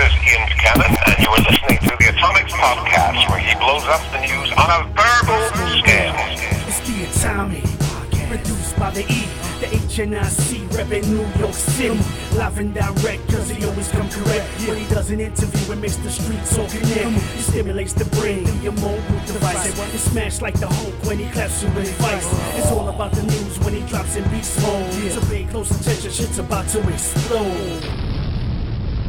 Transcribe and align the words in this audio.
is 0.00 0.12
Ian 0.32 0.48
Buchanan, 0.48 0.96
and 1.06 1.16
you 1.20 1.28
are 1.28 1.44
listening 1.44 1.78
to 1.84 1.92
the 1.98 2.08
Atomics 2.08 2.52
Podcast, 2.52 3.28
where 3.28 3.38
he 3.38 3.52
blows 3.60 3.84
up 3.84 4.00
the 4.12 4.20
news 4.24 4.50
on 4.56 4.68
a 4.72 4.80
verbal 4.96 5.40
scale. 5.76 6.16
It's 6.64 6.80
the 6.88 7.04
atomic, 7.04 7.64
produced 8.28 8.78
by 8.78 8.90
the 8.90 9.04
E, 9.12 9.28
the 9.60 9.66
HNIC, 9.66 10.68
reppin' 10.72 11.04
New 11.08 11.26
York 11.38 11.52
City. 11.52 12.00
Live 12.36 12.58
and 12.58 12.72
direct, 12.72 13.28
cause 13.28 13.50
he 13.50 13.62
always 13.66 13.88
come 13.88 14.08
correct. 14.08 14.46
When 14.66 14.78
he 14.78 14.88
does 14.88 15.10
an 15.10 15.20
interview, 15.20 15.72
it 15.72 15.76
makes 15.76 15.96
the 15.96 16.10
streets 16.10 16.56
all 16.56 16.68
connect. 16.68 17.16
It 17.36 17.42
stimulates 17.42 17.92
the 17.92 18.06
brain, 18.16 18.46
through 18.46 18.62
your 18.62 18.72
mobile 18.80 19.20
device. 19.26 19.66
It 19.68 19.98
smash 19.98 20.40
like 20.40 20.58
the 20.58 20.68
Hulk 20.68 20.94
when 21.04 21.18
he 21.18 21.28
claps 21.30 21.62
you 21.62 21.68
with 21.70 21.90
advice. 21.90 22.26
It's 22.56 22.70
all 22.70 22.88
about 22.88 23.12
the 23.12 23.22
news 23.22 23.58
when 23.60 23.74
he 23.74 23.82
drops 23.82 24.16
in 24.16 24.24
beast 24.30 24.62
mode. 24.62 24.92
So 25.12 25.20
pay 25.28 25.44
close 25.44 25.70
attention, 25.70 26.10
shit's 26.10 26.38
about 26.38 26.68
to 26.68 26.88
explode. 26.88 28.09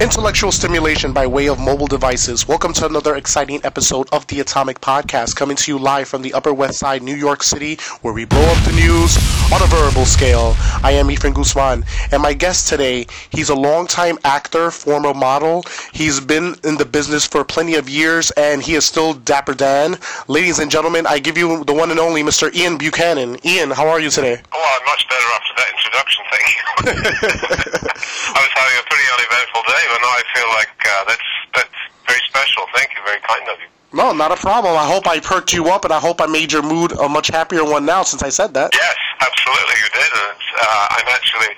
Intellectual 0.02 0.52
stimulation 0.52 1.14
by 1.14 1.28
way 1.28 1.48
of 1.48 1.60
mobile 1.60 1.86
devices. 1.86 2.48
Welcome 2.48 2.74
to 2.74 2.88
another 2.88 3.18
exciting 3.18 3.62
episode 3.64 4.10
of 4.12 4.26
the 4.26 4.40
Atomic 4.40 4.82
Podcast, 4.82 5.36
coming 5.36 5.56
to 5.58 5.72
you 5.72 5.78
live 5.78 6.08
from 6.08 6.24
the 6.24 6.34
Upper 6.34 6.52
West 6.52 6.80
Side, 6.80 7.04
New 7.04 7.14
York 7.14 7.44
City, 7.44 7.78
where 8.02 8.12
we 8.12 8.26
blow 8.26 8.42
up 8.42 8.66
the 8.66 8.72
news 8.72 9.16
on 9.54 9.62
a 9.62 9.68
verbal 9.68 10.06
scale. 10.06 10.56
I 10.82 10.94
am 10.94 11.12
Ethan 11.12 11.34
Guzman, 11.34 11.86
and 12.12 12.20
my 12.20 12.34
guest 12.34 12.68
today, 12.68 13.06
he's 13.30 13.50
a 13.50 13.56
longtime 13.56 14.18
actor, 14.26 14.72
former 14.72 15.14
model. 15.14 15.64
He's 15.94 16.20
been 16.20 16.56
in 16.64 16.78
the 16.78 16.86
business 16.86 17.28
for 17.28 17.44
plenty 17.44 17.76
of 17.76 17.88
years, 17.88 18.32
and 18.32 18.64
he 18.64 18.74
is 18.74 18.86
still 18.86 19.14
Dapper 19.14 19.54
Dan. 19.54 20.00
Ladies 20.28 20.58
and 20.58 20.72
gentlemen, 20.72 21.06
I 21.06 21.20
give 21.20 21.38
you 21.38 21.64
the 21.66 21.76
one 21.76 21.92
and 21.92 22.00
only 22.00 22.24
Mr. 22.24 22.52
Ian 22.56 22.80
Buchanan. 22.80 23.38
Ian, 23.46 23.70
how 23.70 23.88
are 23.88 24.00
you 24.00 24.10
today? 24.10 24.42
Oh, 24.52 24.78
I'm 24.80 24.86
much 24.88 25.08
better 25.08 25.30
after 25.30 25.54
that 25.58 25.70
introduction, 25.78 26.26
thank 26.32 26.48
you. 26.50 26.62
I 28.34 28.40
was 28.42 28.54
having 28.58 28.78
a 28.82 28.86
pretty 28.90 29.08
uneventful 29.14 29.62
day, 29.70 29.91
now 30.00 30.14
I 30.14 30.24
feel 30.34 30.50
like 30.60 30.74
uh, 30.86 31.04
that's 31.08 31.30
that's 31.56 31.80
very 32.08 32.22
special. 32.28 32.64
Thank 32.76 32.90
you, 32.96 33.02
very 33.06 33.20
kind 33.22 33.48
of 33.50 33.60
you. 33.60 33.68
No, 33.94 34.14
not 34.14 34.32
a 34.32 34.38
problem. 34.38 34.76
I 34.78 34.88
hope 34.88 35.08
I 35.08 35.20
perked 35.20 35.52
you 35.54 35.68
up, 35.70 35.84
and 35.84 35.94
I 35.94 36.00
hope 36.00 36.22
I 36.22 36.26
made 36.26 36.52
your 36.52 36.64
mood 36.64 36.94
a 36.94 37.10
much 37.10 37.28
happier 37.28 37.64
one 37.66 37.86
now 37.86 38.04
since 38.04 38.24
I 38.24 38.30
said 38.30 38.54
that. 38.54 38.72
Yes, 38.74 38.96
absolutely, 39.20 39.76
you 39.84 39.90
did. 39.92 40.12
And 40.16 40.42
uh, 40.62 40.88
I'm 40.92 41.08
actually. 41.10 41.56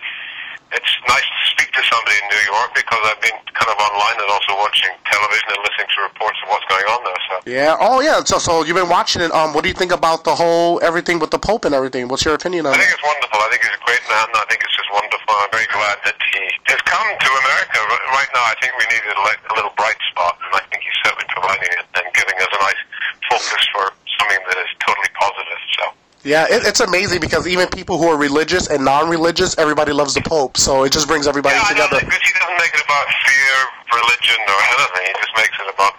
It's 0.74 0.94
nice 1.08 1.26
to 1.26 1.44
speak 1.54 1.70
to 1.74 1.82
somebody 1.86 2.18
in 2.18 2.26
New 2.34 2.44
York 2.50 2.70
because 2.74 3.02
I've 3.06 3.22
been 3.22 3.38
kind 3.54 3.70
of 3.70 3.78
online 3.78 4.18
and 4.22 4.30
also 4.34 4.58
watching 4.58 4.90
television 5.06 5.48
and 5.54 5.62
listening 5.62 5.90
to 5.94 5.98
reports 6.10 6.38
of 6.44 6.48
what's 6.50 6.66
going 6.70 6.88
on 6.90 7.00
there. 7.06 7.22
So 7.30 7.34
Yeah. 7.46 7.78
Oh, 7.80 8.02
yeah. 8.02 8.24
So, 8.26 8.38
so 8.42 8.64
you've 8.66 8.78
been 8.78 8.90
watching 8.90 9.22
it. 9.22 9.32
Um, 9.32 9.54
what 9.54 9.62
do 9.64 9.70
you 9.70 9.78
think 9.78 9.92
about 9.94 10.24
the 10.24 10.34
whole 10.34 10.82
everything 10.82 11.20
with 11.20 11.32
the 11.32 11.40
Pope 11.40 11.66
and 11.66 11.74
everything? 11.74 12.08
What's 12.10 12.26
your 12.26 12.34
opinion 12.34 12.66
on 12.66 12.74
I 12.74 12.78
think 12.82 12.90
it? 12.90 12.98
it's 12.98 13.06
wonderful. 13.06 13.38
I 13.40 13.48
think 13.54 13.62
he's 13.64 13.78
a 13.78 13.84
great 13.86 14.04
man. 14.10 14.28
I 14.34 14.46
think 14.50 14.60
it's 14.66 14.76
just 14.76 14.90
wonderful. 14.92 15.32
I'm 15.38 15.52
very 15.54 15.70
glad 15.70 15.98
that 16.10 16.18
he 16.34 16.42
has 16.74 16.82
come 16.90 17.08
to 17.08 17.30
America. 17.46 17.78
Right 18.14 18.32
now, 18.34 18.46
I 18.50 18.56
think 18.62 18.74
we 18.78 18.86
needed 18.90 19.14
a, 19.14 19.22
a 19.22 19.54
little 19.58 19.74
bright 19.78 19.98
spot, 20.14 20.38
and 20.42 20.52
I 20.58 20.64
think 20.74 20.82
he's 20.84 20.98
certainly 21.06 21.28
providing 21.30 21.70
it 21.78 21.86
and 22.02 22.06
giving 22.18 22.38
us 22.42 22.50
a 22.50 22.60
nice 22.66 22.82
focus 23.30 23.64
for 23.74 23.86
something 24.20 24.42
that 24.50 24.58
is 24.58 24.72
totally 24.82 25.12
positive. 25.18 25.62
So. 25.78 25.86
Yeah, 26.24 26.48
it, 26.48 26.64
it's 26.64 26.80
amazing 26.80 27.20
because 27.20 27.48
even 27.48 27.68
people 27.68 27.98
who 28.00 28.08
are 28.08 28.18
religious 28.18 28.68
and 28.72 28.84
non-religious, 28.86 29.58
everybody 29.58 29.92
loves 29.92 30.14
the 30.14 30.22
Pope. 30.22 30.56
So 30.56 30.84
it 30.84 30.92
just 30.92 31.08
brings 31.08 31.28
everybody 31.28 31.56
yeah, 31.56 31.68
together. 31.68 32.00
because 32.00 32.24
he 32.24 32.32
doesn't 32.40 32.58
make 32.64 32.72
it 32.72 32.80
about 32.80 33.08
fear, 33.28 33.56
religion, 33.92 34.40
or 34.48 34.60
anything. 34.72 35.04
He 35.04 35.16
just 35.20 35.36
makes 35.36 35.56
it 35.60 35.68
about, 35.68 35.94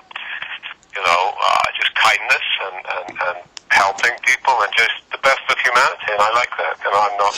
you 0.96 1.02
know, 1.04 1.22
uh, 1.36 1.66
just 1.76 1.92
kindness 2.00 2.46
and, 2.64 2.76
and, 2.88 3.08
and 3.20 3.38
helping 3.68 4.16
people 4.24 4.56
and 4.64 4.72
just 4.72 4.96
the 5.12 5.20
best 5.20 5.44
of 5.52 5.60
humanity. 5.60 6.08
And 6.16 6.20
I 6.20 6.30
like 6.32 6.52
that. 6.56 6.80
And 6.80 6.92
I'm 6.96 7.14
not, 7.20 7.36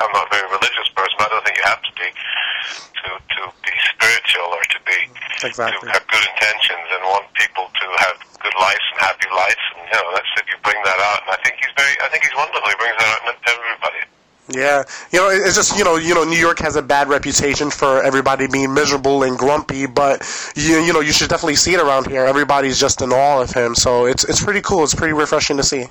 I'm 0.00 0.12
not 0.12 0.28
a 0.28 0.32
very 0.32 0.48
religious 0.48 0.88
person, 0.94 1.16
but 1.18 1.28
I 1.28 1.36
don't 1.36 1.44
think 1.44 1.56
you 1.58 1.66
have 1.68 1.82
to 1.82 1.92
be 1.98 2.08
to 2.08 3.08
to 3.18 3.40
be 3.66 3.74
spiritual 3.96 4.48
or 4.52 4.62
to 4.62 4.78
be 4.86 4.98
Exactly. 5.42 5.88
to 5.88 5.92
have 5.92 6.04
good 6.06 6.24
intentions 6.24 6.86
and 6.94 7.00
want 7.04 7.26
people 7.34 7.66
to 7.66 7.86
have 8.06 8.16
good 8.38 8.54
lives 8.60 8.84
and 8.94 8.98
happy 9.02 9.28
lives. 9.34 9.64
And 9.74 9.82
you 9.90 9.96
know, 9.98 10.06
that's 10.14 10.30
if 10.38 10.46
you 10.46 10.56
bring 10.62 10.78
that 10.84 10.98
out. 11.02 11.26
And 11.26 11.30
I 11.34 11.38
think 11.42 11.58
he's 11.58 11.74
very, 11.76 11.94
I 11.98 12.08
think 12.08 12.22
he's 12.24 12.34
wonderful. 12.36 12.62
He 12.62 12.78
brings 12.78 12.96
that 12.98 13.08
out 13.10 13.20
in 13.26 13.34
everybody. 13.50 14.00
Yeah, 14.48 14.82
you 15.12 15.18
know, 15.18 15.30
it's 15.30 15.54
just 15.54 15.78
you 15.78 15.84
know, 15.84 15.96
you 15.96 16.14
know, 16.14 16.24
New 16.24 16.38
York 16.38 16.58
has 16.60 16.76
a 16.76 16.82
bad 16.82 17.08
reputation 17.08 17.70
for 17.70 18.02
everybody 18.02 18.46
being 18.48 18.74
miserable 18.74 19.22
and 19.22 19.38
grumpy, 19.38 19.86
but 19.86 20.22
you 20.56 20.78
you 20.78 20.92
know, 20.92 21.00
you 21.00 21.12
should 21.12 21.30
definitely 21.30 21.56
see 21.56 21.74
it 21.74 21.80
around 21.80 22.06
here. 22.08 22.24
Everybody's 22.24 22.78
just 22.78 23.02
in 23.02 23.12
awe 23.12 23.40
of 23.40 23.50
him, 23.52 23.74
so 23.74 24.06
it's 24.06 24.24
it's 24.24 24.42
pretty 24.44 24.60
cool. 24.60 24.82
It's 24.84 24.94
pretty 24.94 25.14
refreshing 25.14 25.56
to 25.58 25.62
see. 25.62 25.86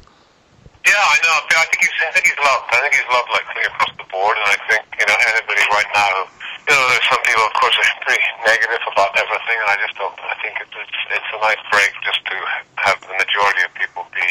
Yeah, 0.81 0.97
I 0.97 1.17
know. 1.21 1.35
I 1.45 1.65
think 1.69 1.81
he's, 1.85 1.93
I 2.01 2.11
think 2.11 2.25
he's 2.25 2.41
loved. 2.41 2.65
I 2.73 2.77
think 2.81 2.93
he's 2.97 3.09
loved 3.13 3.29
like 3.29 3.45
across 3.69 3.93
the 3.97 4.07
board, 4.09 4.35
and 4.37 4.47
I 4.49 4.57
think 4.65 4.81
you 4.97 5.05
know 5.05 5.17
anybody 5.29 5.61
right 5.69 5.89
now. 5.93 6.25
You 6.69 6.73
know, 6.77 6.85
there's 6.93 7.07
some 7.09 7.21
people, 7.25 7.45
of 7.45 7.53
course, 7.57 7.73
are 7.77 7.89
pretty 8.05 8.21
negative 8.45 8.81
about 8.89 9.13
everything, 9.17 9.57
and 9.61 9.69
I 9.69 9.77
just 9.81 9.93
don't. 9.97 10.13
I 10.25 10.35
think 10.41 10.57
it's 10.61 10.73
it's, 10.73 10.99
it's 11.21 11.29
a 11.37 11.39
nice 11.41 11.61
break 11.69 11.91
just 12.01 12.21
to 12.33 12.35
have 12.81 12.97
the 13.01 13.13
majority 13.13 13.61
of 13.65 13.71
people 13.77 14.05
be 14.13 14.29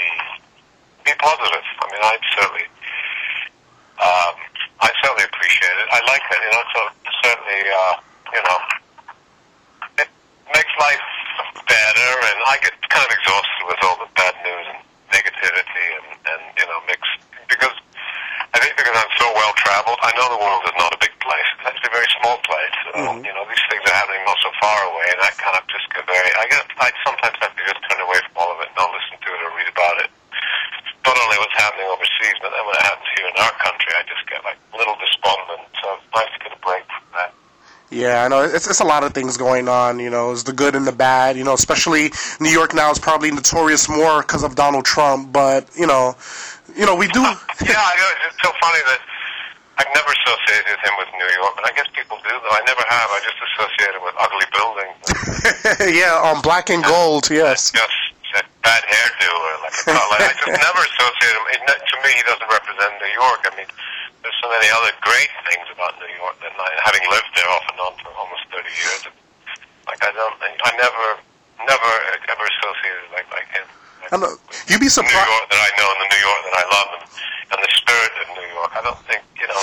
be 1.06 1.12
positive. 1.22 1.66
I 1.81 1.84
mean, 1.91 2.03
I 2.03 2.15
certainly, 2.34 2.66
um, 4.03 4.34
I 4.83 4.91
certainly 5.06 5.27
appreciate 5.31 5.77
it. 5.78 5.89
I 5.94 6.00
like 6.10 6.25
it. 6.34 6.41
You 6.43 6.50
know, 6.50 6.65
so 6.75 6.81
certainly, 7.22 7.60
uh, 7.71 7.94
you 8.34 8.43
know, 8.43 8.59
it 10.03 10.09
makes 10.55 10.75
life 10.83 11.06
better, 11.66 12.10
and 12.27 12.39
I 12.47 12.59
get 12.62 12.75
kind 12.91 13.06
of 13.06 13.12
exhausted 13.15 13.62
with 13.71 13.81
all 13.87 13.97
the 14.03 14.10
bad 14.19 14.34
news 14.43 14.66
and 14.75 14.81
negativity, 15.10 15.87
and 15.99 16.06
and 16.31 16.43
you 16.56 16.66
know, 16.66 16.78
mixed 16.87 17.21
because 17.50 17.75
I 18.54 18.59
think 18.59 18.75
because 18.78 18.95
I'm 18.95 19.12
so 19.19 19.27
well 19.34 19.53
traveled, 19.59 19.99
I 20.03 20.10
know 20.19 20.27
the 20.31 20.43
world 20.43 20.62
is 20.66 20.75
not 20.78 20.91
a 20.95 20.99
big 20.99 21.15
place. 21.22 21.49
It's 21.59 21.66
actually 21.71 21.91
a 21.91 21.97
very 22.03 22.10
small 22.19 22.39
place. 22.43 22.75
So, 22.91 22.91
You 23.22 23.33
know, 23.34 23.47
these 23.47 23.62
things 23.71 23.83
are 23.87 23.95
happening 23.95 24.22
not 24.27 24.39
so 24.43 24.50
far 24.59 24.78
away, 24.91 25.06
and 25.15 25.21
I 25.22 25.31
kind 25.39 25.54
of 25.54 25.65
just 25.71 25.87
get 25.95 26.03
very. 26.06 26.31
I 26.34 26.45
get. 26.50 26.66
I 26.78 26.91
sometimes 27.06 27.37
have 27.43 27.54
to 27.54 27.62
just 27.66 27.81
turn 27.87 28.00
away 28.03 28.19
from 28.27 28.34
all 28.43 28.50
of 28.54 28.59
it, 28.62 28.71
and 28.71 28.77
not 28.78 28.91
listen 28.91 29.16
to 29.22 29.28
it 29.31 29.41
or 29.47 29.50
read 29.54 29.71
about 29.71 29.97
it. 30.03 30.10
Not 31.06 31.16
only 31.16 31.37
what's 31.41 31.56
happening 31.56 31.87
overseas, 31.89 32.37
but 32.43 32.50
then 32.53 32.62
when 32.66 32.75
it 32.77 32.84
happens 32.84 33.09
here 33.16 33.27
in 33.27 33.37
our 33.41 33.54
country, 33.62 33.91
I 33.97 34.03
just 34.06 34.25
get 34.28 34.43
like 34.45 34.59
a 34.75 34.77
little 34.77 34.99
despondent. 35.00 35.65
So 35.81 35.87
it's 35.99 36.09
nice 36.12 36.31
to 36.34 36.39
get 36.43 36.53
a 36.54 36.60
break 36.60 36.84
from 36.91 37.06
that. 37.16 37.31
Yeah, 38.00 38.25
I 38.25 38.28
know 38.28 38.43
it's 38.43 38.66
it's 38.66 38.81
a 38.81 38.84
lot 38.84 39.05
of 39.05 39.12
things 39.12 39.37
going 39.37 39.69
on. 39.69 40.00
You 40.00 40.09
know, 40.09 40.33
it's 40.33 40.44
the 40.44 40.53
good 40.53 40.75
and 40.75 40.87
the 40.87 40.93
bad. 40.93 41.37
You 41.37 41.44
know, 41.44 41.53
especially 41.53 42.11
New 42.41 42.49
York 42.49 42.75
now 42.75 42.91
is 42.91 42.99
probably 42.99 43.31
notorious 43.31 43.88
more 43.88 44.22
because 44.22 44.43
of 44.43 44.55
Donald 44.55 44.87
Trump. 44.87 45.33
But 45.33 45.69
you 45.77 45.87
know, 45.87 46.16
you 46.77 46.87
know, 46.87 46.97
we 46.97 47.09
do. 47.09 47.21
yeah, 47.21 47.77
I 47.77 47.93
know. 48.00 48.09
It's 48.25 48.41
so 48.41 48.50
funny 48.56 48.81
that 48.89 49.00
I've 49.81 49.93
never 49.93 50.12
associated 50.12 50.77
him 50.81 50.94
with 50.97 51.09
New 51.16 51.31
York, 51.41 51.53
but 51.56 51.65
I 51.69 51.72
guess 51.77 51.89
people 51.93 52.16
do, 52.25 52.33
though. 52.33 52.56
I 52.56 52.65
never 52.65 52.84
have. 52.89 53.09
I 53.12 53.21
just 53.25 53.37
associate 53.37 53.93
him 53.97 54.05
with 54.05 54.16
ugly 54.21 54.49
buildings, 54.53 54.97
yeah, 56.00 56.21
on 56.21 56.41
black 56.41 56.69
and 56.69 56.84
gold. 56.84 57.28
Yes. 57.33 57.72
a 57.72 58.44
bad 58.60 58.84
hairdo, 58.84 59.28
or 59.28 59.53
like 59.65 59.77
a 59.77 59.84
color. 59.93 60.21
I 60.21 60.33
just 60.37 60.56
never 60.69 60.81
associate 60.84 61.33
him. 61.37 61.44
It, 61.53 61.60
to 61.65 61.97
me, 62.05 62.12
he 62.16 62.25
doesn't 62.28 62.50
represent 62.53 62.93
New 63.00 63.12
York. 63.12 63.41
I 63.49 63.53
mean, 63.56 63.71
there's 64.21 64.37
so 64.44 64.53
many 64.53 64.69
other 64.69 64.93
great 65.00 65.33
things 65.49 65.65
about 65.72 65.97
New 65.97 66.12
York 66.12 66.37
that 66.44 66.53
I, 66.53 66.69
having 66.84 67.05
lived 67.09 67.33
there 67.33 67.49
off 67.49 67.65
and 67.72 67.81
on 67.81 67.93
for 68.05 68.12
almost 68.21 68.44
30 68.53 68.69
years, 68.69 69.03
like 69.89 70.00
I 70.04 70.12
don't, 70.12 70.37
I 70.45 70.71
never, 70.77 71.06
never 71.65 71.91
ever 72.28 72.45
associated 72.45 73.16
like 73.16 73.28
like 73.33 73.49
him. 73.49 73.65
I 74.12 74.16
know. 74.21 74.37
You'd 74.80 74.88
be 74.88 75.12
New. 75.12 75.12
York 75.12 75.44
that 75.52 75.60
I 75.60 75.70
know 75.76 75.88
and 75.92 76.00
the 76.00 76.08
New 76.08 76.22
York 76.24 76.41
that 76.48 76.56
I 76.56 76.64
love 76.72 76.88
and, 76.96 77.04
and 77.52 77.58
the 77.60 77.68
spirit 77.76 78.12
of 78.16 78.26
New 78.32 78.48
York. 78.48 78.72
I 78.72 78.80
don't 78.80 79.02
think, 79.04 79.20
you 79.36 79.44
know, 79.44 79.60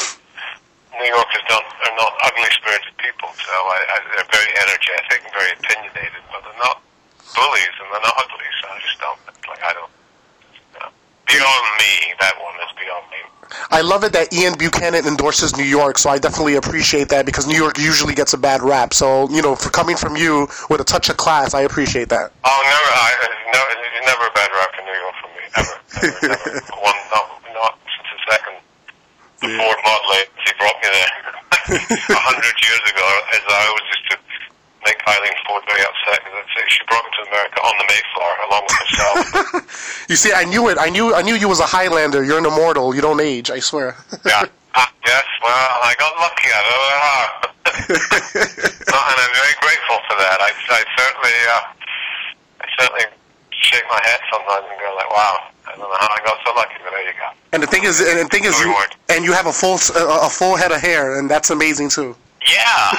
New 0.93 1.09
Yorkers 1.09 1.41
don't, 1.49 1.65
are 1.65 1.95
not 1.97 2.13
ugly 2.21 2.45
spirited 2.53 2.93
people. 3.01 3.33
So 3.33 3.49
I, 3.49 3.77
I, 3.81 3.95
they're 4.13 4.29
very 4.29 4.51
energetic 4.61 5.25
and 5.25 5.33
very 5.33 5.57
opinionated, 5.57 6.21
but 6.29 6.45
they're 6.45 6.61
not 6.61 6.85
bullies 7.33 7.75
and 7.81 7.89
they're 7.89 8.05
not 8.05 8.13
ugly. 8.13 8.45
So 8.61 8.65
I 8.69 8.77
just 8.77 8.97
don't, 9.01 9.21
like, 9.49 9.63
I 9.65 9.73
don't, 9.73 9.93
you 10.53 10.77
know, 10.85 10.91
beyond 11.25 11.65
me, 11.81 12.13
that 12.21 12.37
one 12.37 12.53
is 12.61 12.71
beyond 12.77 13.05
me. 13.09 13.21
I 13.73 13.81
love 13.81 14.05
it 14.05 14.13
that 14.13 14.29
Ian 14.29 14.53
Buchanan 14.53 15.09
endorses 15.09 15.57
New 15.57 15.65
York, 15.65 15.97
so 15.97 16.13
I 16.13 16.21
definitely 16.21 16.61
appreciate 16.61 17.09
that 17.09 17.25
because 17.25 17.47
New 17.47 17.57
York 17.57 17.79
usually 17.79 18.13
gets 18.13 18.33
a 18.33 18.37
bad 18.37 18.61
rap. 18.61 18.93
So 18.93 19.25
you 19.33 19.41
know, 19.41 19.55
for 19.55 19.71
coming 19.71 19.97
from 19.97 20.15
you 20.15 20.47
with 20.69 20.81
a 20.81 20.83
touch 20.83 21.09
of 21.09 21.17
class, 21.17 21.55
I 21.55 21.61
appreciate 21.61 22.09
that. 22.09 22.33
Oh, 22.43 22.61
no, 22.69 22.77
it's 23.01 23.37
never 24.07 24.27
a 24.27 24.31
bad 24.31 24.49
rap 24.55 24.71
in 24.79 24.85
New 24.85 24.97
York 25.03 25.15
for 25.19 25.29
me, 25.35 25.43
ever. 25.59 25.75
Never, 26.01 26.27
never. 26.27 26.63
One, 26.79 26.95
not, 27.11 27.27
not 27.53 27.73
since 27.91 28.07
the 28.07 28.19
second. 28.31 28.55
The 29.41 29.49
Ford 29.59 29.79
Model 29.83 30.11
A, 30.15 30.19
she 30.45 30.53
brought 30.57 30.77
me 30.81 30.89
there 30.95 31.11
a 31.77 32.21
hundred 32.25 32.55
years 32.63 32.83
ago, 32.89 33.07
as 33.33 33.41
I 33.47 33.61
always 33.69 33.87
used 33.93 34.07
to 34.11 34.17
make 34.85 34.99
Eileen 35.07 35.37
Ford 35.45 35.63
very 35.67 35.83
upset 35.83 36.23
because 36.23 36.35
I'd 36.39 36.51
say 36.55 36.63
she 36.69 36.81
brought 36.87 37.03
me 37.05 37.11
to 37.17 37.21
America 37.29 37.59
on 37.61 37.75
the 37.77 37.85
Mayflower 37.91 38.35
along 38.47 38.63
with 38.67 38.77
herself. 38.83 40.07
You 40.09 40.15
see, 40.15 40.31
I 40.31 40.45
knew 40.45 40.69
it. 40.69 40.77
I 40.79 40.87
knew. 40.89 41.13
I 41.13 41.21
knew 41.21 41.35
you 41.35 41.49
was 41.49 41.59
a 41.59 41.65
Highlander. 41.67 42.23
You're 42.23 42.37
an 42.37 42.45
immortal. 42.45 42.95
You 42.95 43.01
don't 43.01 43.19
age. 43.19 43.51
I 43.51 43.59
swear. 43.59 43.97
yeah. 44.25 44.45
Ah, 44.73 44.89
yes, 45.05 45.25
well, 45.43 45.51
I 45.83 45.93
got 45.99 46.13
lucky. 46.15 46.47
I 46.47 46.61
don't 46.63 46.81
know 46.87 47.01
how. 47.03 47.23
And 49.07 49.17
I'm 49.23 49.33
very 49.35 49.55
grateful 49.61 49.97
for 50.07 50.15
that. 50.19 50.39
I, 50.39 50.51
I 50.71 50.81
certainly, 50.95 51.35
uh, 51.51 51.61
I 52.61 52.65
certainly 52.79 53.05
shake 53.59 53.83
my 53.89 53.99
head 54.03 54.19
sometimes 54.31 54.65
and 54.69 54.79
go 54.79 54.95
like, 54.95 55.09
wow, 55.11 55.49
I 55.67 55.71
don't 55.71 55.79
know 55.79 55.97
how 55.99 56.07
I 56.07 56.19
got 56.23 56.37
so 56.45 56.53
lucky, 56.55 56.75
but 56.83 56.91
there 56.91 57.05
you 57.05 57.13
go. 57.17 57.29
And 57.53 57.63
the 57.63 57.67
thing 57.67 57.83
is, 57.83 57.99
and 57.99 58.19
the 58.19 58.25
thing 58.29 58.45
is, 58.45 58.59
you 58.59 58.75
and 59.09 59.25
you 59.25 59.33
have 59.33 59.47
a 59.47 59.53
full 59.53 59.79
a, 59.95 60.27
a 60.27 60.29
full 60.29 60.55
head 60.55 60.71
of 60.71 60.81
hair, 60.81 61.19
and 61.19 61.29
that's 61.29 61.49
amazing 61.49 61.89
too. 61.89 62.15
Yeah. 62.47 62.91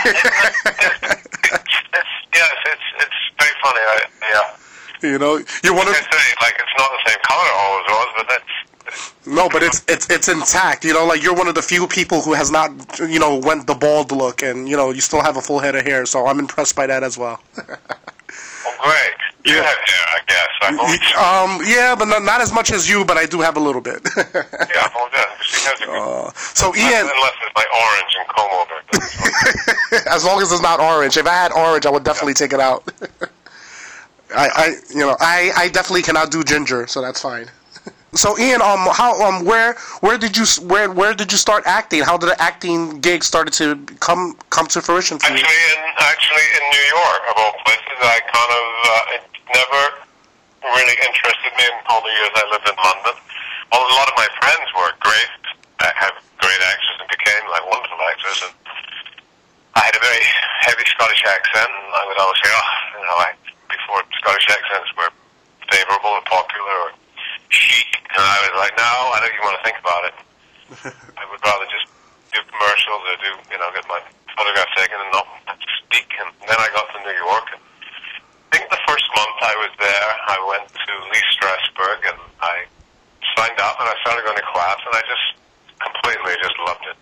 It's, 2.34 2.62
it's, 2.66 2.88
it's, 3.00 3.20
very 3.38 3.50
funny, 3.62 3.80
right? 3.80 4.06
yeah, 4.30 5.10
You 5.10 5.18
know, 5.18 5.40
you're 5.64 5.74
one 5.74 5.88
of 5.88 5.94
Like 5.94 6.12
say, 6.12 6.34
like 6.42 6.54
it's 6.54 6.76
not 6.76 6.90
the 6.90 7.10
same 7.10 7.18
color 7.22 7.48
always 7.56 7.86
was, 7.88 8.08
but 8.16 8.28
that's 8.28 9.26
no, 9.26 9.48
but 9.48 9.62
it's 9.62 9.84
it's 9.88 10.08
it's 10.10 10.28
intact. 10.28 10.84
You 10.84 10.94
know, 10.94 11.06
like 11.06 11.22
you're 11.22 11.34
one 11.34 11.48
of 11.48 11.54
the 11.54 11.62
few 11.62 11.86
people 11.86 12.20
who 12.20 12.34
has 12.34 12.50
not, 12.50 12.70
you 12.98 13.18
know, 13.18 13.36
went 13.36 13.66
the 13.66 13.74
bald 13.74 14.12
look, 14.12 14.42
and 14.42 14.68
you 14.68 14.76
know, 14.76 14.90
you 14.90 15.00
still 15.00 15.22
have 15.22 15.36
a 15.36 15.42
full 15.42 15.58
head 15.58 15.74
of 15.74 15.84
hair. 15.84 16.06
So 16.06 16.26
I'm 16.26 16.38
impressed 16.38 16.74
by 16.76 16.86
that 16.86 17.02
as 17.02 17.18
well. 17.18 17.40
well, 17.56 17.66
oh, 18.66 18.76
great. 18.82 19.27
You 19.44 19.54
Yeah. 19.54 19.62
have 19.62 19.76
hair, 19.76 20.04
I 20.12 20.20
guess. 20.26 20.48
Um, 21.16 21.60
yeah, 21.66 21.94
but 21.98 22.06
not, 22.06 22.22
not 22.22 22.40
as 22.40 22.52
much 22.52 22.70
as 22.72 22.88
you, 22.88 23.04
but 23.04 23.16
I 23.16 23.24
do 23.26 23.40
have 23.40 23.56
a 23.56 23.60
little 23.60 23.80
bit. 23.80 24.00
yeah, 24.16 24.24
well, 24.94 25.08
yeah, 25.14 25.24
she 25.42 25.64
has 25.66 25.80
a 25.80 25.86
good. 25.86 25.96
Uh, 25.96 26.32
so 26.34 26.74
Ian, 26.76 27.06
Unless 27.06 27.32
it's 27.46 27.56
like 27.56 27.68
orange 27.72 28.16
and 28.18 28.28
comb 28.28 28.50
over. 28.52 28.74
it, 28.78 28.84
that's 28.92 29.14
fine. 29.14 30.00
as 30.14 30.24
long 30.24 30.42
as 30.42 30.52
it's 30.52 30.60
not 30.62 30.80
orange. 30.80 31.16
If 31.16 31.26
I 31.26 31.32
had 31.34 31.52
orange, 31.52 31.86
I 31.86 31.90
would 31.90 32.04
definitely 32.04 32.34
take 32.34 32.52
it 32.52 32.60
out. 32.60 32.82
I, 34.36 34.48
I, 34.54 34.74
you 34.90 34.98
know, 35.00 35.16
I, 35.20 35.50
I 35.56 35.68
definitely 35.68 36.02
cannot 36.02 36.30
do 36.30 36.42
ginger, 36.42 36.86
so 36.86 37.00
that's 37.00 37.22
fine. 37.22 37.46
So 38.14 38.38
Ian, 38.38 38.60
um, 38.62 38.88
how, 38.92 39.20
um, 39.22 39.44
where, 39.44 39.74
where 40.00 40.16
did 40.18 40.36
you, 40.36 40.44
where, 40.66 40.90
where 40.90 41.14
did 41.14 41.30
you 41.30 41.38
start 41.38 41.62
acting? 41.66 42.02
How 42.02 42.16
did 42.16 42.28
the 42.30 42.40
acting 42.42 43.00
gig 43.00 43.22
started 43.22 43.52
to 43.54 43.76
come, 44.00 44.34
come 44.50 44.66
to 44.68 44.80
fruition 44.82 45.18
for 45.18 45.28
you? 45.30 45.36
Actually, 45.36 45.54
in 45.54 45.78
actually 46.00 46.46
in 46.56 46.70
New 46.72 46.86
York, 46.98 47.20
of 47.30 47.34
all 47.36 47.52
places, 47.64 47.84
I 48.02 48.18
kind 48.30 48.52
of 48.52 48.66
uh, 48.86 49.14
it 49.18 49.24
never 49.50 49.82
really 50.62 50.96
interested 51.02 51.50
me 51.58 51.64
in 51.66 51.76
all 51.90 52.02
the 52.02 52.14
years 52.14 52.32
I 52.34 52.44
lived 52.50 52.66
in 52.68 52.78
London. 52.78 53.16
Although 53.74 53.90
a 53.90 53.98
lot 53.98 54.08
of 54.08 54.16
my 54.16 54.28
friends 54.40 54.66
were 54.74 54.92
great, 55.02 55.30
uh, 55.82 55.92
have 55.98 56.14
great 56.38 56.60
actors 56.62 56.96
and 57.02 57.08
became 57.10 57.42
like 57.50 57.64
wonderful 57.66 57.98
actors, 57.98 58.38
and 58.46 58.54
I 59.78 59.82
had 59.86 59.94
a 59.94 60.02
very 60.02 60.22
heavy 60.66 60.86
Scottish 60.90 61.22
accent, 61.22 61.70
and 61.70 61.90
I 61.94 62.02
would 62.06 62.18
always 62.18 62.38
say, 62.42 62.50
oh, 62.50 62.70
you 62.98 63.04
know, 63.06 63.16
I, 63.22 63.28
before 63.70 64.02
Scottish 64.18 64.46
accents 64.50 64.90
were 64.98 65.10
favourable 65.70 66.18
or 66.18 66.24
popular 66.26 66.74
or 66.88 66.90
chic, 67.50 67.88
and 68.14 68.22
I 68.22 68.36
was 68.46 68.56
like, 68.58 68.74
no, 68.74 68.92
I 69.14 69.16
don't 69.22 69.32
even 69.32 69.44
want 69.46 69.58
to 69.60 69.64
think 69.64 69.78
about 69.78 70.02
it. 70.08 70.16
I 71.20 71.24
would 71.30 71.42
rather 71.44 71.68
just 71.70 71.86
do 72.34 72.40
commercials 72.44 73.02
or 73.06 73.16
do, 73.22 73.30
you 73.52 73.58
know, 73.58 73.70
get 73.72 73.86
my 73.88 74.00
photograph 74.36 74.68
taken 74.76 74.98
and 74.98 75.12
not 75.12 75.26
speak. 75.86 76.08
And 76.20 76.28
then 76.44 76.58
I 76.58 76.68
got 76.74 76.86
to 76.92 76.98
New 77.00 77.16
York. 77.16 77.46
And 77.54 77.62
think 78.52 78.70
the 78.70 78.82
first 78.86 79.04
month 79.14 79.36
I 79.42 79.54
was 79.58 79.72
there, 79.78 80.10
I 80.28 80.38
went 80.48 80.68
to 80.68 80.92
Lee 81.12 81.24
Strasberg 81.36 82.00
and 82.08 82.20
I 82.40 82.64
signed 83.36 83.58
up 83.60 83.80
and 83.80 83.88
I 83.88 83.94
started 84.02 84.24
going 84.24 84.36
to 84.36 84.48
class 84.52 84.78
and 84.84 84.94
I 84.94 85.02
just 85.06 85.26
completely 85.80 86.34
just 86.42 86.56
loved 86.66 86.84
it. 86.90 86.96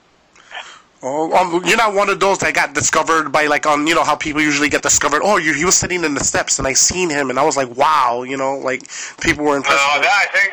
Oh, 1.02 1.30
um, 1.36 1.62
you're 1.64 1.76
not 1.76 1.94
one 1.94 2.08
of 2.08 2.18
those 2.18 2.38
that 2.38 2.54
got 2.54 2.72
discovered 2.74 3.30
by 3.30 3.46
like 3.46 3.66
on 3.66 3.86
you 3.86 3.94
know 3.94 4.02
how 4.02 4.16
people 4.16 4.40
usually 4.40 4.68
get 4.68 4.82
discovered. 4.82 5.20
Oh, 5.22 5.36
you, 5.36 5.52
he 5.52 5.64
was 5.64 5.76
sitting 5.76 6.02
in 6.04 6.14
the 6.14 6.24
steps 6.24 6.58
and 6.58 6.66
I 6.66 6.72
seen 6.72 7.10
him 7.10 7.30
and 7.30 7.38
I 7.38 7.44
was 7.44 7.56
like, 7.56 7.68
wow, 7.76 8.22
you 8.22 8.36
know, 8.36 8.56
like 8.56 8.88
people 9.20 9.44
were 9.44 9.56
impressed. 9.56 9.76
No, 9.76 10.00
that, 10.00 10.08
I 10.08 10.26
think 10.32 10.50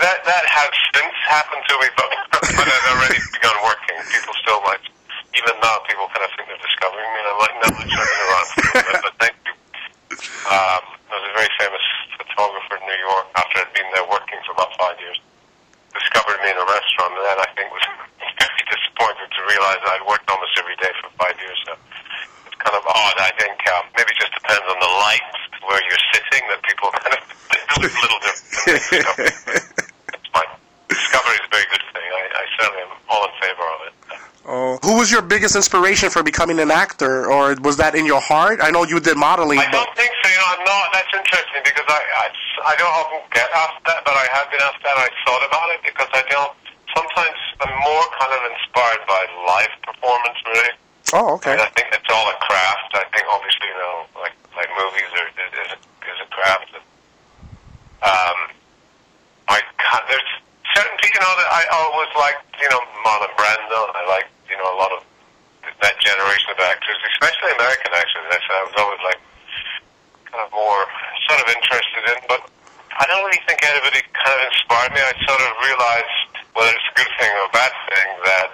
that 0.00 0.24
that 0.24 0.44
has 0.48 0.70
since 0.96 1.14
happened 1.28 1.62
to 1.68 1.74
me, 1.78 1.88
but, 1.94 2.10
but 2.58 2.66
I've 2.66 2.88
already 2.96 3.20
begun 3.36 3.56
working. 3.62 3.96
People 4.10 4.34
still 4.42 4.60
like, 4.66 4.82
even 5.38 5.54
now, 5.62 5.78
people 5.86 6.08
kind 6.10 6.24
of 6.26 6.30
think 6.34 6.48
they're 6.50 6.64
discovering 6.64 7.06
me, 7.06 7.18
and 7.22 7.28
I'm 7.30 7.38
like, 7.38 7.54
no, 7.62 7.68
I'm 7.70 7.88
just 7.88 8.02
around 8.02 8.46
for 8.48 8.58
a 8.58 8.66
little 8.66 8.82
bit, 8.82 9.00
but 9.06 9.14
thank. 9.20 9.41
Um, 10.46 10.82
there 11.10 11.18
was 11.18 11.28
a 11.30 11.34
very 11.36 11.52
famous 11.58 11.84
photographer 12.18 12.78
in 12.78 12.84
New 12.86 13.00
York 13.02 13.26
after 13.36 13.62
I'd 13.62 13.72
been 13.74 13.88
there 13.94 14.06
working 14.08 14.38
for 14.46 14.52
about 14.56 14.72
five 14.78 14.98
years. 15.02 15.18
Discovered 15.92 16.40
me 16.40 16.50
in 16.50 16.58
a 16.58 16.66
restaurant, 16.66 17.12
and 17.14 17.24
then 17.26 17.38
I 17.42 17.48
think 17.54 17.68
was 17.70 17.86
very 18.42 18.62
disappointed 18.70 19.28
to 19.28 19.40
realize 19.46 19.80
I'd 19.86 20.06
worked 20.08 20.26
almost 20.30 20.54
every 20.58 20.76
day 20.80 20.90
for 21.04 21.10
five 21.20 21.36
years. 21.38 21.58
So 21.68 21.76
it's 22.48 22.58
kind 22.58 22.76
of 22.78 22.84
odd. 22.86 23.16
I 23.20 23.30
think 23.36 23.54
um, 23.76 23.84
maybe 23.98 24.10
it 24.14 24.20
just 24.20 24.34
depends 24.34 24.64
on 24.66 24.78
the 24.80 24.92
light 25.04 25.26
where 25.68 25.80
you're 25.84 26.04
sitting 26.16 26.42
that 26.48 26.60
people 26.64 26.88
kind 27.02 27.14
of 27.18 27.22
look 27.82 27.92
a 27.92 28.00
little 28.02 28.20
different. 28.24 28.50
than 28.66 28.72
they 28.72 28.98
discover. 28.98 29.22
It's 30.16 30.28
fine. 30.32 30.50
Discovery 30.88 31.36
is 31.38 31.44
a 31.46 31.52
very 31.52 31.66
good 31.70 31.84
thing. 31.92 32.06
I, 32.08 32.22
I 32.40 32.44
certainly 32.56 32.82
am 32.88 32.92
all 33.10 33.22
in 33.28 33.34
favor 33.38 33.66
of 33.68 33.80
it. 33.90 33.94
Oh, 34.44 34.78
who 34.82 34.98
was 34.98 35.10
your 35.10 35.22
biggest 35.22 35.54
inspiration 35.54 36.10
for 36.10 36.22
becoming 36.22 36.58
an 36.58 36.70
actor, 36.70 37.30
or 37.30 37.54
was 37.62 37.76
that 37.78 37.94
in 37.94 38.06
your 38.06 38.20
heart? 38.20 38.58
I 38.58 38.70
know 38.74 38.82
you 38.82 38.98
did 38.98 39.16
modeling, 39.16 39.62
I 39.62 39.70
don't 39.70 39.86
think 39.94 40.10
so. 40.18 40.26
You 40.26 40.38
know, 40.38 40.48
I'm 40.58 40.64
not. 40.66 40.90
That's 40.90 41.14
interesting 41.14 41.62
because 41.62 41.86
I, 41.86 42.02
I, 42.02 42.26
I 42.66 42.74
don't 42.74 42.90
often 42.90 43.22
get 43.30 43.46
asked 43.54 43.86
that, 43.86 44.02
but 44.02 44.18
I 44.18 44.26
have 44.34 44.50
been 44.50 44.58
asked 44.66 44.82
that. 44.82 44.98
and 44.98 45.06
I 45.06 45.10
thought 45.22 45.46
about 45.46 45.68
it 45.78 45.80
because 45.86 46.10
I 46.10 46.22
don't. 46.26 46.50
Sometimes 46.90 47.38
I'm 47.62 47.74
more 47.86 48.06
kind 48.18 48.32
of 48.34 48.42
inspired 48.50 49.02
by 49.06 49.22
live 49.46 49.74
performance, 49.86 50.38
really. 50.44 50.74
oh, 51.14 51.38
okay. 51.38 51.54
And 51.54 51.62
I 51.62 51.70
think 51.78 51.94
it's 51.94 52.10
all 52.10 52.26
a 52.26 52.38
craft. 52.42 52.90
I 52.98 53.06
think 53.14 53.24
obviously, 53.30 53.70
you 53.70 53.78
know, 53.78 54.10
like 54.18 54.34
like 54.58 54.68
movies 54.74 55.10
are 55.22 55.30
is, 55.38 55.52
is, 55.54 55.70
a, 55.70 55.78
is 55.78 56.18
a 56.18 56.28
craft. 56.34 56.68
And, 56.74 56.84
um, 58.02 58.38
I 59.46 59.62
there's 60.10 60.30
certain 60.74 60.96
people, 60.98 61.20
you 61.20 61.22
know, 61.22 61.34
that 61.36 61.50
I 61.52 61.62
always 61.72 62.10
liked, 62.16 62.44
you 62.60 62.68
know, 62.70 62.80
Marlon 63.04 63.32
Brando. 63.36 63.88
and 63.92 63.96
I 63.96 64.04
like, 64.08 64.28
you 64.52 64.60
know, 64.60 64.68
a 64.68 64.76
lot 64.76 64.92
of 64.92 65.00
that 65.80 65.96
generation 65.96 66.52
of 66.52 66.60
actors, 66.60 67.00
especially 67.16 67.56
American 67.56 67.88
actors. 67.96 68.20
Said 68.28 68.52
I 68.52 68.64
was 68.68 68.76
always 68.76 69.00
like 69.00 69.20
kind 70.28 70.44
of 70.44 70.52
more 70.52 70.84
sort 71.24 71.40
of 71.40 71.48
interested 71.48 72.02
in, 72.12 72.18
but 72.28 72.44
I 73.00 73.08
don't 73.08 73.24
really 73.24 73.40
think 73.48 73.64
anybody 73.64 74.04
kind 74.12 74.36
of 74.36 74.40
inspired 74.52 74.92
me. 74.92 75.00
I 75.00 75.16
sort 75.24 75.40
of 75.40 75.50
realized, 75.64 76.20
whether 76.52 76.72
it's 76.76 76.88
a 76.92 76.96
good 77.00 77.12
thing 77.16 77.32
or 77.32 77.48
a 77.48 77.54
bad 77.56 77.72
thing, 77.88 78.08
that 78.28 78.50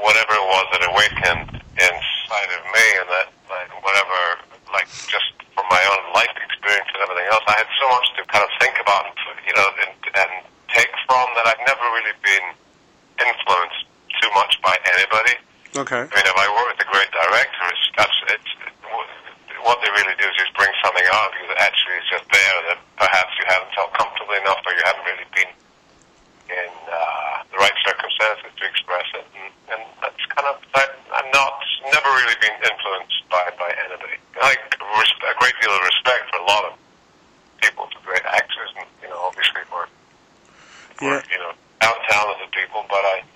whatever 0.00 0.32
it 0.32 0.46
was 0.48 0.64
that 0.72 0.82
awakened 0.88 1.60
inside 1.76 2.50
of 2.56 2.62
me, 2.72 2.86
and 3.04 3.08
that 3.12 3.28
like, 3.52 3.68
whatever, 3.84 4.40
like 4.72 4.88
just 5.12 5.28
from 5.52 5.68
my 5.68 5.82
own 5.92 6.02
life 6.16 6.32
experience 6.40 6.88
and 6.96 7.04
everything 7.04 7.28
else, 7.28 7.44
I 7.44 7.60
had 7.60 7.68
so 7.76 7.86
much 7.92 8.06
to 8.16 8.24
kind 8.32 8.44
of 8.46 8.50
think 8.56 8.80
about, 8.80 9.12
and, 9.12 9.36
you 9.44 9.52
know, 9.52 9.68
and, 9.84 9.92
and 9.92 10.32
take 10.72 10.92
from 11.04 11.26
that 11.36 11.44
I've 11.48 11.64
never 11.68 11.84
really 11.92 12.16
been 12.24 12.46
influenced 13.20 13.84
too 14.22 14.30
much 14.34 14.60
by 14.62 14.76
anybody. 14.98 15.34
Okay. 15.78 16.02
I 16.02 16.10
mean, 16.10 16.26
if 16.26 16.38
I 16.38 16.46
work 16.50 16.74
with 16.74 16.82
a 16.82 16.90
great 16.90 17.10
director, 17.14 17.64
it's, 17.70 17.86
that's, 17.94 18.18
it's, 18.34 18.50
what 19.62 19.78
they 19.82 19.90
really 19.94 20.16
do 20.18 20.26
is 20.26 20.36
just 20.38 20.54
bring 20.58 20.70
something 20.82 21.06
out 21.12 21.30
of 21.30 21.32
you 21.38 21.44
that 21.54 21.60
actually 21.62 21.98
is 21.98 22.06
just 22.10 22.26
there 22.30 22.58
that 22.72 22.78
perhaps 22.98 23.30
you 23.38 23.44
haven't 23.46 23.70
felt 23.74 23.90
comfortable 23.94 24.34
enough 24.38 24.58
or 24.64 24.72
you 24.72 24.82
haven't 24.86 25.06
really 25.06 25.28
been 25.34 25.50
in 26.48 26.70
uh, 26.88 27.42
the 27.52 27.58
right 27.60 27.74
circumstances 27.84 28.48
to 28.48 28.64
express 28.64 29.04
it. 29.18 29.26
And, 29.36 29.50
and 29.76 29.82
that's 30.00 30.22
kind 30.32 30.46
of, 30.48 30.56
I, 30.72 30.88
I'm 31.14 31.28
not, 31.34 31.58
never 31.90 32.08
really 32.16 32.38
been 32.40 32.56
influenced 32.64 33.18
by, 33.28 33.44
by 33.60 33.68
anybody. 33.86 34.16
I 34.40 34.56
like 34.56 34.62
a 34.72 35.34
great 35.42 35.56
deal 35.60 35.74
of 35.74 35.82
respect 35.84 36.30
for 36.32 36.38
a 36.40 36.46
lot 36.48 36.62
of 36.70 36.72
people, 37.60 37.90
for 37.92 38.00
great 38.08 38.24
actors, 38.24 38.70
and, 38.78 38.86
you 39.04 39.10
know, 39.10 39.20
obviously 39.20 39.62
for, 39.68 39.84
for 40.96 41.12
Yeah. 41.12 41.20
you 41.28 41.38
know, 41.42 41.52
out 41.82 41.98
talented 42.08 42.48
people, 42.54 42.86
but 42.88 43.02
I, 43.04 43.26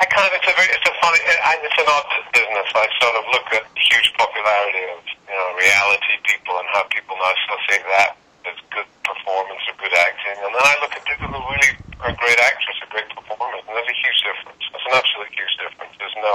I 0.00 0.04
kind 0.10 0.26
of, 0.26 0.32
it's 0.34 0.48
a 0.50 0.54
very, 0.58 0.70
it's 0.74 0.88
a 0.88 0.94
funny, 0.98 1.20
I, 1.22 1.54
it's 1.62 1.78
an 1.78 1.86
odd 1.86 2.06
business. 2.34 2.66
I 2.74 2.86
sort 2.98 3.14
of 3.14 3.24
look 3.30 3.46
at 3.54 3.62
huge 3.78 4.10
popularity 4.18 4.82
of, 4.90 4.98
you 5.06 5.36
know, 5.38 5.48
reality 5.54 6.18
people 6.26 6.58
and 6.58 6.66
how 6.74 6.82
people 6.90 7.14
now 7.14 7.30
associate 7.30 7.86
that 7.94 8.18
as 8.50 8.58
good 8.74 8.90
performance 9.06 9.62
or 9.70 9.78
good 9.78 9.94
acting. 9.94 10.34
And 10.42 10.50
then 10.50 10.64
I 10.66 10.74
look 10.82 10.98
at 10.98 11.02
people 11.06 11.30
who 11.30 11.38
really 11.46 11.78
are 12.02 12.10
great 12.18 12.40
actors 12.42 12.74
or 12.82 12.90
great 12.90 13.06
performers, 13.14 13.62
and 13.70 13.72
there's 13.78 13.86
a 13.86 13.98
huge 14.02 14.18
difference. 14.26 14.62
There's 14.74 14.86
an 14.90 14.94
absolute 14.98 15.30
huge 15.30 15.54
difference. 15.62 15.94
There's 16.02 16.18
no, 16.18 16.34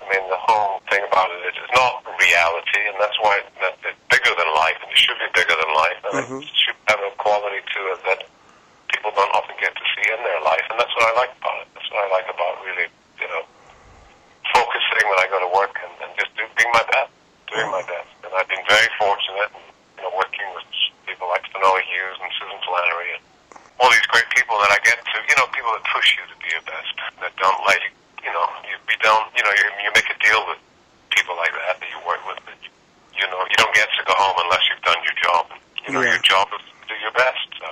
I 0.00 0.04
mean, 0.06 0.24
the 0.30 0.38
whole 0.38 0.86
thing 0.86 1.02
about 1.02 1.34
it 1.34 1.50
is 1.50 1.54
it's 1.58 1.74
not 1.74 2.06
reality, 2.22 2.82
and 2.86 2.94
that's 3.02 3.18
why 3.18 3.42
it, 3.42 3.50
that 3.58 3.74
it's 3.90 3.98
bigger 4.06 4.30
than 4.38 4.46
life, 4.54 4.78
and 4.86 4.94
it 4.94 4.98
should 5.02 5.18
be 5.18 5.26
bigger 5.34 5.58
than 5.58 5.70
life, 5.74 5.98
and 6.14 6.14
it 6.46 6.46
should 6.54 6.78
have 6.86 7.02
a 7.02 7.10
quality 7.18 7.58
to 7.58 7.80
it 7.90 8.00
that 8.06 8.20
people 8.94 9.10
don't 9.18 9.34
often 9.34 9.58
get 9.58 9.74
to 9.74 9.84
see 9.98 10.06
in 10.14 10.20
their 10.22 10.40
life, 10.46 10.62
and 10.76 10.84
that's 10.84 10.92
what 10.92 11.08
I 11.08 11.12
like 11.16 11.32
about 11.40 11.56
it. 11.64 11.68
That's 11.72 11.88
what 11.88 12.04
I 12.04 12.08
like 12.12 12.28
about 12.28 12.60
really, 12.60 12.84
you 13.16 13.28
know, 13.32 13.48
focusing 14.52 15.04
when 15.08 15.16
I 15.24 15.26
go 15.32 15.40
to 15.40 15.48
work 15.56 15.72
and, 15.80 15.88
and 16.04 16.12
just 16.20 16.36
do, 16.36 16.44
being 16.52 16.68
my 16.76 16.84
best, 16.92 17.08
doing 17.48 17.72
my 17.72 17.80
best. 17.88 18.12
And 18.20 18.28
I've 18.36 18.44
been 18.44 18.60
very 18.68 18.84
fortunate, 19.00 19.56
you 19.96 20.04
know, 20.04 20.12
working 20.12 20.44
with 20.52 20.68
people 21.08 21.32
like 21.32 21.48
Finola 21.48 21.80
Hughes 21.80 22.20
and 22.20 22.28
Susan 22.36 22.60
Flannery 22.60 23.16
and 23.16 23.24
all 23.80 23.88
these 23.88 24.04
great 24.12 24.28
people 24.36 24.60
that 24.60 24.68
I 24.68 24.76
get 24.84 25.00
to, 25.00 25.16
you 25.24 25.36
know, 25.40 25.48
people 25.56 25.72
that 25.72 25.84
push 25.96 26.12
you 26.12 26.28
to 26.28 26.36
be 26.44 26.52
your 26.52 26.64
best, 26.68 26.92
that 27.24 27.32
don't 27.40 27.60
let 27.64 27.80
you, 27.80 27.92
you 28.20 28.32
know, 28.36 28.44
you, 28.68 28.76
you 28.76 29.00
don't, 29.00 29.24
you 29.32 29.48
know, 29.48 29.54
you, 29.56 29.64
you 29.80 29.90
make 29.96 30.12
a 30.12 30.18
deal 30.20 30.44
with 30.44 30.60
people 31.08 31.40
like 31.40 31.56
that 31.56 31.80
that 31.80 31.88
you 31.88 31.96
work 32.04 32.20
with. 32.28 32.36
That 32.44 32.60
you, 32.60 32.68
you 33.16 33.24
know, 33.32 33.40
you 33.48 33.56
don't 33.56 33.72
get 33.72 33.88
to 33.96 34.04
go 34.04 34.12
home 34.12 34.36
unless 34.44 34.60
you've 34.68 34.84
done 34.84 35.00
your 35.08 35.16
job. 35.24 35.48
You 35.88 35.96
know, 35.96 36.04
Yeah. 36.04 36.20
your 36.20 36.24
job 36.24 36.52
is 36.52 36.60
to 36.68 36.84
do 36.92 36.96
your 37.00 37.16
best. 37.16 37.48
So. 37.56 37.68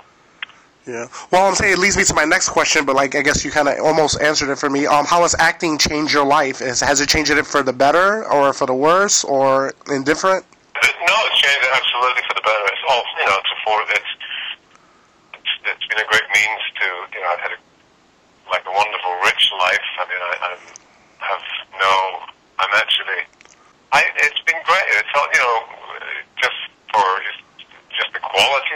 Yeah. 0.88 1.06
Well, 1.34 1.50
I'm 1.50 1.56
saying 1.56 1.72
it 1.72 1.82
leads 1.82 1.96
me 1.96 2.04
to 2.04 2.14
my 2.14 2.22
next 2.22 2.50
question, 2.50 2.86
but 2.86 2.94
like 2.94 3.18
I 3.18 3.22
guess 3.26 3.44
you 3.44 3.50
kind 3.50 3.66
of 3.66 3.82
almost 3.82 4.22
answered 4.22 4.54
it 4.54 4.58
for 4.62 4.70
me. 4.70 4.86
Um, 4.86 5.02
how 5.02 5.26
has 5.26 5.34
acting 5.42 5.82
changed 5.82 6.14
your 6.14 6.24
life? 6.24 6.62
Is, 6.62 6.78
has 6.78 7.00
it 7.00 7.08
changed 7.08 7.34
it 7.34 7.42
for 7.42 7.60
the 7.64 7.72
better, 7.72 8.22
or 8.30 8.52
for 8.52 8.70
the 8.70 8.74
worse, 8.74 9.24
or 9.24 9.74
indifferent? 9.90 10.46
No, 10.78 11.16
it's 11.26 11.40
changed 11.42 11.66
absolutely 11.74 12.22
for 12.30 12.38
the 12.38 12.44
better. 12.46 12.62
It's 12.70 12.86
all 12.86 13.02
you 13.18 13.26
know. 13.26 13.34
It's 13.34 13.50
a 13.50 13.58
for 13.66 13.82
it's, 13.82 14.12
it's 15.34 15.52
it's 15.74 15.86
been 15.90 15.98
a 15.98 16.06
great 16.06 16.22
means 16.22 16.62
to 16.78 16.86
you 16.86 17.18
know. 17.18 17.34
I've 17.34 17.42
had 17.42 17.50
a 17.50 17.60
like 18.54 18.62
a 18.62 18.70
wonderful, 18.70 19.12
rich 19.26 19.50
life. 19.58 19.88
I 19.98 20.06
mean, 20.06 20.22
I, 20.22 20.32
I 20.38 20.50
have 21.18 21.44
no. 21.82 21.94
I'm 22.62 22.72
actually. 22.78 23.26
I 23.90 24.06
it's 24.22 24.38
been 24.46 24.62
great. 24.62 24.86
It's 25.02 25.10
all 25.18 25.26
you 25.34 25.42
know. 25.42 25.58
Just 26.38 26.62
for 26.94 27.02
just, 27.26 27.42
just 27.90 28.12
the 28.14 28.22
quality 28.22 28.74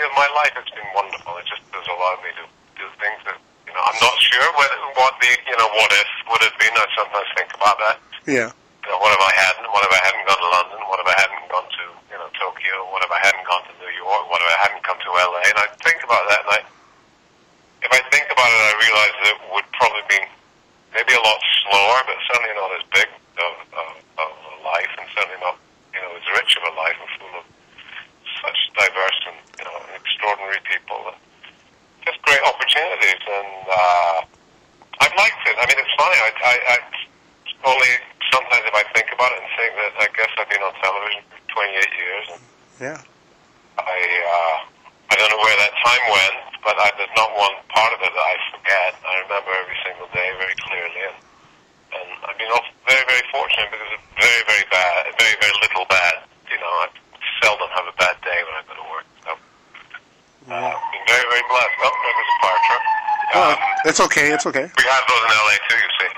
allowed 1.99 2.23
me 2.23 2.31
to 2.39 2.45
do 2.79 2.87
things 3.03 3.21
that 3.27 3.35
you 3.67 3.75
know 3.75 3.83
I'm 3.83 3.99
not 3.99 4.17
sure 4.23 4.47
whether, 4.55 4.79
what 4.95 5.19
the 5.19 5.27
you 5.27 5.51
know 5.51 5.57
what 5.77 5.91
if 5.93 6.09
would 6.33 6.43
have 6.45 6.57
been. 6.61 6.73
I 6.77 6.87
sometimes 6.97 7.29
think 7.37 7.51
about 7.57 7.77
that. 7.83 7.97
Yeah. 8.29 8.49
You 8.85 8.89
know, 8.95 8.99
what 9.05 9.13
if 9.13 9.21
I 9.21 9.33
hadn't? 9.37 9.67
What 9.73 9.83
if 9.85 9.93
I 9.93 10.01
hadn't 10.05 10.25
gone 10.29 10.41
to 10.41 10.51
London? 10.53 10.79
What 10.89 10.99
if 11.01 11.09
I 11.09 11.17
hadn't 11.21 11.45
gone 11.53 11.69
to 11.69 11.85
you 12.13 12.17
know 12.21 12.29
Tokyo? 12.41 12.75
What 12.93 13.05
if 13.05 13.11
I 13.13 13.21
hadn't 13.21 13.45
gone 13.45 13.65
to 13.69 13.75
New 13.83 13.93
York? 13.97 14.23
What 14.33 14.41
if 14.41 14.49
I 14.49 14.57
hadn't 14.65 14.83
come 14.85 14.99
to 15.01 15.11
LA? 15.13 15.41
And 15.53 15.59
I 15.61 15.67
think 15.85 16.01
about 16.05 16.25
that, 16.33 16.41
and 16.49 16.53
I, 16.57 16.61
if 17.85 17.91
I 17.93 18.01
think 18.11 18.27
about 18.33 18.49
it, 18.49 18.61
I 18.65 18.73
realize 18.81 19.15
that 19.23 19.29
it 19.37 19.41
would 19.55 19.69
probably 19.77 20.05
be 20.09 20.21
maybe 20.97 21.13
a 21.15 21.23
lot 21.23 21.39
slower, 21.69 21.99
but 22.09 22.17
certainly 22.33 22.55
not 22.57 22.71
as 22.81 22.85
big 22.91 23.09
of, 23.39 23.53
of, 23.77 23.89
of 24.25 24.31
a 24.35 24.57
life, 24.67 24.93
and 24.99 25.07
certainly 25.15 25.41
not 25.45 25.57
you 25.95 26.01
know 26.01 26.11
as 26.17 26.25
rich 26.37 26.57
of 26.59 26.65
a 26.69 26.73
life 26.77 26.97
and 26.99 27.11
full 27.21 27.35
of 27.39 27.45
such 28.45 28.59
diverse 28.77 29.21
and 29.31 29.39
you 29.61 29.65
know 29.69 29.77
extraordinary 29.95 30.61
people 30.65 31.13
and 31.13 31.19
just 32.09 32.19
great 32.25 32.41
opportunities. 32.47 33.21
And 33.29 33.53
uh, 33.69 34.19
I've 35.05 35.15
liked 35.19 35.43
it. 35.45 35.55
I 35.61 35.65
mean, 35.69 35.77
it's 35.79 35.95
funny. 36.01 36.19
I, 36.25 36.31
I, 36.41 36.55
I 36.73 36.77
only 37.69 37.93
sometimes 38.35 38.65
if 38.67 38.75
I 38.75 38.85
think 38.95 39.09
about 39.15 39.31
it 39.35 39.39
and 39.43 39.51
think 39.59 39.73
that 39.79 39.93
I 40.03 40.07
guess 40.15 40.31
I've 40.39 40.51
been 40.51 40.63
on 40.63 40.75
television 40.83 41.23
for 41.31 41.39
28 41.63 41.79
years. 41.95 42.27
And 42.35 42.43
Yeah. 42.83 42.99
I 43.79 43.95
uh, 43.95 44.57
I 45.11 45.15
don't 45.17 45.31
know 45.33 45.41
where 45.43 45.59
that 45.65 45.75
time 45.83 46.05
went, 46.13 46.37
but 46.63 46.77
I, 46.79 46.93
there's 46.99 47.15
not 47.19 47.31
one 47.35 47.55
part 47.73 47.91
of 47.97 48.01
it 48.05 48.11
that 48.13 48.27
I 48.31 48.37
forget. 48.55 48.91
I 49.03 49.13
remember 49.27 49.51
every 49.59 49.79
single 49.87 50.07
day 50.15 50.29
very 50.39 50.55
clearly, 50.61 51.01
and, 51.09 51.19
and 51.99 52.09
I've 52.29 52.37
been 52.39 52.53
off 52.55 52.67
very 52.87 53.03
very 53.09 53.25
fortunate 53.33 53.71
because 53.73 53.91
it's 53.99 54.09
very 54.21 54.43
very 54.47 54.67
bad, 54.71 55.09
very 55.19 55.37
very 55.41 55.57
little 55.65 55.87
bad. 55.91 56.27
You 56.53 56.59
know, 56.61 56.73
I 56.85 56.87
seldom 57.43 57.69
have 57.75 57.87
a 57.89 57.97
bad 57.97 58.17
day 58.23 58.39
when 58.45 58.55
I 58.55 58.63
go 58.69 58.75
to 58.77 58.87
work. 58.93 59.07
So 59.25 59.31
uh, 60.53 60.75
been 60.93 61.07
very 61.09 61.27
very 61.33 61.45
blessed. 61.49 61.77
Oh, 61.83 61.95
there 61.97 62.15
was 62.19 62.29
a 62.29 62.37
fire 62.45 62.63
truck. 62.69 62.85
Oh, 63.29 63.41
Um, 63.41 63.57
it's 63.99 64.07
okay. 64.07 64.31
It's 64.31 64.47
okay. 64.47 64.63
we 64.63 64.85
have 64.87 65.05
those 65.11 65.23
in 65.27 65.31
LA 65.35 65.57
too, 65.67 65.79
you 65.83 65.91
see. 65.99 66.11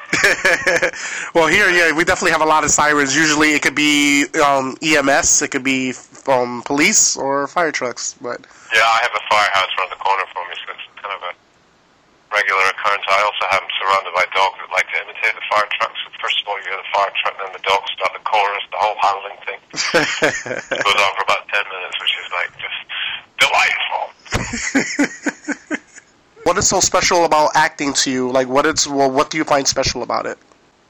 well, 1.34 1.48
here, 1.48 1.72
yeah, 1.72 1.96
we 1.96 2.04
definitely 2.04 2.36
have 2.36 2.44
a 2.44 2.50
lot 2.52 2.60
of 2.60 2.68
sirens. 2.68 3.16
Usually, 3.16 3.56
it 3.56 3.62
could 3.62 3.74
be 3.74 4.28
um, 4.44 4.76
EMS, 4.84 5.40
it 5.40 5.48
could 5.48 5.64
be 5.64 5.94
um, 6.28 6.60
police 6.68 7.16
or 7.16 7.48
fire 7.48 7.72
trucks. 7.72 8.20
But 8.20 8.44
Yeah, 8.76 8.84
I 8.84 9.00
have 9.00 9.16
a 9.16 9.24
firehouse 9.32 9.72
around 9.80 9.96
the 9.96 10.00
corner 10.04 10.28
for 10.28 10.44
me, 10.44 10.60
so 10.60 10.76
it's 10.76 10.84
kind 11.00 11.16
of 11.16 11.24
a 11.24 11.32
regular 12.36 12.68
occurrence. 12.68 13.00
I 13.08 13.24
also 13.24 13.48
have 13.48 13.64
them 13.64 13.72
surrounded 13.80 14.12
by 14.12 14.28
dogs 14.36 14.60
that 14.60 14.68
like 14.76 14.84
to 14.92 15.00
imitate 15.00 15.32
the 15.32 15.44
fire 15.48 15.64
trucks. 15.80 15.96
First 16.20 16.44
of 16.44 16.52
all, 16.52 16.60
you 16.60 16.68
hear 16.68 16.76
the 16.76 16.92
fire 16.92 17.08
truck, 17.24 17.32
and 17.40 17.48
then 17.48 17.56
the 17.56 17.64
dogs 17.64 17.88
start 17.96 18.12
the 18.12 18.20
chorus, 18.28 18.60
the 18.68 18.76
whole 18.76 19.00
howling 19.00 19.40
thing. 19.48 19.60
It 19.72 20.84
goes 20.84 21.00
on 21.00 21.12
for 21.16 21.24
about 21.24 21.48
10 21.48 21.64
minutes, 21.64 21.96
which 21.96 22.12
is 22.12 22.28
like 22.28 22.52
just 22.60 22.76
delightful. 23.40 24.04
what 26.44 26.49
is 26.60 26.68
so 26.68 26.78
special 26.78 27.24
about 27.24 27.48
acting 27.56 27.96
to 28.04 28.12
you? 28.12 28.28
Like, 28.30 28.46
what 28.46 28.68
it's 28.68 28.86
well, 28.86 29.10
what 29.10 29.32
do 29.32 29.40
you 29.40 29.44
find 29.48 29.64
special 29.66 30.04
about 30.04 30.28
it? 30.28 30.36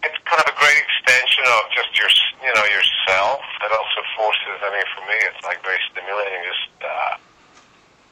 It's 0.02 0.18
kind 0.26 0.42
of 0.42 0.50
a 0.50 0.56
great 0.58 0.74
extension 0.74 1.46
of 1.46 1.62
just 1.70 1.94
your, 1.94 2.10
you 2.42 2.52
know, 2.58 2.66
yourself. 2.66 3.38
It 3.62 3.70
also 3.70 4.00
forces, 4.18 4.58
I 4.66 4.68
mean, 4.74 4.88
for 4.98 5.02
me, 5.06 5.16
it's 5.30 5.42
like 5.46 5.62
very 5.62 5.78
stimulating 5.94 6.42
just 6.42 6.74
uh, 6.82 7.14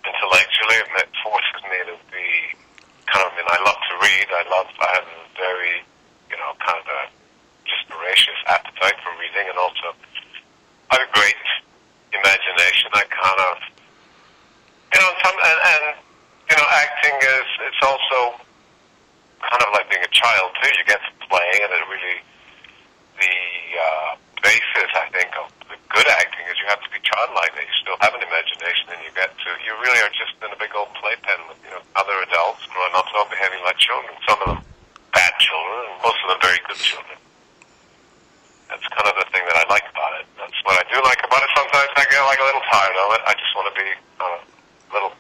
intellectually. 0.06 0.78
It 1.02 1.10
forces 1.18 1.60
me 1.66 1.78
to 1.90 1.94
be 2.14 2.28
kind 3.10 3.26
of, 3.26 3.34
I 3.34 3.42
mean, 3.42 3.48
I 3.50 3.58
love 3.66 3.80
to 3.90 3.94
read. 4.06 4.26
I 4.30 4.44
love, 4.54 4.68
I 4.78 4.88
have 5.02 5.08
a 5.10 5.20
very, 5.34 5.82
you 6.30 6.38
know, 6.38 6.54
kind 6.62 6.78
of 6.78 6.86
a 6.86 7.02
just 7.66 7.84
voracious 7.90 8.38
appetite 8.46 8.96
for 9.02 9.12
reading 9.18 9.50
and 9.50 9.58
also 9.58 9.92
I 10.88 10.96
have 10.96 11.04
a 11.04 11.12
great 11.12 11.42
imagination. 12.14 12.88
I 12.94 13.04
kind 13.10 13.40
of, 13.50 13.56
you 14.94 15.00
know, 15.02 15.12
some, 15.20 15.36
and, 15.36 15.58
and 15.58 15.84
you 16.48 16.56
know, 16.56 16.68
acting 16.72 17.16
is, 17.20 17.48
it's 17.68 17.82
also 17.84 18.40
kind 19.44 19.62
of 19.62 19.70
like 19.76 19.88
being 19.92 20.02
a 20.02 20.12
child 20.12 20.48
too. 20.64 20.72
You 20.72 20.84
get 20.88 21.00
to 21.04 21.12
play, 21.28 21.50
and 21.60 21.70
it 21.76 21.84
really 21.92 22.18
the 23.20 23.36
uh, 23.76 24.10
basis, 24.40 24.90
I 24.96 25.12
think, 25.12 25.28
of 25.36 25.52
the 25.68 25.76
good 25.92 26.08
acting 26.08 26.48
is 26.48 26.56
you 26.56 26.68
have 26.72 26.80
to 26.80 26.90
be 26.90 27.04
childlike. 27.04 27.52
That 27.52 27.68
you 27.68 27.76
still 27.84 28.00
have 28.00 28.16
an 28.16 28.24
imagination, 28.24 28.96
and 28.96 29.00
you 29.04 29.12
get 29.12 29.28
to 29.28 29.48
you 29.60 29.76
really 29.76 30.00
are 30.00 30.12
just 30.16 30.40
in 30.40 30.48
a 30.48 30.58
big 30.58 30.72
old 30.72 30.88
playpen 30.96 31.36
with 31.52 31.60
you 31.68 31.72
know 31.76 31.84
other 32.00 32.16
adults 32.24 32.64
growing 32.72 32.96
up, 32.96 33.04
all 33.12 33.28
behaving 33.28 33.60
like 33.68 33.76
children. 33.76 34.16
Some 34.24 34.40
of 34.48 34.48
them 34.56 34.60
bad 35.12 35.32
children, 35.36 35.92
and 35.92 36.00
most 36.00 36.20
of 36.24 36.32
them 36.32 36.40
very 36.40 36.60
good 36.64 36.80
children. 36.80 37.20
That's 38.72 38.84
kind 38.88 39.08
of 39.08 39.16
the 39.20 39.28
thing 39.32 39.44
that 39.52 39.56
I 39.60 39.64
like 39.68 39.84
about 39.92 40.16
it. 40.20 40.24
That's 40.40 40.56
what 40.64 40.80
I 40.80 40.84
do 40.88 40.96
like 41.04 41.20
about 41.24 41.40
it. 41.44 41.50
Sometimes 41.56 41.92
I 41.92 42.04
get 42.08 42.20
like 42.24 42.40
a 42.40 42.46
little 42.48 42.64
tired 42.72 42.96
of 43.04 43.08
it. 43.16 43.22
I 43.28 43.32
just 43.36 43.52
want 43.52 43.68
to 43.68 43.76
be 43.76 43.88
uh, 44.20 44.40
a 44.40 44.90
little 44.92 45.12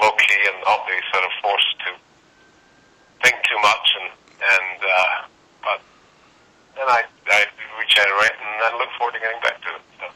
low 0.00 0.10
key 0.18 0.40
and 0.50 0.58
not 0.66 0.86
be 0.86 0.96
sort 1.12 1.24
of 1.24 1.32
forced 1.42 1.74
to 1.86 1.90
think 3.22 3.36
too 3.46 3.60
much 3.62 3.86
and 4.00 4.08
and 4.34 4.78
uh, 4.82 5.16
but 5.62 5.80
then 6.76 6.88
I 6.88 7.02
I 7.30 7.46
regenerate 7.78 8.36
and 8.36 8.52
then 8.60 8.72
look 8.78 8.90
forward 8.98 9.14
to 9.14 9.20
getting 9.20 9.40
back 9.40 9.60
to 9.62 9.70
it. 9.74 9.82
So. 10.00 10.06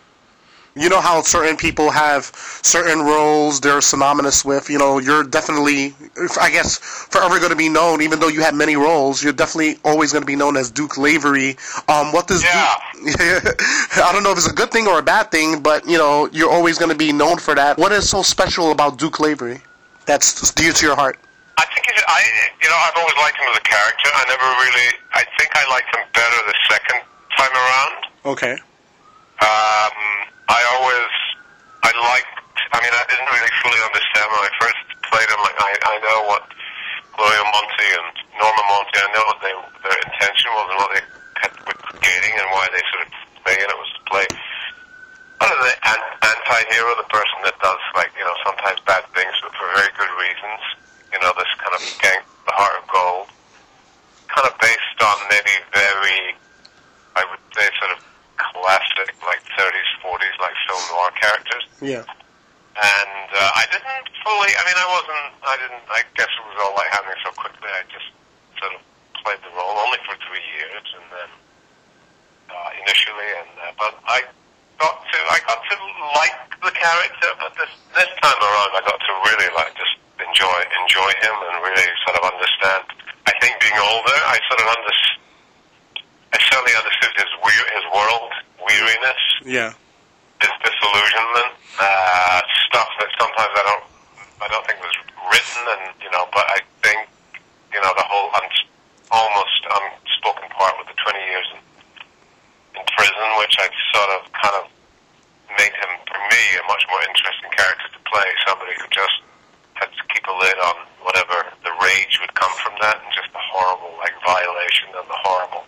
You 0.79 0.89
know 0.89 1.01
how 1.01 1.23
certain 1.23 1.57
people 1.57 1.91
have 1.91 2.25
certain 2.63 3.01
roles 3.01 3.61
they're 3.61 3.81
synonymous 3.81 4.45
with. 4.45 4.71
You 4.71 4.79
know, 4.79 4.99
you're 4.99 5.25
definitely, 5.25 5.95
I 6.41 6.51
guess, 6.51 6.79
forever 6.79 7.39
going 7.39 7.51
to 7.51 7.57
be 7.57 7.69
known. 7.69 8.01
Even 8.03 8.21
though 8.21 8.29
you 8.29 8.43
have 8.43 8.55
many 8.55 8.77
roles, 8.77 9.23
you're 9.23 9.33
definitely 9.33 9.79
always 9.85 10.13
going 10.13 10.23
to 10.23 10.27
be 10.27 10.37
known 10.37 10.57
as 10.57 10.71
Duke 10.71 10.97
Lavery. 10.97 11.57
Um, 11.89 12.13
what 12.13 12.27
does 12.29 12.43
Yeah. 12.45 12.75
Duke? 12.95 13.15
I 13.97 14.11
don't 14.13 14.23
know 14.23 14.33
if 14.33 14.39
it's 14.39 14.49
a 14.51 14.55
good 14.55 14.71
thing 14.71 14.87
or 14.87 14.99
a 14.99 15.03
bad 15.03 15.31
thing, 15.31 15.61
but 15.63 15.87
you 15.87 15.99
know, 15.99 16.29
you're 16.33 16.51
always 16.51 16.79
going 16.79 16.91
to 16.93 16.97
be 16.97 17.13
known 17.13 17.39
for 17.39 17.55
that. 17.55 17.77
What 17.79 17.93
is 17.93 18.09
so 18.09 18.23
special 18.23 18.71
about 18.73 18.99
Duke 18.99 19.21
Lavery? 19.21 19.61
That's 20.07 20.53
dear 20.55 20.73
to 20.73 20.87
your 20.87 20.97
heart. 20.97 21.19
I 21.59 21.65
think 21.75 21.87
it, 21.89 22.03
I 22.07 22.23
you 22.63 22.69
know 22.69 22.77
I've 22.79 22.95
always 22.97 23.17
liked 23.17 23.37
him 23.37 23.47
as 23.51 23.59
a 23.59 23.67
character. 23.67 24.09
I 24.15 24.25
never 24.29 24.47
really 24.63 24.89
I 25.13 25.25
think 25.39 25.51
I 25.55 25.69
liked 25.71 25.95
him 25.95 26.05
better 26.15 26.37
the 26.47 26.55
second 26.71 27.01
time 27.37 27.53
around. 27.53 27.95
Okay. 28.25 28.53
Um, 29.41 29.93
I 30.49 30.61
always, 30.77 31.13
I 31.85 31.91
liked, 31.93 32.37
I 32.73 32.79
mean, 32.81 32.95
I 32.95 33.05
didn't 33.09 33.29
really 33.29 33.55
fully 33.61 33.81
understand 33.85 34.27
when 34.33 34.43
I 34.49 34.53
first 34.57 34.81
played 35.13 35.29
him. 35.29 35.41
Like, 35.45 35.59
I, 35.61 35.73
I 35.77 35.95
know 36.01 36.19
what 36.33 36.45
Gloria 37.17 37.45
Monty 37.53 37.89
and 37.93 38.09
Norma 38.41 38.65
Monty, 38.73 38.97
I 38.97 39.09
know 39.13 39.25
what 39.29 39.41
they, 39.45 39.55
their 39.85 39.99
intention 40.09 40.49
was 40.57 40.67
and 40.73 40.79
what 40.81 40.91
they 40.97 41.05
had 41.45 41.53
creating 42.01 42.35
and 42.41 42.49
why 42.53 42.65
they 42.73 42.83
sort 42.93 43.05
of 43.07 43.11
made 43.45 43.61
it 43.61 43.77
was 43.77 43.91
to 43.93 44.03
play 44.09 44.27
kind 45.39 45.53
of 45.55 45.61
the 45.63 45.75
an- 45.87 46.13
anti-hero, 46.23 46.91
the 46.99 47.09
person 47.13 47.39
that 47.47 47.55
does, 47.63 47.83
like, 47.95 48.11
you 48.19 48.25
know, 48.25 48.35
sometimes 48.45 48.81
bad 48.85 49.07
things, 49.15 49.33
but 49.43 49.53
for 49.55 49.67
very 49.77 49.93
good 49.95 50.13
reasons. 50.19 50.63
You 51.13 51.19
know, 51.23 51.33
this 51.39 51.49
kind 51.63 51.73
of 51.73 51.81
gang, 52.03 52.21
the 52.45 52.53
heart 52.53 52.75
of 52.83 52.85
gold, 52.91 53.29
kind 54.29 54.45
of 54.45 54.55
based 54.61 54.99
on 55.01 55.17
maybe 55.31 55.55
very, 55.73 56.37
I 57.17 57.23
would 57.31 57.41
say, 57.55 57.71
sort 57.81 57.97
of 57.97 58.05
classic, 58.39 59.13
like 59.27 59.43
30s, 59.59 59.91
40s, 60.01 60.37
like 60.41 60.57
film 60.71 60.83
noir 60.95 61.11
characters. 61.19 61.65
Yeah. 61.83 62.05
And 62.79 63.29
uh, 63.35 63.59
I 63.59 63.67
didn't 63.75 64.07
fully, 64.23 64.55
I 64.55 64.63
mean, 64.63 64.79
I 64.79 64.87
wasn't, 64.87 65.29
I 65.43 65.55
didn't, 65.59 65.85
I 65.91 66.01
guess 66.15 66.31
it 66.31 66.45
was 66.47 66.57
all 66.63 66.75
like 66.79 66.87
happening 66.95 67.19
so 67.27 67.35
quickly, 67.35 67.67
I 67.67 67.83
just 67.91 68.07
sort 68.63 68.79
of 68.79 68.81
played 69.27 69.43
the 69.43 69.51
role 69.53 69.75
only 69.83 69.99
for 70.07 70.15
three 70.31 70.47
years, 70.57 70.87
and 70.95 71.07
then 71.11 71.31
uh, 72.55 72.71
initially, 72.87 73.31
and 73.43 73.53
uh, 73.61 73.75
but 73.77 73.99
I 74.07 74.23
got 74.79 74.95
to, 75.03 75.19
I 75.27 75.39
got 75.43 75.59
to 75.59 75.75
like 76.15 76.39
the 76.63 76.73
character, 76.75 77.31
but 77.43 77.51
this 77.59 77.73
this 77.99 78.11
time 78.23 78.41
around, 78.41 78.71
I 78.79 78.83
got 78.87 78.99
to 78.99 79.13
really 79.27 79.51
like 79.59 79.75
just 79.75 79.99
enjoy 80.23 80.59
enjoy 80.87 81.11
him 81.19 81.35
and 81.35 81.55
really 81.67 81.87
sort 82.07 82.17
of 82.19 82.25
understand. 82.31 82.83
I 83.27 83.35
think 83.43 83.59
being 83.61 83.79
older, 83.79 84.19
I 84.31 84.39
sort 84.49 84.61
of 84.63 84.69
understood. 84.71 85.28
I 86.33 86.39
certainly 86.51 86.75
understood 86.77 87.15
his 87.17 87.33
weir 87.43 87.65
his 87.75 87.87
world 87.95 88.33
weariness, 88.65 89.23
Yeah. 89.45 89.73
his 90.43 90.53
disillusionment, 90.63 91.53
uh, 91.81 92.41
stuff 92.69 92.91
that 93.01 93.09
sometimes 93.19 93.53
I 93.57 93.65
don't, 93.65 93.85
I 94.45 94.49
don't 94.49 94.65
think 94.67 94.79
was 94.83 94.97
written, 95.33 95.63
and 95.73 95.83
you 96.03 96.11
know, 96.13 96.29
but 96.33 96.45
I 96.53 96.59
think, 96.85 97.09
you 97.73 97.81
know, 97.81 97.93
the 97.97 98.05
whole 98.05 98.29
uns- 98.43 98.69
almost 99.11 99.61
unspoken 99.73 100.49
part 100.53 100.77
with 100.79 100.89
the 100.93 100.99
20 101.01 101.19
years 101.33 101.49
in, 101.57 101.61
in 102.81 102.85
prison, 102.93 103.27
which 103.41 103.57
I 103.59 103.67
sort 103.97 104.11
of 104.21 104.21
kind 104.37 104.57
of 104.61 104.65
made 105.57 105.73
him, 105.73 105.93
for 106.07 106.21
me, 106.29 106.43
a 106.61 106.65
much 106.69 106.85
more 106.93 107.01
interesting 107.09 107.49
character 107.57 107.89
to 107.89 108.01
play. 108.05 108.29
Somebody 108.47 108.77
who 108.77 108.85
just 108.93 109.17
had 109.81 109.89
to 109.97 110.03
keep 110.13 110.27
a 110.29 110.37
lid 110.37 110.59
on 110.61 110.77
whatever 111.09 111.47
the 111.65 111.73
rage 111.81 112.21
would 112.21 112.35
come 112.37 112.53
from 112.61 112.75
that, 112.85 113.01
and 113.01 113.09
just 113.17 113.33
the 113.33 113.41
horrible 113.41 113.97
like 113.97 114.13
violation 114.27 114.93
and 114.93 115.09
the 115.09 115.21
horrible 115.25 115.65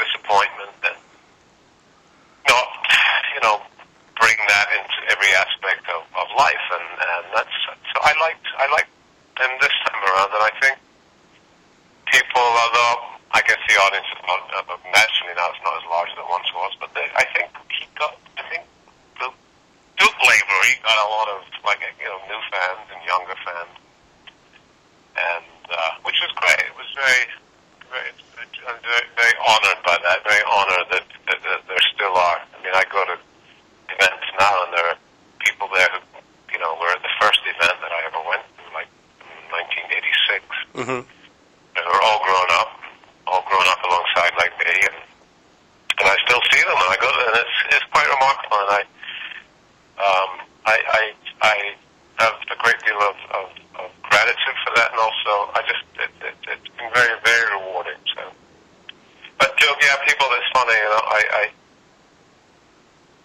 disappointment 0.00 0.72
and 0.88 0.96
not, 2.48 2.66
you 3.36 3.40
know, 3.44 3.60
bring 4.18 4.36
that 4.48 4.66
into 4.72 4.98
every 5.12 5.30
aspect 5.34 5.84
of, 5.92 6.02
of 6.16 6.26
life, 6.38 6.64
and, 6.72 6.86
and 6.98 7.24
that's 7.36 7.56
so 7.92 7.98
I 8.02 8.11
liked 8.22 8.46
I 8.56 8.66
liked 8.70 8.92
him 9.42 9.52
this 9.58 9.74
time 9.82 9.98
around, 9.98 10.30
and 10.30 10.44
I 10.46 10.52
think 10.62 10.78
people, 12.14 12.46
although 12.46 13.18
I 13.34 13.42
guess 13.42 13.58
the 13.66 13.76
audience 13.82 14.06
is 14.14 14.22
not 14.22 14.40
uh, 14.54 14.78
naturally 14.94 15.34
now 15.34 15.50
it's 15.50 15.64
not 15.66 15.74
as 15.82 15.86
large 15.90 16.10
as 16.14 16.18
it 16.22 16.28
once 16.30 16.48
was, 16.54 16.72
but 16.78 16.94
they, 16.94 17.06
I 17.18 17.26
think 17.34 17.50
he 17.74 17.90
got 17.98 18.14
I 18.38 18.46
think 18.46 18.62
Duke, 19.18 19.34
Duke 19.98 20.20
Lavery 20.22 20.78
got 20.86 20.96
a 21.02 21.08
lot 21.10 21.28
of 21.34 21.40
like 21.66 21.82
you 21.82 22.06
know 22.06 22.22
new 22.30 22.40
fans 22.54 22.86
and 22.94 23.00
younger 23.02 23.34
fans 23.42 23.74
and 25.18 25.44
which 26.02 26.18
was 26.20 26.32
great. 26.36 26.60
It 26.60 26.76
was 26.76 26.90
very, 26.92 27.24
very, 27.88 28.12
very, 28.84 29.06
very 29.16 29.36
honored 29.40 29.80
by 29.86 29.96
that. 29.96 30.20
Very 30.26 30.44
honored 30.44 30.86
that, 30.92 31.06
that, 31.30 31.40
that 31.40 31.60
there 31.68 31.84
still 31.94 32.14
are. 32.14 32.38
I 32.42 32.56
mean, 32.62 32.74
I 32.74 32.84
go 32.90 33.00
to 33.06 33.16
events 33.96 34.28
now, 34.38 34.54
and 34.66 34.70
there 34.74 34.86
are 34.92 34.98
people 35.40 35.68
there 35.72 35.88
who, 35.94 36.00
you 36.52 36.60
know, 36.60 36.76
were 36.80 36.92
at 36.92 37.02
the 37.02 37.14
first 37.20 37.40
event 37.46 37.76
that 37.80 37.92
I 37.92 38.00
ever 38.12 38.22
went 38.28 38.44
to, 38.44 38.64
like 38.74 38.90
in 39.24 39.40
1986. 40.76 40.84
Mm-hmm. 40.84 41.02
And 41.02 41.82
we're 41.88 42.04
all 42.04 42.20
grown 42.20 42.50
up, 42.60 42.70
all 43.26 43.44
grown 43.48 43.66
up 43.72 43.80
alongside 43.86 44.34
like 44.36 44.52
me, 44.60 44.74
and 44.84 44.98
and 46.00 46.08
I 46.08 46.16
still 46.26 46.40
see 46.50 46.58
them, 46.66 46.74
and 46.74 46.90
I 46.90 46.98
go, 46.98 47.08
and 47.08 47.36
it's 47.40 47.58
it's 47.78 47.86
quite 47.94 48.08
remarkable, 48.10 48.58
and 48.64 48.72
I, 48.74 48.82
um, 50.02 50.30
I, 50.66 50.76
I, 50.82 51.02
I 51.46 51.54
have 52.18 52.34
a 52.50 52.56
great 52.58 52.80
deal 52.82 52.98
of, 52.98 53.16
of, 53.30 53.46
of 53.86 53.88
gratitude 54.02 54.58
for 54.66 54.72
that, 54.74 54.81
and 54.92 55.00
also 55.00 55.32
I 55.56 55.60
just 55.64 55.84
it, 55.96 56.12
it, 56.20 56.36
it's 56.52 56.68
been 56.76 56.92
very 56.92 57.16
very 57.24 57.48
rewarding. 57.56 57.98
So, 58.14 58.22
but 59.40 59.56
Joe, 59.56 59.72
yeah, 59.80 59.96
people, 60.06 60.28
it's 60.36 60.50
funny, 60.52 60.76
you 60.76 60.90
know, 60.92 61.04
I, 61.08 61.20
I 61.32 61.42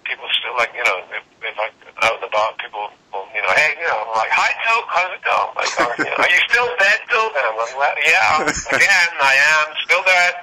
people 0.08 0.26
still 0.40 0.56
like, 0.56 0.72
you 0.74 0.84
know, 0.88 0.98
if, 1.12 1.24
if 1.44 1.58
I 1.60 1.68
out 2.08 2.16
and 2.16 2.26
about, 2.26 2.58
people 2.58 2.90
will, 3.12 3.28
you 3.36 3.42
know, 3.44 3.54
hey, 3.54 3.76
you 3.76 3.88
know, 3.88 4.08
I'm 4.08 4.16
like, 4.16 4.32
hi, 4.32 4.50
Joe, 4.64 4.82
how's 4.88 5.12
it 5.12 5.24
going? 5.28 5.52
Like, 5.60 5.72
or, 5.78 5.92
you 6.00 6.10
know, 6.10 6.24
are 6.24 6.32
you 6.32 6.42
still 6.48 6.70
dead, 6.80 7.00
Joe? 7.12 7.28
And 7.36 7.44
I'm 7.44 7.58
like, 7.60 7.76
well, 7.76 7.96
yeah, 8.00 8.48
again, 8.78 9.10
I 9.20 9.36
am 9.36 9.68
still 9.84 10.04
dead, 10.08 10.34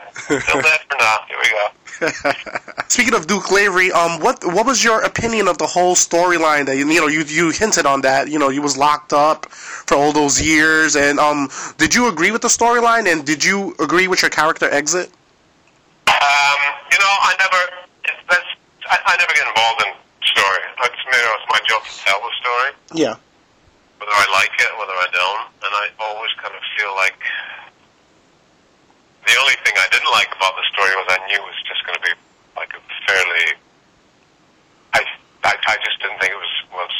still 0.45 0.62
dead 0.62 0.81
for 0.87 0.99
now. 1.00 1.19
Here 1.26 1.40
we 1.40 1.49
go. 1.50 2.61
Speaking 2.88 3.14
of 3.14 3.26
Duke 3.26 3.50
Lavery, 3.50 3.90
um, 3.92 4.20
what 4.20 4.44
what 4.44 4.66
was 4.66 4.84
your 4.84 5.02
opinion 5.02 5.48
of 5.48 5.58
the 5.58 5.66
whole 5.66 5.94
storyline? 5.94 6.66
That 6.66 6.76
you 6.76 6.84
know, 6.86 7.08
you 7.08 7.22
you 7.24 7.50
hinted 7.50 7.86
on 7.86 8.02
that. 8.02 8.28
You 8.28 8.38
know, 8.38 8.50
he 8.50 8.60
was 8.60 8.76
locked 8.76 9.12
up 9.12 9.46
for 9.50 9.96
all 9.96 10.12
those 10.12 10.40
years, 10.40 10.94
and 10.94 11.18
um, 11.18 11.48
did 11.78 11.94
you 11.94 12.08
agree 12.08 12.30
with 12.30 12.42
the 12.42 12.48
storyline? 12.48 13.10
And 13.10 13.24
did 13.26 13.42
you 13.44 13.74
agree 13.80 14.06
with 14.06 14.22
your 14.22 14.30
character 14.30 14.70
exit? 14.70 15.10
Um, 16.06 16.60
you 16.92 16.98
know, 17.00 17.14
I 17.26 17.32
never, 17.40 17.60
that's, 18.30 18.48
I, 18.88 18.96
I 19.02 19.16
never 19.18 19.32
get 19.34 19.44
involved 19.48 19.80
in 19.84 19.90
story. 20.30 20.62
It's, 20.84 21.00
you 21.04 21.10
know, 21.10 21.34
it's 21.40 21.48
my 21.50 21.60
job 21.66 21.80
to 21.82 21.92
tell 22.04 22.20
the 22.20 22.32
story, 22.40 22.70
Yeah. 22.94 23.14
whether 23.98 24.12
I 24.14 24.26
like 24.32 24.52
it, 24.60 24.70
whether 24.78 24.92
I 24.94 25.08
don't, 25.12 25.44
and 25.64 25.72
I 25.74 25.84
always 26.00 26.30
kind 26.40 26.54
of 26.54 26.62
feel 26.78 26.94
like 26.94 27.18
the 29.26 29.36
only 29.40 29.56
thing 29.64 29.74
I 29.76 29.88
didn't 29.90 30.12
like 30.12 30.28
about 30.36 30.54
the 30.56 30.64
story 30.76 30.92
was 30.96 31.08
I 31.08 31.18
knew 31.28 31.40
it 31.40 31.44
was 31.48 31.60
just 31.68 31.82
going 31.88 31.96
to 31.98 32.04
be 32.04 32.12
fairly, 33.06 33.46
I, 34.94 35.00
I, 35.44 35.52
I 35.56 35.76
just 35.84 35.96
didn't 36.00 36.18
think 36.20 36.32
it 36.32 36.40
was, 36.40 36.54
was, 36.73 36.94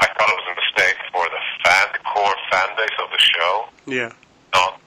I 0.00 0.06
thought 0.14 0.28
it 0.30 0.38
was 0.38 0.48
a 0.52 0.56
mistake 0.58 0.98
for 1.12 1.24
the 1.28 1.42
fan, 1.64 1.86
the 1.92 2.02
core 2.06 2.36
fan 2.50 2.68
base 2.76 2.96
of 2.98 3.08
the 3.10 3.18
show. 3.22 3.54
Yeah. 3.86 4.10
not 4.54 4.78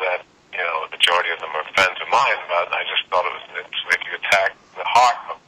that 0.00 0.24
you 0.52 0.58
know 0.64 0.88
the 0.88 0.96
majority 0.96 1.30
of 1.30 1.38
them 1.40 1.52
are 1.54 1.64
fans 1.76 1.96
of 2.00 2.08
mine, 2.08 2.40
but 2.48 2.72
I 2.72 2.82
just 2.88 3.04
thought 3.12 3.24
it 3.24 3.34
was 3.36 3.46
it's, 3.64 3.80
if 3.92 4.00
you 4.08 4.16
attack 4.16 4.56
the 4.76 4.84
heart 4.84 5.18
of, 5.32 5.38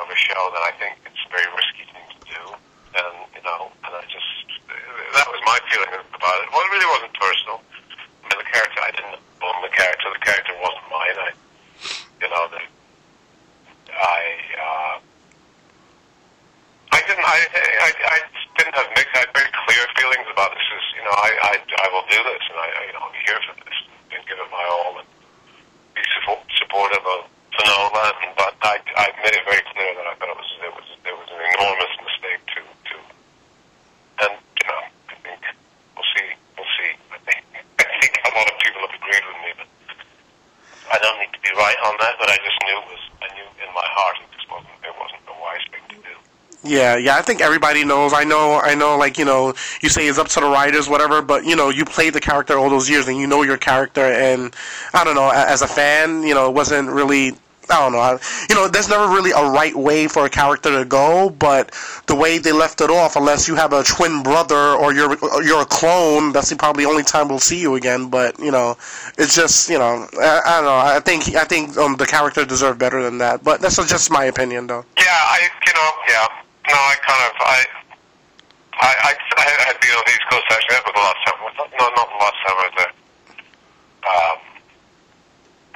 of 0.00 0.06
a 0.08 0.16
show, 0.16 0.42
then 0.52 0.62
I 0.64 0.72
think 0.78 1.00
it's 1.08 1.22
a 1.24 1.30
very 1.32 1.48
risky 1.56 1.84
thing 1.90 2.06
to 2.12 2.20
do, 2.28 2.42
and 3.00 3.14
you 3.34 3.42
know, 3.42 3.72
and 3.88 3.92
I 3.96 4.04
just 4.08 4.28
that 5.16 5.26
was 5.32 5.40
my 5.48 5.58
feeling 5.72 5.92
about 5.96 6.36
it. 6.44 6.46
Well, 6.52 6.62
it 6.64 6.70
really 6.76 6.90
wasn't 6.92 7.14
personal. 7.16 7.58
I 7.60 8.22
mean, 8.28 8.38
the 8.40 8.48
character 8.52 8.78
I 8.84 8.90
didn't 8.92 9.20
own 9.42 9.58
the 9.64 9.72
character. 9.72 10.06
The 10.12 10.24
character 10.24 10.54
wasn't 10.60 10.86
mine. 10.92 11.16
I, 11.24 11.30
you 12.20 12.28
know, 12.28 12.44
the 12.52 12.60
I. 13.92 14.20
uh 14.60 14.94
I 16.94 17.00
didn't. 17.10 17.26
I, 17.26 17.38
I. 17.50 17.90
I 17.90 18.18
didn't 18.54 18.74
have 18.78 18.88
mixed. 18.94 19.14
I 19.18 19.26
had 19.26 19.30
very 19.34 19.50
clear 19.66 19.82
feelings 19.98 20.26
about 20.30 20.54
this. 20.54 20.62
Is 20.62 20.86
you 20.94 21.02
know, 21.04 21.14
I. 21.14 21.30
I. 21.42 21.54
I 21.58 21.86
will 21.90 22.06
do 22.06 22.18
this, 22.22 22.42
and 22.50 22.58
I. 22.58 22.68
I, 22.70 22.82
You 22.86 22.94
know, 22.94 23.02
I'm 23.10 23.18
here 23.26 23.40
for 23.50 23.54
this, 23.66 23.78
and 24.14 24.22
give 24.30 24.38
it 24.38 24.50
my 24.54 24.64
all, 24.70 25.02
and 25.02 25.08
be 25.98 26.02
support, 26.14 26.42
supportive 26.54 27.02
of 27.02 27.26
Finola. 27.58 28.14
And, 28.22 28.32
but 28.38 28.54
I. 28.62 28.78
I 28.94 29.06
made 29.26 29.34
it 29.34 29.42
very 29.42 29.64
clear 29.74 29.90
that 29.98 30.06
I 30.06 30.14
thought 30.22 30.30
it 30.32 30.38
was. 30.38 30.50
It 30.62 30.72
was. 30.74 30.86
It 31.02 31.14
was 31.18 31.28
an 31.34 31.42
enormous 31.58 31.94
mistake 31.98 32.42
to. 32.54 32.60
To. 32.62 32.96
And 34.30 34.32
you 34.38 34.66
know, 34.70 34.82
I 34.86 35.14
think 35.18 35.42
we'll 35.98 36.10
see. 36.14 36.28
We'll 36.54 36.72
see. 36.78 36.90
I 37.10 37.18
think. 37.26 37.42
I 37.58 37.94
think 37.98 38.12
a 38.22 38.30
lot 38.38 38.46
of 38.46 38.56
people 38.62 38.80
have 38.86 38.94
agreed 38.94 39.24
with 39.26 39.38
me, 39.42 39.50
but 39.58 39.68
I 40.94 40.96
don't 41.02 41.18
need 41.18 41.34
to 41.34 41.42
be 41.42 41.50
right 41.58 41.80
on 41.90 41.98
that. 42.06 42.22
But 42.22 42.30
I 42.30 42.38
just 42.38 42.58
knew 42.62 42.78
it 42.78 42.86
was. 42.86 43.02
I 43.18 43.28
knew 43.34 43.48
in 43.66 43.70
my 43.74 43.88
heart 43.98 44.22
it 44.22 44.30
just 44.30 44.46
wasn't. 44.46 44.78
It 44.86 44.94
wasn't 44.94 45.26
the 45.26 45.34
wise 45.42 45.66
thing 45.74 45.82
to 45.90 45.98
do. 46.06 46.14
Yeah, 46.74 46.96
yeah, 46.96 47.16
I 47.16 47.22
think 47.22 47.40
everybody 47.40 47.84
knows. 47.84 48.12
I 48.12 48.24
know, 48.24 48.58
I 48.60 48.74
know. 48.74 48.98
Like 48.98 49.16
you 49.16 49.24
know, 49.24 49.54
you 49.80 49.88
say 49.88 50.08
it's 50.08 50.18
up 50.18 50.26
to 50.28 50.40
the 50.40 50.46
writers, 50.46 50.88
whatever. 50.88 51.22
But 51.22 51.44
you 51.44 51.54
know, 51.54 51.68
you 51.68 51.84
played 51.84 52.14
the 52.14 52.20
character 52.20 52.58
all 52.58 52.68
those 52.68 52.90
years, 52.90 53.06
and 53.06 53.16
you 53.16 53.28
know 53.28 53.42
your 53.42 53.58
character. 53.58 54.00
And 54.00 54.52
I 54.92 55.04
don't 55.04 55.14
know, 55.14 55.30
as 55.30 55.62
a 55.62 55.68
fan, 55.68 56.24
you 56.24 56.34
know, 56.34 56.48
it 56.48 56.54
wasn't 56.54 56.90
really. 56.90 57.32
I 57.70 57.80
don't 57.80 57.92
know. 57.92 58.18
You 58.50 58.56
know, 58.56 58.68
there's 58.68 58.90
never 58.90 59.06
really 59.08 59.30
a 59.30 59.50
right 59.50 59.74
way 59.74 60.06
for 60.06 60.26
a 60.26 60.28
character 60.28 60.70
to 60.78 60.84
go, 60.84 61.30
but 61.30 61.70
the 62.06 62.14
way 62.14 62.36
they 62.36 62.52
left 62.52 62.82
it 62.82 62.90
off, 62.90 63.16
unless 63.16 63.48
you 63.48 63.54
have 63.54 63.72
a 63.72 63.82
twin 63.82 64.22
brother 64.22 64.74
or 64.74 64.92
you're 64.92 65.16
you're 65.42 65.62
a 65.62 65.66
clone, 65.66 66.32
that's 66.32 66.50
the 66.50 66.56
probably 66.56 66.84
only 66.84 67.04
time 67.04 67.28
we'll 67.28 67.38
see 67.38 67.58
you 67.58 67.76
again. 67.76 68.10
But 68.10 68.38
you 68.38 68.50
know, 68.50 68.76
it's 69.16 69.34
just 69.34 69.70
you 69.70 69.78
know, 69.78 70.08
I, 70.20 70.40
I 70.44 70.56
don't 70.56 70.64
know. 70.64 70.76
I 70.76 71.00
think 71.00 71.36
I 71.36 71.44
think 71.44 71.78
um, 71.78 71.94
the 71.96 72.04
character 72.04 72.44
deserved 72.44 72.80
better 72.80 73.00
than 73.02 73.18
that. 73.18 73.44
But 73.44 73.60
that's 73.60 73.76
just 73.76 74.10
my 74.10 74.24
opinion, 74.24 74.66
though. 74.66 74.84
Yeah, 74.98 75.04
I, 75.08 75.48
you 75.66 75.72
know, 75.72 75.90
yeah. 76.08 76.43
No, 76.68 76.78
I 76.78 76.96
kind 77.04 77.22
of, 77.28 77.32
I, 77.44 77.58
I, 78.80 78.90
I, 79.10 79.12
I 79.36 79.44
had 79.68 79.76
been 79.80 79.92
on 79.94 80.04
the 80.06 80.12
East 80.16 80.26
Coast 80.30 80.46
actually. 80.50 80.74
That 80.80 80.84
was 80.88 80.94
the 80.96 81.04
last 81.04 81.20
time. 81.24 81.36
Not, 81.44 81.68
no, 81.78 81.84
not 81.94 82.08
the 82.08 82.20
last 82.24 82.38
time 82.42 82.56
I 82.56 82.64
was 82.64 82.76
there. 82.80 82.92
Um, 84.04 84.38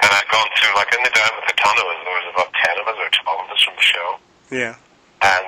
and 0.01 0.09
I'd 0.15 0.29
gone 0.31 0.49
to 0.49 0.65
like 0.75 0.91
in 0.95 1.01
the 1.03 1.11
down 1.13 1.31
with 1.37 1.49
a 1.49 1.55
ton 1.59 1.75
of 1.77 1.85
us. 1.87 1.97
There 2.03 2.15
was 2.17 2.27
about 2.33 2.49
ten 2.63 2.75
of 2.79 2.85
us 2.87 2.97
or 2.99 3.09
twelve 3.21 3.39
of 3.45 3.49
us 3.53 3.61
from 3.63 3.75
the 3.75 3.85
show, 3.85 4.09
Yeah. 4.49 4.73
and 5.21 5.47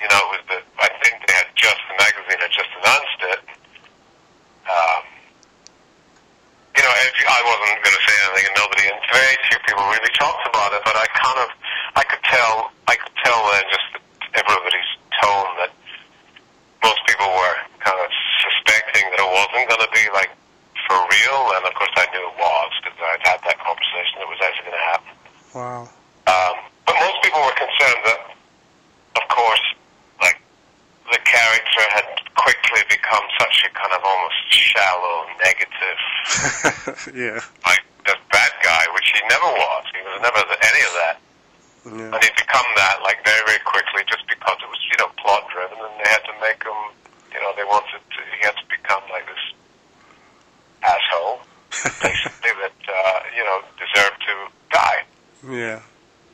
you 0.00 0.08
know, 0.08 0.20
it 0.28 0.30
was 0.38 0.44
the. 0.48 0.58
I 0.80 0.88
think 1.04 1.20
they 1.28 1.34
had 1.36 1.48
just 1.56 1.80
the 1.88 1.96
magazine 2.00 2.40
had 2.40 2.52
just 2.52 2.70
announced 2.80 3.20
it. 3.36 3.40
Um, 4.68 5.02
you 6.76 6.82
know, 6.84 6.92
if, 7.04 7.12
I 7.28 7.40
wasn't 7.44 7.80
going 7.84 7.96
to 7.96 8.04
say 8.08 8.16
anything, 8.28 8.44
and 8.48 8.56
nobody, 8.60 8.84
and 8.88 8.98
very 9.12 9.36
few 9.50 9.58
people 9.66 9.84
really 9.88 10.14
talked 10.16 10.44
about 10.48 10.72
it. 10.76 10.80
But 10.84 10.96
I 10.96 11.06
kind 11.16 11.38
of, 11.44 11.48
I 11.96 12.02
could 12.08 12.24
tell, 12.28 12.72
I 12.88 12.94
could 12.96 13.14
tell 13.24 13.40
then 13.56 13.64
just 13.72 13.88
everybody's 14.36 14.90
tone 15.20 15.50
that 15.64 15.72
most 16.84 17.00
people 17.08 17.28
were 17.28 17.56
kind 17.84 17.98
of 18.00 18.08
suspecting 18.44 19.04
that 19.16 19.20
it 19.20 19.30
wasn't 19.32 19.64
going 19.68 19.84
to 19.84 19.92
be 19.96 20.04
like 20.12 20.30
for 20.88 20.96
real, 20.96 21.40
and 21.60 21.62
of 21.66 21.74
course 21.76 21.92
I 21.98 22.06
knew 22.14 22.24
it 22.24 22.36
was 22.40 22.70
because 22.82 22.98
I'd 22.98 23.22
had 23.26 23.40
that 24.18 24.28
was 24.28 24.38
actually 24.42 24.70
going 24.70 24.80
to 24.80 24.88
happen. 24.92 25.12
Wow. 25.54 25.82
Um, 26.30 26.56
but 26.86 26.94
most 27.00 27.18
people 27.22 27.40
were 27.42 27.56
concerned 27.58 28.00
that, 28.06 28.20
of 29.18 29.24
course, 29.28 29.64
like 30.22 30.38
the 31.10 31.18
character 31.26 31.82
had 31.90 32.06
quickly 32.36 32.82
become 32.88 33.24
such 33.38 33.66
a 33.66 33.70
kind 33.74 33.92
of 33.92 34.00
almost 34.04 34.38
shallow, 34.48 35.26
negative, 35.42 36.00
yeah. 37.14 37.40
like 37.66 37.82
just 38.06 38.22
bad 38.32 38.52
guy, 38.62 38.84
which 38.94 39.10
he 39.12 39.20
never 39.28 39.50
was. 39.50 39.84
He 39.92 40.00
was 40.06 40.18
never 40.22 40.40
any 40.40 40.82
of 40.86 40.92
that, 41.02 41.16
Yeah. 41.84 42.14
and 42.14 42.20
he'd 42.22 42.38
become 42.38 42.66
that 42.76 43.02
like 43.02 43.20
very, 43.26 43.42
very 43.46 43.62
quickly, 43.66 44.02
just 44.08 44.24
because 44.30 44.56
it 44.62 44.68
was 44.70 44.80
you 44.90 44.96
know 45.02 45.10
plot 45.18 45.44
driven, 45.52 45.78
and 45.78 45.94
they 46.00 46.08
had 46.08 46.24
to 46.30 46.34
make 46.40 46.62
him, 46.62 46.78
you 47.34 47.40
know, 47.42 47.52
they 47.58 47.64
wanted 47.66 48.00
to, 48.00 48.20
he 48.38 48.40
had 48.46 48.56
to 48.56 48.66
become 48.70 49.02
like 49.10 49.26
this 49.26 49.44
asshole, 50.82 51.40
basically 52.02 52.54
that 52.62 52.78
uh, 52.88 53.18
you 53.36 53.44
know 53.44 53.60
deserved 53.76 54.20
to 54.26 54.34
die. 54.72 55.02
Yeah. 55.50 55.82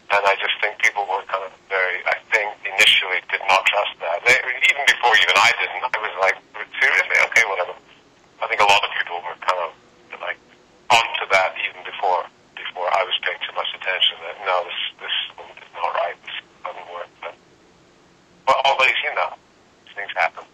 And 0.07 0.23
I 0.23 0.35
just 0.39 0.55
think 0.63 0.79
people 0.79 1.03
were 1.11 1.25
kind 1.27 1.43
of 1.43 1.53
very, 1.69 1.99
I 2.07 2.15
think 2.31 2.55
initially 2.63 3.19
did 3.27 3.43
not 3.51 3.67
trust 3.67 3.99
that. 3.99 4.23
They, 4.23 4.39
even 4.39 4.83
before 4.87 5.13
even 5.19 5.35
I 5.35 5.51
didn't, 5.59 5.83
I 5.83 5.99
was 5.99 6.15
like, 6.23 6.39
seriously, 6.79 7.19
okay, 7.27 7.45
whatever. 7.51 7.75
I 8.43 8.47
think 8.47 8.61
a 8.61 8.69
lot 8.69 8.83
of 8.85 8.91
people 8.95 9.19
were 9.27 9.35
kind 9.43 9.61
of 9.67 9.71
like 10.21 10.39
onto 10.91 11.25
that 11.33 11.57
even 11.67 11.83
before 11.83 12.23
before 12.55 12.87
I 12.93 13.03
was 13.03 13.17
paying 13.25 13.41
too 13.43 13.55
much 13.57 13.69
attention. 13.75 14.17
That 14.23 14.37
no, 14.45 14.63
this 14.65 14.81
this 15.01 15.17
is 15.59 15.73
not 15.75 15.91
right. 15.97 16.17
This 16.23 16.37
doesn't 16.63 16.89
work. 16.93 17.11
But, 17.21 17.35
but 18.47 18.57
always, 18.65 18.95
you 19.03 19.15
know, 19.17 19.35
things 19.97 20.13
happen. 20.15 20.45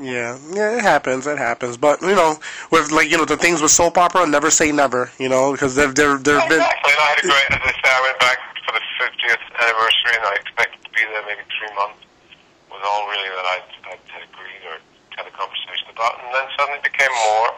Yeah, 0.00 0.38
yeah, 0.52 0.76
it 0.76 0.82
happens. 0.82 1.26
It 1.26 1.38
happens. 1.38 1.76
But 1.76 2.00
you 2.02 2.14
know, 2.14 2.38
with 2.70 2.92
like 2.92 3.10
you 3.10 3.16
know 3.16 3.24
the 3.24 3.36
things 3.36 3.60
with 3.60 3.70
soap 3.70 3.98
opera, 3.98 4.26
never 4.26 4.50
say 4.50 4.72
never. 4.72 5.10
You 5.18 5.28
know, 5.28 5.52
because 5.52 5.74
there 5.74 5.92
there 5.92 6.16
there've 6.18 6.48
been 6.48 6.60
Exactly. 6.60 6.92
And 6.92 7.00
I 7.00 7.08
had 7.08 7.18
a 7.18 7.22
great, 7.22 7.69
I 7.90 8.00
went 8.06 8.18
back 8.22 8.38
for 8.62 8.72
the 8.72 8.84
50th 9.02 9.44
anniversary, 9.58 10.14
and 10.14 10.22
I 10.22 10.34
expected 10.38 10.78
to 10.86 10.90
be 10.94 11.02
there 11.10 11.26
maybe 11.26 11.42
three 11.58 11.74
months. 11.74 11.98
Was 12.70 12.78
all 12.86 13.10
really 13.10 13.30
that 13.34 13.46
I 13.50 13.56
had 14.14 14.22
agreed 14.30 14.62
or 14.62 14.78
had 15.18 15.26
a 15.26 15.34
conversation 15.34 15.90
about, 15.90 16.22
and 16.22 16.30
then 16.30 16.46
suddenly 16.54 16.78
became 16.86 17.10
more. 17.10 17.50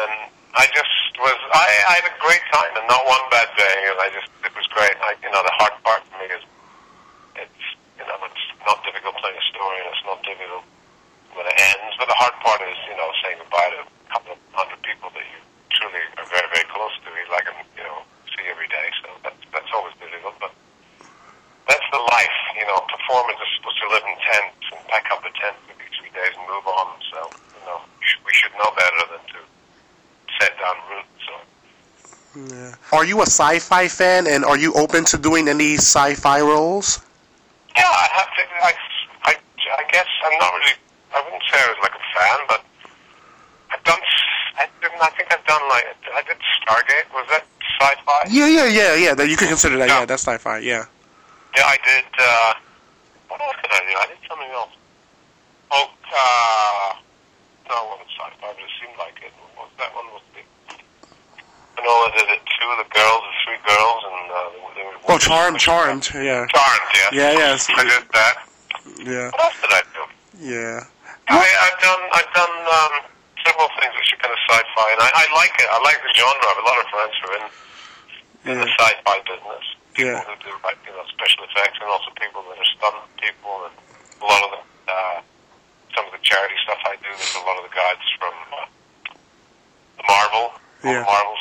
And 0.00 0.32
I 0.56 0.64
just 0.72 1.12
was, 1.20 1.36
I, 1.52 1.68
I 1.92 1.94
had 2.00 2.08
a 2.08 2.16
great 2.24 2.40
time, 2.48 2.72
and 2.72 2.88
not 2.88 3.04
one 3.04 3.20
bad 3.28 3.52
day. 3.60 3.76
And 3.92 4.00
I 4.00 4.08
just, 4.16 4.32
it 4.48 4.52
was 4.56 4.64
great. 4.72 4.96
I, 5.04 5.12
you 5.20 5.28
know, 5.28 5.44
the 5.44 5.52
hard 5.60 5.76
part 5.84 6.08
for 6.08 6.16
me 6.24 6.32
is, 6.32 6.40
it's, 7.36 7.64
you 8.00 8.04
know, 8.08 8.16
it's 8.32 8.46
not 8.64 8.80
difficult 8.80 9.20
playing 9.20 9.36
a 9.36 9.44
story, 9.52 9.76
and 9.84 9.92
it's 9.92 10.06
not 10.08 10.24
difficult 10.24 10.64
when 11.36 11.44
it 11.44 11.56
ends. 11.60 11.92
But 12.00 12.08
the 12.08 12.16
hard 12.16 12.32
part 12.40 12.64
is, 12.64 12.80
you 12.88 12.96
know, 12.96 13.12
saying 13.20 13.44
goodbye 13.44 13.76
to 13.76 13.84
a 13.84 14.08
couple 14.08 14.32
of 14.34 14.40
performers 23.10 23.34
are 23.42 23.52
supposed 23.58 23.78
to 23.82 23.88
live 23.90 24.02
in 24.06 24.16
tents 24.22 24.66
and 24.70 24.78
pack 24.86 25.10
up 25.10 25.22
the 25.22 25.34
tent 25.34 25.56
for 25.66 25.74
three 25.74 26.10
days 26.14 26.30
and 26.38 26.46
move 26.46 26.66
on. 26.66 26.94
So, 27.10 27.18
you 27.58 27.66
know, 27.66 27.80
we 28.24 28.32
should, 28.32 28.52
know 28.54 28.70
better 28.76 29.02
than 29.10 29.22
to 29.34 29.38
set 30.38 30.52
down 30.62 30.76
roots. 30.90 31.22
So, 31.26 31.34
Yeah. 32.54 32.74
Are 32.96 33.04
you 33.04 33.18
a 33.18 33.26
sci-fi 33.26 33.88
fan, 33.88 34.26
and 34.28 34.44
are 34.44 34.56
you 34.56 34.72
open 34.74 35.04
to 35.06 35.18
doing 35.18 35.48
any 35.48 35.74
sci-fi 35.74 36.40
roles? 36.40 37.00
yeah, 37.76 37.82
I 37.82 38.06
have 38.14 38.30
to. 38.36 38.42
I, 38.62 38.72
I, 39.30 39.32
I 39.34 39.84
guess 39.90 40.06
I'm 40.24 40.38
not 40.38 40.52
really. 40.54 40.76
I 41.14 41.18
wouldn't 41.24 41.42
say 41.50 41.58
I 41.58 41.66
was 41.66 41.80
like 41.82 41.96
a 41.98 42.04
fan, 42.14 42.38
but 42.46 42.60
I've 43.72 43.84
done. 43.84 43.98
I, 44.58 44.68
didn't, 44.80 45.02
I 45.02 45.10
think 45.16 45.32
I've 45.32 45.46
done 45.46 45.62
like 45.68 45.86
I 46.14 46.22
did 46.22 46.38
Stargate. 46.62 47.10
Was 47.14 47.26
that 47.30 47.44
sci-fi? 47.80 48.28
Yeah, 48.30 48.46
yeah, 48.46 48.66
yeah, 48.66 48.94
yeah. 48.94 49.14
That 49.14 49.28
you 49.28 49.36
can 49.36 49.48
consider 49.48 49.78
that. 49.78 49.88
Yeah. 49.88 50.00
Yeah, 50.00 50.06
that's 50.06 50.22
sci-fi. 50.22 50.58
Yeah. 50.58 50.84
Yeah, 51.56 51.64
I 51.66 51.78
did. 51.84 52.04
Uh, 52.18 52.54
did 53.70 53.78
I 53.78 53.82
do? 53.86 53.94
I 53.94 54.06
did 54.10 54.20
something 54.28 54.50
else. 54.50 54.74
Oh, 55.70 55.86
uh, 55.86 56.90
no, 57.70 57.74
it 57.78 57.88
wasn't 57.94 58.10
sci-fi, 58.10 58.50
but 58.50 58.58
it 58.58 58.74
seemed 58.82 58.98
like 58.98 59.14
it. 59.22 59.30
Was 59.54 59.70
that 59.78 59.94
one? 59.94 60.06
Was 60.10 60.22
the 60.34 60.42
Manola 61.78 62.10
did 62.18 62.28
it 62.28 62.42
too. 62.58 62.68
The 62.82 62.88
girls, 62.90 63.22
the 63.22 63.34
three 63.46 63.60
girls, 63.64 64.00
and 64.04 64.26
uh, 64.30 64.38
they, 64.74 64.84
were. 64.84 64.96
Oh, 65.08 65.18
Charmed, 65.18 65.58
Charmed. 65.62 66.10
Yeah. 66.14 66.44
Charmed, 66.50 66.90
yeah. 66.94 67.10
Yeah, 67.14 67.32
yes. 67.38 67.70
I 67.70 67.84
did 67.86 68.04
that. 68.12 68.34
Yeah. 69.06 69.30
What 69.30 69.40
else 69.48 69.58
did 69.62 69.72
I 69.72 69.82
do? 69.94 70.02
Yeah. 70.42 70.84
I, 71.30 71.38
I've 71.46 71.78
done. 71.80 72.02
I've 72.12 72.32
done 72.34 72.54
um, 72.66 72.94
several 73.46 73.70
things 73.78 73.94
which 73.96 74.10
are 74.12 74.20
kind 74.20 74.34
of 74.34 74.40
sci-fi, 74.50 74.88
and 74.92 75.00
I, 75.06 75.08
I 75.14 75.24
like 75.38 75.54
it. 75.56 75.68
I 75.70 75.78
like 75.86 75.98
the 76.02 76.12
genre. 76.18 76.42
I 76.42 76.48
have 76.50 76.60
a 76.60 76.66
lot 76.66 76.78
of 76.82 76.86
friends 76.90 77.14
who 77.22 77.24
are 77.30 77.36
in, 77.38 77.46
in 78.50 78.56
the 78.60 78.68
sci-fi 78.74 79.16
business. 79.24 79.64
People 79.94 80.10
Yeah. 80.10 80.22
who 80.26 80.34
do 80.42 80.50
like 80.66 80.78
you 80.86 80.92
know 80.92 81.06
special 81.14 81.46
effects, 81.46 81.78
and 81.80 81.86
also 81.88 82.10
people 82.18 82.42
that 82.50 82.58
are 82.58 82.69
stunt 82.80 82.96
people, 83.20 83.68
and 83.68 83.74
a 84.20 84.24
lot 84.24 84.40
of 84.44 84.50
the 84.56 84.60
uh, 84.92 85.20
some 85.94 86.06
of 86.06 86.12
the 86.12 86.22
charity 86.24 86.54
stuff 86.64 86.78
I 86.88 86.96
do. 86.96 87.08
There's 87.12 87.36
a 87.36 87.44
lot 87.44 87.56
of 87.60 87.64
the 87.68 87.74
guys 87.76 88.00
from 88.18 88.34
uh, 88.56 89.12
the 89.98 90.04
Marvel, 90.08 90.52
Yeah. 90.84 91.04
Marvels. 91.04 91.38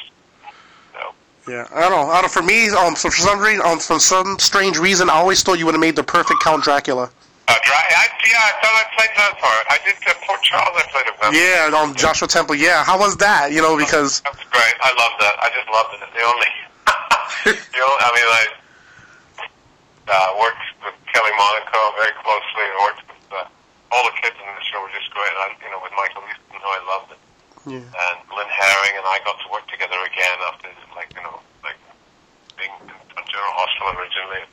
Yeah, 1.48 1.66
I 1.74 1.82
don't 1.90 1.92
know. 1.92 2.12
I 2.14 2.22
don't, 2.22 2.30
for 2.32 2.44
me, 2.44 2.70
um, 2.70 2.96
so 2.96 3.10
for 3.10 3.22
some 3.26 3.40
reason, 3.40 3.66
um, 3.66 3.80
for 3.80 3.98
some 3.98 4.38
strange 4.38 4.78
reason, 4.78 5.10
I 5.10 5.14
always 5.14 5.42
thought 5.42 5.58
you 5.58 5.66
would 5.66 5.74
have 5.74 5.82
made 5.82 5.96
the 5.96 6.04
perfect 6.04 6.44
Count 6.44 6.64
Dracula. 6.64 7.10
Uh, 7.48 7.56
Dra- 7.64 7.74
I, 7.74 8.06
yeah, 8.22 8.38
I 8.38 8.52
thought 8.62 8.76
I 8.78 8.86
played 8.94 9.10
that 9.18 9.34
part. 9.42 9.66
I 9.66 9.80
did 9.84 9.96
uh, 10.06 10.14
Port 10.28 10.44
Charles. 10.44 10.70
I 10.78 10.86
played 10.92 11.06
vampire. 11.20 11.34
Yeah, 11.34 11.74
um, 11.82 11.96
Joshua 11.96 12.28
Temple. 12.28 12.54
Yeah, 12.54 12.84
how 12.84 13.00
was 13.00 13.18
that? 13.18 13.52
You 13.52 13.64
know, 13.64 13.76
because 13.78 14.22
That 14.22 14.34
was 14.38 14.46
great. 14.52 14.76
I 14.82 14.94
loved 14.94 15.18
that. 15.26 15.36
I 15.42 15.50
just 15.58 15.66
loved 15.74 15.90
it. 15.98 16.06
The 16.14 16.22
only, 16.22 16.52
the 17.74 17.82
only 17.82 17.98
I 17.98 18.10
mean, 18.14 18.30
I 18.30 18.46
uh, 20.14 20.40
worked 20.40 20.69
Kelly 21.20 21.36
Monaco 21.36 21.82
very 22.00 22.16
closely. 22.24 22.64
I 22.64 22.80
worked 22.88 23.04
with 23.04 23.28
uh, 23.36 23.92
all 23.92 24.04
the 24.08 24.16
kids 24.24 24.40
in 24.40 24.48
the 24.48 24.64
show 24.72 24.80
were 24.80 24.94
just 24.96 25.12
great. 25.12 25.28
And 25.36 25.42
I, 25.44 25.48
you 25.60 25.68
know, 25.68 25.84
with 25.84 25.92
Michael 26.00 26.24
Easton, 26.32 26.56
who 26.56 26.64
I 26.64 26.80
loved 26.88 27.12
it, 27.12 27.20
yeah, 27.68 27.84
and 27.84 28.18
Lynn 28.32 28.48
Herring, 28.48 28.96
and 28.96 29.04
I 29.04 29.20
got 29.28 29.36
to 29.44 29.48
work 29.52 29.68
together 29.68 30.00
again 30.08 30.38
after, 30.48 30.72
like, 30.96 31.12
you 31.12 31.20
know, 31.20 31.44
like 31.60 31.76
being 32.56 32.72
in 32.88 33.24
General 33.28 33.52
Hospital 33.52 34.00
originally. 34.00 34.44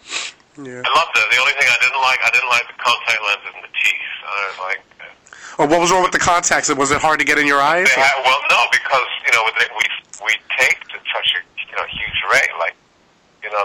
yeah. 0.58 0.82
I 0.82 0.90
loved 0.90 1.14
it. 1.14 1.22
The 1.30 1.38
only 1.38 1.54
thing 1.54 1.70
I 1.70 1.78
didn't 1.78 2.02
like, 2.02 2.18
I 2.26 2.30
didn't 2.34 2.50
like 2.50 2.66
the 2.66 2.78
contact 2.82 3.20
lenses 3.22 3.54
and 3.54 3.62
the 3.62 3.74
teeth. 3.78 4.10
I 4.26 4.34
was 4.50 4.58
like. 4.66 4.82
Uh, 4.98 5.14
Oh, 5.56 5.64
what 5.64 5.80
was 5.80 5.88
wrong 5.88 6.04
with 6.04 6.12
the 6.12 6.20
contacts? 6.20 6.68
Was 6.68 6.92
it 6.92 7.00
hard 7.00 7.16
to 7.16 7.24
get 7.24 7.38
in 7.40 7.46
your 7.48 7.62
eyes? 7.64 7.88
Had, 7.88 8.04
well, 8.28 8.36
no, 8.52 8.60
because 8.68 9.08
you 9.24 9.32
know 9.32 9.40
we 9.56 9.88
we 10.20 10.32
taped 10.52 10.92
at 10.92 11.00
such 11.08 11.32
a 11.32 11.40
you 11.40 11.72
know 11.80 11.86
huge 11.88 12.20
rate. 12.28 12.52
Like 12.60 12.75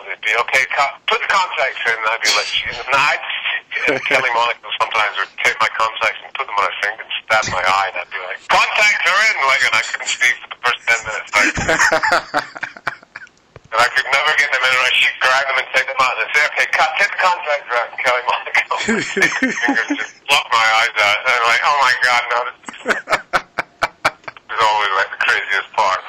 they'd 0.08 0.24
be 0.24 0.32
okay. 0.48 0.64
Put 1.08 1.20
the 1.20 1.28
contacts 1.28 1.84
in. 1.84 1.98
I'd 2.08 2.22
be 2.24 2.32
like, 2.38 2.48
"Gee," 2.48 2.72
and 2.72 2.96
I'd 2.96 3.20
Kelly 4.08 4.30
Monaco 4.36 4.68
sometimes 4.80 5.16
would 5.20 5.32
take 5.44 5.56
my 5.60 5.68
contacts 5.76 6.20
and 6.24 6.32
put 6.36 6.48
them 6.48 6.56
on 6.60 6.66
her 6.68 6.76
finger 6.84 7.04
and 7.04 7.12
stab 7.24 7.44
my 7.52 7.64
eye, 7.64 7.88
and 7.92 7.98
I'd 8.04 8.12
be 8.12 8.20
like, 8.28 8.40
"Contacts 8.52 9.04
are 9.08 9.22
in!" 9.32 9.36
Like, 9.48 9.64
and 9.64 9.76
I 9.76 9.82
couldn't 9.84 10.08
speak 10.12 10.36
for 10.44 10.50
the 10.52 10.60
first 10.60 10.82
ten 10.88 11.00
minutes. 11.08 11.32
Like, 11.32 11.56
and 13.72 13.80
I 13.80 13.88
could 13.96 14.08
never 14.12 14.32
get 14.36 14.52
them 14.52 14.60
in. 14.64 14.74
Right, 14.76 14.96
she'd 14.96 15.16
grab 15.24 15.46
them 15.48 15.56
and 15.60 15.68
take 15.72 15.88
them 15.88 16.02
out 16.04 16.20
and 16.20 16.28
say, 16.36 16.44
"Okay, 16.52 16.68
cut, 16.76 16.92
take 17.00 17.12
the 17.12 17.18
contacts 17.20 17.72
out." 17.72 17.88
And 17.92 18.00
Kelly 18.04 18.24
Monaco 18.28 18.76
would 18.76 19.08
take 19.08 19.32
her 19.40 19.52
fingers 19.56 19.88
just 19.98 20.14
block 20.28 20.46
my 20.52 20.68
eyes 20.84 20.96
out. 21.00 21.18
And 21.24 21.32
I'm 21.32 21.44
like, 21.48 21.64
"Oh 21.64 21.78
my 21.80 21.94
god, 22.06 22.24
no!" 22.28 22.40
This 22.48 22.96
is 22.96 24.60
always 24.68 24.92
like 25.00 25.10
the 25.16 25.22
craziest 25.26 25.72
part. 25.74 26.02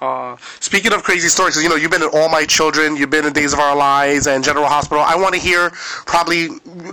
Uh, 0.00 0.34
speaking 0.60 0.92
of 0.94 1.02
crazy 1.02 1.28
stories, 1.28 1.54
'cause, 1.54 1.62
you 1.62 1.68
know, 1.68 1.76
you've 1.76 1.90
been 1.90 2.02
in 2.02 2.08
All 2.08 2.28
My 2.30 2.46
Children, 2.46 2.96
you've 2.96 3.10
been 3.10 3.26
in 3.26 3.34
Days 3.34 3.52
of 3.52 3.58
Our 3.60 3.76
Lives 3.76 4.26
and 4.26 4.42
General 4.42 4.66
Hospital. 4.66 5.04
I 5.04 5.14
want 5.14 5.34
to 5.34 5.40
hear 5.40 5.70
probably 6.06 6.48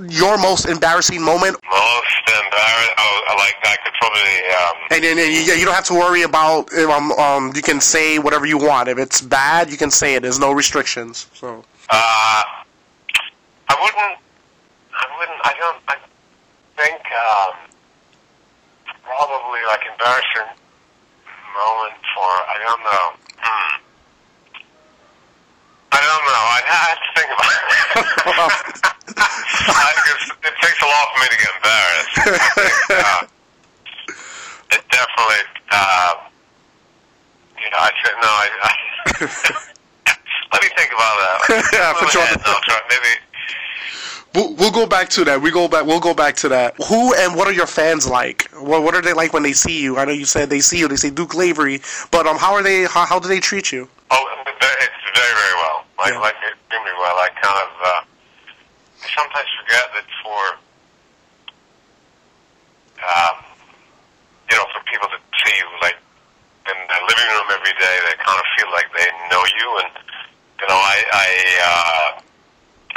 your 0.10 0.38
most 0.38 0.65
embarrassing 0.65 1.22
moment. 1.22 1.58
Most 1.72 2.17
embarrassed. 2.28 2.91
Oh, 2.98 3.36
like 3.38 3.56
I 3.63 3.78
could 3.84 3.93
probably. 3.93 4.50
Um, 4.50 4.74
And 4.91 5.04
then 5.04 5.20
and 5.20 5.32
you, 5.34 5.39
yeah, 5.39 5.54
you 5.54 5.63
don't 5.63 5.74
have 5.74 5.86
to 5.86 5.93
worry 5.93 6.24
about 6.24 6.74
um, 6.74 7.12
um, 7.13 7.54
you 7.56 7.62
can 7.62 7.80
say 7.80 8.20
whatever 8.20 8.46
you 8.46 8.58
want. 8.58 8.89
If 8.89 8.98
it's 8.98 9.22
bad, 9.22 9.70
you 9.70 9.78
can 9.78 9.89
say 9.91 10.15
it. 10.15 10.24
There's 10.24 10.39
no 10.39 10.52
restrictions. 10.52 11.28
So 11.34 11.63
uh, 11.89 12.43
I 13.70 13.76
wouldn't. 13.82 14.20
I 14.93 15.06
wouldn't. 15.17 15.39
I 15.46 15.54
don't. 15.58 15.78
I 15.88 15.96
think 16.76 17.00
um, 17.12 17.54
probably 19.06 19.60
like 19.67 19.82
embarrassing 19.91 20.52
moment 21.58 21.98
for. 22.13 22.30
I 22.48 22.56
don't 22.62 22.84
know. 22.86 23.06
Hmm. 23.41 23.76
I 25.91 26.00
don't 26.04 26.26
know. 26.30 26.43
I 26.46 26.62
have 26.67 27.00
to 27.02 27.10
think 27.17 27.30
about 27.34 27.52
it. 27.52 27.63
I 29.17 29.91
guess 30.06 30.24
it 30.46 30.56
takes 30.62 30.82
a 30.82 30.86
lot 30.86 31.06
for 31.13 31.17
me 31.22 31.28
to 31.34 31.38
get 31.41 31.52
embarrassed. 31.58 32.13
Think, 32.54 32.74
uh, 33.02 33.22
it 34.78 34.84
definitely. 34.91 35.43
Uh, 35.72 36.13
you 37.58 37.70
know, 37.72 37.80
I 37.80 37.91
said 38.04 38.15
no. 38.22 38.30
I. 38.30 38.48
I 38.62 38.74
let 40.54 40.62
me 40.62 40.70
think 40.78 40.91
about 40.91 41.15
that. 41.17 41.38
Yeah, 41.74 41.93
put 42.00 42.13
you 42.13 42.20
on 42.22 42.28
the- 42.34 42.43
No, 42.46 42.58
try- 42.63 42.82
maybe. 42.89 43.13
we'll, 44.36 44.54
we'll 44.56 44.72
go 44.72 44.86
back 44.86 45.10
to 45.10 45.24
that. 45.26 45.41
We 45.41 45.52
go 45.52 45.67
back. 45.67 45.86
We'll 45.86 46.00
go 46.00 46.13
back 46.13 46.36
to 46.38 46.50
that. 46.50 46.76
Who 46.89 47.13
and 47.15 47.36
what 47.36 47.48
are 47.48 47.54
your 47.54 47.65
fans 47.67 48.08
like? 48.08 48.46
What 48.60 48.84
What 48.84 48.96
are 48.96 49.02
they 49.02 49.13
like 49.13 49.34
when 49.34 49.43
they 49.43 49.54
see 49.54 49.82
you? 49.82 49.98
I 49.98 50.06
know 50.06 50.12
you 50.13 50.26
said 50.26 50.50
they 50.50 50.60
see 50.60 50.80
you. 50.80 50.88
They 50.88 50.96
say 50.96 51.10
Duke 51.10 51.36
Lavery, 51.36 51.82
but 52.12 52.26
um, 52.28 52.38
how 52.38 52.54
are 52.54 52.63
they? 52.63 52.84
How, 52.86 53.06
how 53.06 53.20
do 53.20 53.28
they 53.28 53.39
treat 53.39 53.72
you? 53.72 53.88
Oh, 54.12 54.24
it's 54.48 54.58
very, 54.60 54.88
very, 55.13 55.34
very 55.36 55.54
well. 55.62 55.86
Like, 56.00 56.13
Yeah. 56.13 56.20
like 56.20 56.36
extremely 56.41 56.93
well. 56.98 57.17
I 57.17 57.30
kind 57.41 57.60
of, 57.65 57.72
uh, 57.84 58.02
I 59.04 59.08
sometimes 59.13 59.50
forget 59.62 59.86
that 59.93 60.08
for, 60.24 60.41
um, 63.04 63.36
you 64.50 64.56
know, 64.58 64.65
for 64.74 64.82
people 64.89 65.08
to 65.10 65.20
see 65.43 65.54
you, 65.58 65.67
like, 65.82 65.98
in 66.67 66.78
the 66.78 67.00
living 67.08 67.30
room 67.36 67.48
every 67.52 67.76
day, 67.78 67.96
they 68.10 68.15
kind 68.24 68.39
of 68.39 68.48
feel 68.58 68.70
like 68.72 68.88
they 68.96 69.08
know 69.32 69.43
you, 69.43 69.67
and, 69.84 69.91
you 70.62 70.67
know, 70.67 70.80
I, 70.80 70.98
I, 71.13 71.28
uh, 71.62 72.10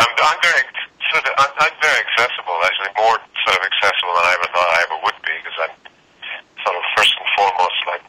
I'm, 0.01 0.11
I'm 0.25 0.39
very, 0.43 0.63
sort 1.11 1.25
of, 1.27 1.33
I'm, 1.39 1.53
I'm 1.59 1.77
very 1.83 1.99
accessible, 2.07 2.57
actually, 2.65 2.93
more 2.99 3.19
sort 3.47 3.57
of 3.59 3.63
accessible 3.67 4.15
than 4.17 4.25
I 4.27 4.33
ever 4.39 4.49
thought 4.55 4.71
I 4.71 4.81
ever 4.87 4.99
would 5.05 5.19
be, 5.27 5.35
because 5.43 5.59
I'm 5.69 5.75
sort 6.65 6.77
of 6.79 6.85
first 6.97 7.13
and 7.19 7.29
foremost, 7.37 7.79
like, 7.87 8.05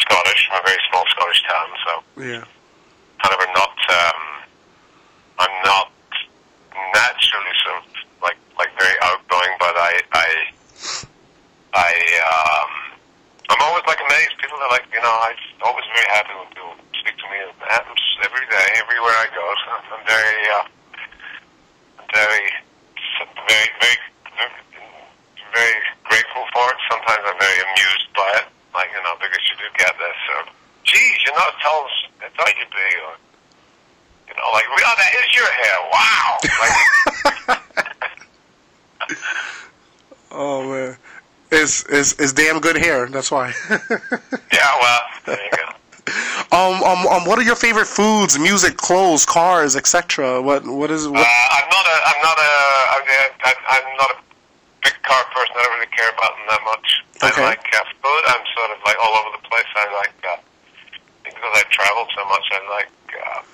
Scottish, 0.00 0.40
from 0.48 0.58
a 0.60 0.64
very 0.66 0.80
small 0.90 1.04
Scottish 1.08 1.40
town, 1.48 1.68
so 1.86 1.92
Yeah. 2.20 2.44
kind 3.22 3.32
of 3.32 3.40
are 3.40 3.54
not 3.54 3.76
um 3.94 4.22
I'm 5.38 5.56
not 5.64 5.88
naturally 6.92 7.54
sort 7.64 7.76
of 7.78 7.84
like 8.20 8.36
like 8.58 8.70
very 8.78 8.96
outgoing 9.02 9.54
but 9.58 9.74
I 9.78 9.92
I 10.12 10.28
I 11.74 11.90
um 12.26 12.72
I'm 13.50 13.60
always 13.62 13.84
like 13.86 14.00
amazed. 14.02 14.34
People 14.42 14.58
are 14.60 14.70
like 14.70 14.84
you 14.92 15.00
know 15.00 15.14
I'm 15.24 15.38
always 15.62 15.86
very 15.94 16.08
happy 16.10 16.34
when 16.36 16.48
people 16.52 16.74
speak 17.00 17.16
to 17.22 17.26
me. 17.30 17.38
It 17.38 17.54
happens 17.70 18.02
every 18.26 18.44
day 18.50 18.66
everywhere 18.82 19.14
I 19.14 19.28
go 19.32 19.46
so 19.64 19.68
I'm 19.94 20.04
very 20.06 20.38
uh 20.58 20.64
very 22.14 22.46
very 23.48 23.68
very 23.78 23.98
very, 25.54 25.76
grateful 26.06 26.44
for 26.54 26.66
it 26.70 26.78
sometimes 26.90 27.22
I'm 27.26 27.38
very 27.38 27.58
amused 27.62 28.08
by 28.14 28.30
it 28.42 28.46
like 28.74 28.90
you 28.94 29.02
know 29.02 29.14
because 29.20 29.44
you 29.50 29.56
do 29.58 29.68
get 29.78 29.94
this 29.98 30.20
uh, 30.38 30.46
geez 30.86 31.16
you're 31.26 31.34
not 31.34 31.52
as 31.54 31.58
tall 31.62 31.86
as 31.86 31.94
I 32.24 32.28
thought 32.38 32.54
you'd 32.58 32.70
be 32.70 32.90
or 33.04 33.14
you 34.28 34.34
know, 34.40 34.50
like, 34.52 34.64
oh, 34.70 34.94
that 34.96 35.12
is 35.20 35.34
your 35.36 35.50
hair. 35.52 35.76
Wow. 35.92 36.38
Like, 37.48 37.60
Oh 40.36 40.68
man, 40.68 40.96
it's 41.52 41.84
it's 41.88 42.18
it's 42.18 42.32
damn 42.32 42.58
good 42.58 42.76
hair. 42.76 43.06
That's 43.06 43.30
why. 43.30 43.52
yeah, 43.70 44.78
well, 44.80 45.00
there 45.26 45.38
you 45.44 45.50
go. 45.52 46.56
um, 46.56 46.82
um, 46.82 47.06
um, 47.06 47.24
what 47.24 47.38
are 47.38 47.42
your 47.42 47.54
favorite 47.54 47.86
foods, 47.86 48.36
music, 48.36 48.76
clothes, 48.76 49.24
cars, 49.24 49.76
etc.? 49.76 50.42
What 50.42 50.66
what 50.66 50.90
is 50.90 51.06
Uh, 51.06 51.10
what? 51.10 51.26
Not 52.24 52.40
a, 52.40 52.52
I'm 52.96 53.04
not 53.04 53.20
a, 53.20 53.28
I'm 53.44 53.52
a, 53.52 53.68
I'm 53.68 53.88
not 54.00 54.10
a 54.16 54.18
big 54.80 54.96
car 55.04 55.20
person. 55.36 55.52
I 55.52 55.60
don't 55.60 55.76
really 55.76 55.92
care 55.92 56.08
about 56.08 56.32
them 56.40 56.46
that 56.48 56.62
much. 56.64 56.88
Okay. 57.20 57.44
I 57.44 57.52
like 57.52 57.68
uh, 57.68 57.84
food. 58.00 58.22
I'm 58.32 58.44
sort 58.56 58.72
of 58.72 58.80
like 58.88 58.96
all 58.96 59.12
over 59.20 59.36
the 59.36 59.44
place. 59.44 59.68
I 59.76 59.84
like, 59.92 60.16
uh, 60.24 60.40
because 61.20 61.52
I've 61.52 61.68
traveled 61.68 62.08
so 62.16 62.24
much, 62.32 62.48
I 62.48 62.60
like, 62.72 62.92
uh, 63.12 63.44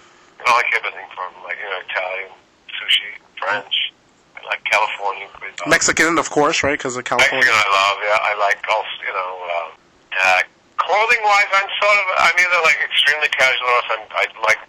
I 0.47 0.55
like 0.55 0.71
everything 0.71 1.03
from 1.19 1.35
like, 1.43 1.59
you 1.59 1.67
know, 1.67 1.83
Italian, 1.83 2.31
sushi, 2.79 3.19
French, 3.43 3.91
I 4.39 4.47
like 4.47 4.63
California. 4.71 5.27
Uh, 5.35 5.67
Mexican, 5.67 6.19
of 6.19 6.31
course, 6.31 6.63
right? 6.63 6.79
Because 6.79 6.95
of 6.95 7.03
California. 7.03 7.43
Mexican 7.43 7.59
I 7.59 7.75
love, 7.75 7.97
yeah. 8.07 8.31
I 8.31 8.33
like 8.39 8.63
also, 8.71 8.97
you 9.03 9.15
know, 9.19 9.33
um, 9.51 9.69
uh, 10.15 10.43
clothing 10.79 11.23
wise, 11.27 11.51
I'm 11.59 11.71
sort 11.83 11.97
of, 11.99 12.07
I'm 12.23 12.37
either 12.39 12.61
like 12.63 12.79
extremely 12.87 13.31
casual 13.35 13.67
or 13.67 13.75
else 13.83 13.91
I'm, 13.99 14.05
I 14.15 14.25
like 14.47 14.63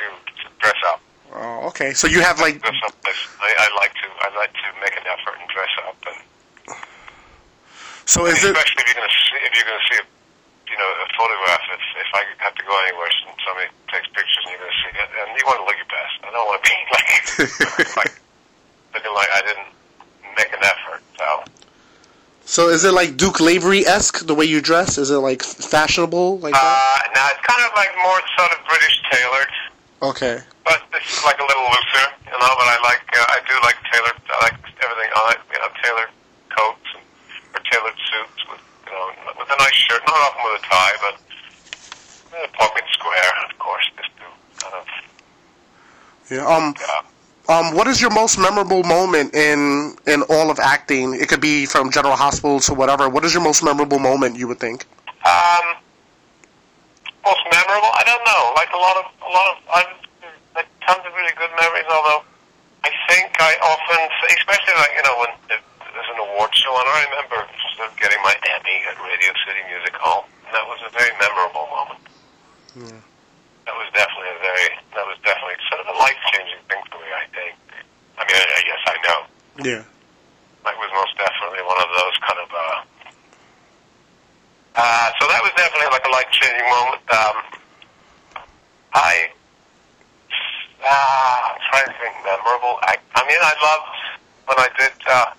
to, 0.00 0.04
to 0.08 0.44
dress 0.56 0.80
up. 0.88 1.04
Oh, 1.36 1.68
okay. 1.68 1.92
So 1.92 2.06
you 2.06 2.20
have 2.22 2.40
like 2.40 2.62
Dress 2.62 2.80
up. 2.86 2.94
I, 3.04 3.54
I 3.58 3.68
like 3.76 3.92
to, 3.94 4.08
I 4.20 4.36
like 4.36 4.52
to 4.52 4.68
make 4.80 4.96
an 4.96 5.04
effort 5.06 5.36
and 5.38 5.48
dress 5.50 5.68
up, 5.86 5.96
and 6.06 6.76
so 8.16 8.24
is 8.26 8.40
it 8.40 8.56
especially 8.56 8.80
if 8.80 8.88
you're 8.88 9.00
gonna 9.04 9.12
see, 9.12 9.38
if 9.44 9.52
you're 9.52 9.68
gonna 9.68 9.86
see, 9.92 9.98
a, 10.00 10.04
you 10.72 10.78
know, 10.80 10.90
a 11.04 11.06
photograph. 11.14 11.62
If 11.76 11.84
if 12.00 12.10
I 12.16 12.22
have 12.40 12.54
to 12.56 12.64
go 12.64 12.74
anywhere, 12.88 13.10
and 13.28 13.36
somebody 13.44 13.68
takes 13.92 14.08
pictures, 14.16 14.42
and 14.48 14.56
you're 14.56 14.64
gonna 14.64 14.80
see 14.80 14.92
it, 14.96 15.08
and 15.20 15.28
you 15.36 15.44
want 15.44 15.60
to 15.60 15.66
look 15.68 15.76
your 15.76 15.90
best. 15.92 16.16
I 16.24 16.30
don't 16.32 16.46
want 16.48 16.58
to 16.58 16.64
be 16.64 16.76
like, 16.96 17.96
like 18.00 18.14
looking 18.96 19.14
like 19.14 19.28
I 19.36 19.40
didn't 19.44 19.70
make 20.36 20.50
an 20.56 20.64
effort. 20.64 21.00
So. 21.20 21.28
so 22.44 22.60
is 22.68 22.84
it 22.84 22.92
like 22.92 23.16
Duke 23.16 23.40
Lavery 23.40 23.86
esque 23.86 24.26
the 24.26 24.34
way 24.34 24.44
you 24.44 24.60
dress? 24.60 24.98
Is 24.98 25.10
it 25.10 25.20
like 25.20 25.42
fashionable 25.42 26.38
like 26.40 26.52
that? 26.52 26.60
Uh, 26.64 27.12
now 27.14 27.28
it's 27.32 27.44
kind 27.44 27.62
of 27.64 27.72
like 27.76 27.92
more 28.00 28.20
sort 28.36 28.52
of 28.52 28.58
British 28.68 28.96
tailored, 29.12 29.52
Okay. 30.02 30.36
but 30.64 30.80
this 30.92 31.04
is 31.08 31.24
like 31.24 31.38
a 31.40 31.46
little 31.46 31.68
looser, 31.68 32.06
you 32.28 32.36
know. 32.36 32.52
But 32.56 32.68
I 32.68 32.76
like, 32.84 33.04
uh, 33.16 33.24
I 33.32 33.38
do 33.48 33.54
like 33.64 33.76
tailored. 33.92 34.18
I 34.28 34.36
like 34.52 34.56
everything 34.84 35.10
on 35.12 35.26
it, 35.32 35.40
you 35.52 35.58
know, 35.60 35.70
tailored 35.80 36.12
coats 36.52 36.88
and, 36.96 37.04
or 37.56 37.60
tailored 37.72 37.96
suits 37.96 38.40
with, 38.52 38.60
you 38.84 38.92
know, 38.92 39.08
with 39.40 39.48
a 39.48 39.56
nice 39.56 39.76
shirt. 39.88 40.04
Not 40.04 40.20
often 40.20 40.35
with 40.52 40.62
a 40.62 40.64
tie, 40.66 40.94
but 41.00 41.14
uh, 42.38 42.46
pocket 42.58 42.84
square, 42.92 43.32
of 43.50 43.58
course. 43.58 43.84
Just 43.96 44.10
to 44.18 44.24
kind 44.62 44.74
of, 44.74 44.86
Yeah. 46.30 46.46
Um. 46.46 46.74
uh, 46.88 47.02
Um. 47.52 47.74
What 47.74 47.86
is 47.86 48.00
your 48.00 48.10
most 48.10 48.38
memorable 48.38 48.82
moment 48.82 49.34
in 49.34 49.96
in 50.06 50.22
all 50.28 50.50
of 50.50 50.58
acting? 50.58 51.14
It 51.14 51.28
could 51.28 51.40
be 51.40 51.66
from 51.66 51.90
General 51.90 52.16
Hospital 52.16 52.58
to 52.66 52.74
whatever. 52.74 53.08
What 53.08 53.24
is 53.24 53.32
your 53.34 53.42
most 53.42 53.62
memorable 53.62 53.98
moment? 53.98 54.36
You 54.36 54.48
would 54.48 54.58
think. 54.60 54.84
um, 55.26 55.66
most 57.26 57.42
memorable. 57.50 57.90
I 57.94 58.02
don't 58.06 58.24
know. 58.30 58.42
Like 58.54 58.70
a 58.70 58.78
lot 58.78 58.96
of, 59.02 59.06
a 59.22 59.30
lot 59.30 59.46
of, 59.50 59.56
I've 59.74 59.94
like 60.54 60.68
tons 60.86 61.02
of 61.06 61.12
really 61.18 61.34
good 61.34 61.50
memories. 61.58 61.86
Although 61.90 62.22
I 62.86 62.90
think 63.10 63.34
I 63.42 63.52
often, 63.62 63.98
especially 64.38 64.76
like 64.78 64.92
you 64.98 65.02
know 65.06 65.16
when 65.22 65.30
it, 65.54 65.62
there's 65.94 66.10
an 66.14 66.20
award 66.22 66.50
show, 66.54 66.70
and 66.78 66.86
I 66.86 66.98
remember 67.10 67.38
sort 67.78 67.90
of 67.90 67.94
getting 67.98 68.18
my 68.22 68.34
Emmy 68.58 68.76
at 68.90 68.94
Radio 69.02 69.30
City 69.46 69.62
Music 69.70 69.94
Hall. 69.98 70.26
And 70.46 70.54
that 70.54 70.66
was 70.70 70.78
a 70.86 70.90
very 70.94 71.10
memorable 71.18 71.66
moment. 71.74 72.02
Yeah. 72.78 73.02
That 73.66 73.74
was 73.74 73.90
definitely 73.98 74.30
a 74.30 74.38
very, 74.46 74.68
that 74.94 75.02
was 75.10 75.18
definitely 75.26 75.58
sort 75.66 75.82
of 75.82 75.90
a 75.90 75.96
life 75.98 76.20
changing 76.30 76.62
thing 76.70 76.78
for 76.86 77.02
me. 77.02 77.10
I 77.10 77.26
think. 77.34 77.58
I 78.14 78.22
mean, 78.22 78.38
I, 78.38 78.60
yes, 78.62 78.82
I 78.86 78.96
know. 79.02 79.20
Yeah. 79.66 79.82
That 80.62 80.76
was 80.78 80.90
most 80.94 81.18
definitely 81.18 81.66
one 81.66 81.80
of 81.82 81.90
those 81.90 82.16
kind 82.22 82.38
of. 82.38 82.48
Uh, 82.54 82.78
uh, 84.76 85.08
so 85.18 85.24
that 85.32 85.40
was 85.42 85.50
definitely 85.56 85.88
like 85.90 86.04
a 86.04 86.12
life 86.12 86.30
changing 86.30 86.68
moment. 86.68 87.02
Um, 87.10 87.36
I. 88.94 89.32
Uh, 90.84 91.38
I'm 91.50 91.58
trying 91.72 91.88
to 91.90 91.96
think 91.98 92.14
memorable. 92.22 92.78
I, 92.84 92.94
I 93.16 93.22
mean, 93.26 93.40
I 93.40 93.54
loved 93.58 93.96
when 94.46 94.58
I 94.62 94.68
did. 94.78 94.92
Uh, 95.08 95.32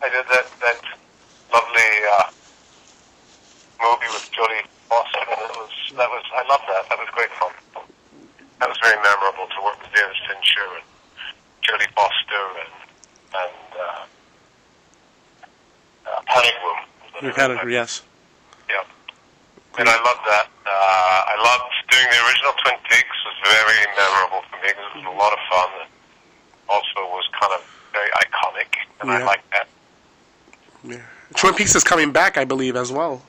I 0.00 0.08
did 0.08 0.24
that 0.32 0.46
that 0.64 0.80
lovely 1.52 1.92
uh, 2.16 2.30
movie 3.82 4.08
with 4.14 4.30
Jodie 4.32 4.64
Foster, 4.88 5.18
and 5.26 5.40
it 5.50 5.56
was 5.58 5.74
that 5.98 6.08
was 6.08 6.24
I 6.32 6.46
loved 6.48 6.64
that. 6.70 6.88
That 6.88 6.98
was 6.98 7.08
great 7.12 7.30
fun. 7.36 7.50
That 8.60 8.68
was 8.70 8.78
very 8.80 8.96
memorable 9.02 9.50
to 9.50 9.58
work 9.66 9.82
with 9.82 9.90
David 9.92 10.16
Fincher 10.30 10.64
and 10.78 10.86
Jodie 11.66 11.90
Foster 11.98 12.44
and 12.62 12.72
and 13.34 13.68
uh, 13.74 14.02
uh, 16.06 16.21
Panic 16.32 16.54
Room. 16.64 16.80
You 17.22 17.32
kind 17.32 17.52
of 17.52 17.70
yes. 17.70 18.02
Yeah. 18.68 18.82
And 19.78 19.88
I 19.88 19.96
loved 20.02 20.24
that. 20.26 20.48
Uh, 20.66 20.70
I 20.70 21.36
loved 21.42 21.72
doing 21.90 22.06
the 22.10 22.20
original 22.26 22.52
Twin 22.64 22.78
Peaks. 22.90 23.16
was 23.24 23.36
very 23.44 23.78
memorable 23.96 24.42
for 24.50 24.56
me 24.64 24.68
because 24.68 24.90
it 24.94 25.04
was 25.04 25.14
a 25.14 25.18
lot 25.18 25.32
of 25.32 25.38
fun. 25.50 25.68
And 25.80 25.90
also 26.68 27.00
was 27.12 27.28
kind 27.40 27.52
of 27.52 27.62
very 27.92 28.08
iconic, 28.24 28.68
and 29.00 29.10
I 29.10 29.18
Yeah. 29.18 29.24
liked 29.26 29.50
that. 29.52 29.68
Yeah. 30.84 30.96
Twin 31.36 31.54
Peaks 31.54 31.74
is 31.74 31.84
coming 31.84 32.12
back, 32.12 32.36
I 32.38 32.44
believe, 32.44 32.76
as 32.76 32.90
well. 32.90 33.22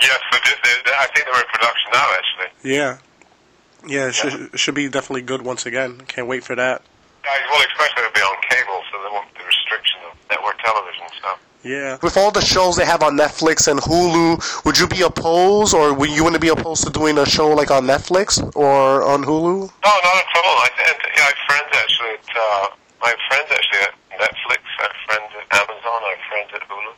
Yes, 0.00 0.20
they, 0.30 0.38
they, 0.38 0.92
I 0.92 1.06
think 1.14 1.26
they're 1.26 1.40
in 1.40 1.46
production 1.52 1.90
now, 1.92 2.06
actually. 2.14 2.70
Yeah. 2.70 2.98
Yeah. 3.86 4.08
It 4.08 4.14
should, 4.14 4.58
should 4.58 4.74
be 4.74 4.88
definitely 4.88 5.22
good 5.22 5.42
once 5.42 5.66
again. 5.66 6.00
Can't 6.06 6.26
wait 6.28 6.44
for 6.44 6.54
that. 6.54 6.82
Uh, 7.24 7.30
well, 7.50 7.60
especially 7.72 8.04
it'll 8.04 8.12
be 8.14 8.20
on 8.20 8.36
cable, 8.48 8.82
so 8.92 9.02
there 9.02 9.10
won't 9.12 9.32
be 9.34 9.40
the 9.40 9.46
restriction 9.46 9.98
of 10.10 10.16
network 10.30 10.58
television 10.62 11.04
stuff. 11.18 11.40
Yeah. 11.68 11.98
With 12.00 12.16
all 12.16 12.32
the 12.32 12.40
shows 12.40 12.80
they 12.80 12.88
have 12.88 13.02
on 13.04 13.12
Netflix 13.12 13.68
and 13.68 13.76
Hulu, 13.76 14.64
would 14.64 14.80
you 14.80 14.88
be 14.88 15.04
opposed, 15.04 15.76
or 15.76 15.92
would 15.92 16.08
you 16.08 16.24
want 16.24 16.32
to 16.32 16.40
be 16.40 16.48
opposed 16.48 16.80
to 16.84 16.90
doing 16.90 17.20
a 17.20 17.28
show 17.28 17.52
like 17.52 17.70
on 17.70 17.84
Netflix 17.84 18.40
or 18.56 19.04
on 19.04 19.20
Hulu? 19.20 19.68
No, 19.68 19.92
not 20.00 20.16
at 20.16 20.32
all. 20.40 20.56
I, 20.64 20.68
and, 20.88 20.96
yeah, 21.12 21.28
I 21.28 21.36
have 21.36 21.42
friends 21.44 21.68
actually 21.76 22.12
at, 22.16 22.28
uh, 22.32 23.04
I 23.04 23.08
have 23.12 23.22
friends 23.28 23.48
actually 23.52 23.82
at 23.84 23.94
Netflix, 24.16 24.64
I 24.80 24.82
have 24.88 24.98
friends 25.04 25.28
at 25.36 25.44
Amazon, 25.60 25.98
I 26.08 26.10
have 26.16 26.24
friends 26.32 26.50
at 26.56 26.64
Hulu. 26.72 26.92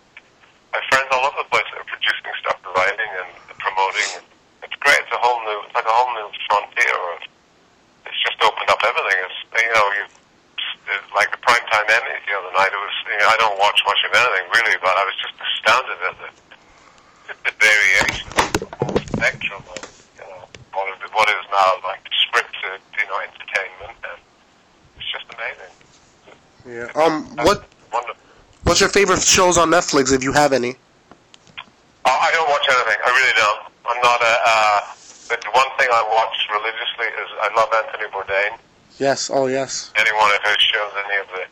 I 0.71 0.75
have 0.79 0.87
friends 0.87 1.09
all 1.11 1.27
over 1.27 1.39
the 1.43 1.51
place 1.51 1.67
that 1.75 1.79
are 1.83 1.91
producing 1.91 2.35
stuff, 2.39 2.63
writing 2.79 3.11
and 3.27 3.31
promoting. 3.59 4.23
It's 4.63 4.79
great. 4.79 5.03
It's 5.03 5.11
a 5.11 5.19
whole 5.19 5.43
new, 5.51 5.67
it's 5.67 5.75
like 5.75 5.91
a 5.91 5.91
whole 5.91 6.15
new 6.15 6.31
frontier 6.47 6.95
of, 7.19 7.27
it's 8.07 8.23
just 8.23 8.39
opened 8.39 8.71
up 8.71 8.79
everything. 8.87 9.19
It's, 9.19 9.39
you 9.51 9.73
know, 9.75 9.87
you, 9.99 10.05
like 11.15 11.31
the 11.31 11.41
primetime 11.43 11.87
Emmys 11.87 12.23
the 12.27 12.35
other 12.39 12.53
night. 12.55 12.71
It 12.71 12.81
was, 12.81 12.97
you 13.11 13.19
know, 13.19 13.29
I 13.29 13.37
don't 13.39 13.59
watch 13.59 13.81
much 13.87 14.01
of 14.07 14.13
anything 14.15 14.47
really, 14.55 14.77
but 14.83 14.95
I 14.95 15.05
was 15.05 15.17
just 15.19 15.35
astounded 15.39 15.99
at 16.07 16.17
the, 16.23 16.29
at 17.35 17.39
the 17.47 17.53
variation, 17.59 18.27
of 18.31 18.49
the 18.59 18.67
whole 18.79 19.01
spectrum 19.15 19.63
of, 19.75 19.83
you 20.19 20.25
know, 20.27 20.47
what 20.73 20.87
is, 20.91 20.99
what 21.13 21.29
is 21.29 21.45
now 21.51 21.71
like 21.83 22.03
scripted, 22.27 22.79
you 22.99 23.07
know, 23.11 23.19
entertainment, 23.21 23.99
and 24.07 24.21
it's 24.99 25.11
just 25.11 25.27
amazing. 25.35 25.73
Yeah. 26.67 26.93
Um. 26.95 27.27
What 27.43 27.65
Wonderful. 27.93 28.23
What's 28.65 28.81
your 28.81 28.91
favorite 28.91 29.23
shows 29.23 29.59
on 29.59 29.71
Netflix, 29.71 30.13
if 30.13 30.23
you 30.23 30.33
have 30.33 30.53
any? 30.53 30.77
Uh, 32.05 32.11
I 32.11 32.31
don't 32.31 32.49
watch 32.49 32.67
anything. 32.69 33.01
I 33.03 33.11
really 33.11 33.35
don't. 33.35 33.61
I'm 33.89 34.01
not 34.03 34.21
a. 34.23 34.35
Uh, 34.47 34.81
but 35.29 35.41
the 35.43 35.51
one 35.51 35.67
thing 35.79 35.89
I 35.91 36.03
watch 36.11 36.37
religiously 36.53 37.09
is 37.19 37.29
I 37.43 37.49
love 37.57 37.71
Anthony 37.75 38.07
Bourdain. 38.11 38.59
Yes. 38.99 39.31
Oh, 39.33 39.47
yes. 39.47 39.93
Any 39.97 40.13
one 40.13 40.31
of 40.35 40.43
his 40.45 40.59
shows, 40.61 40.93
any 41.07 41.17
of 41.21 41.29
the, 41.33 41.43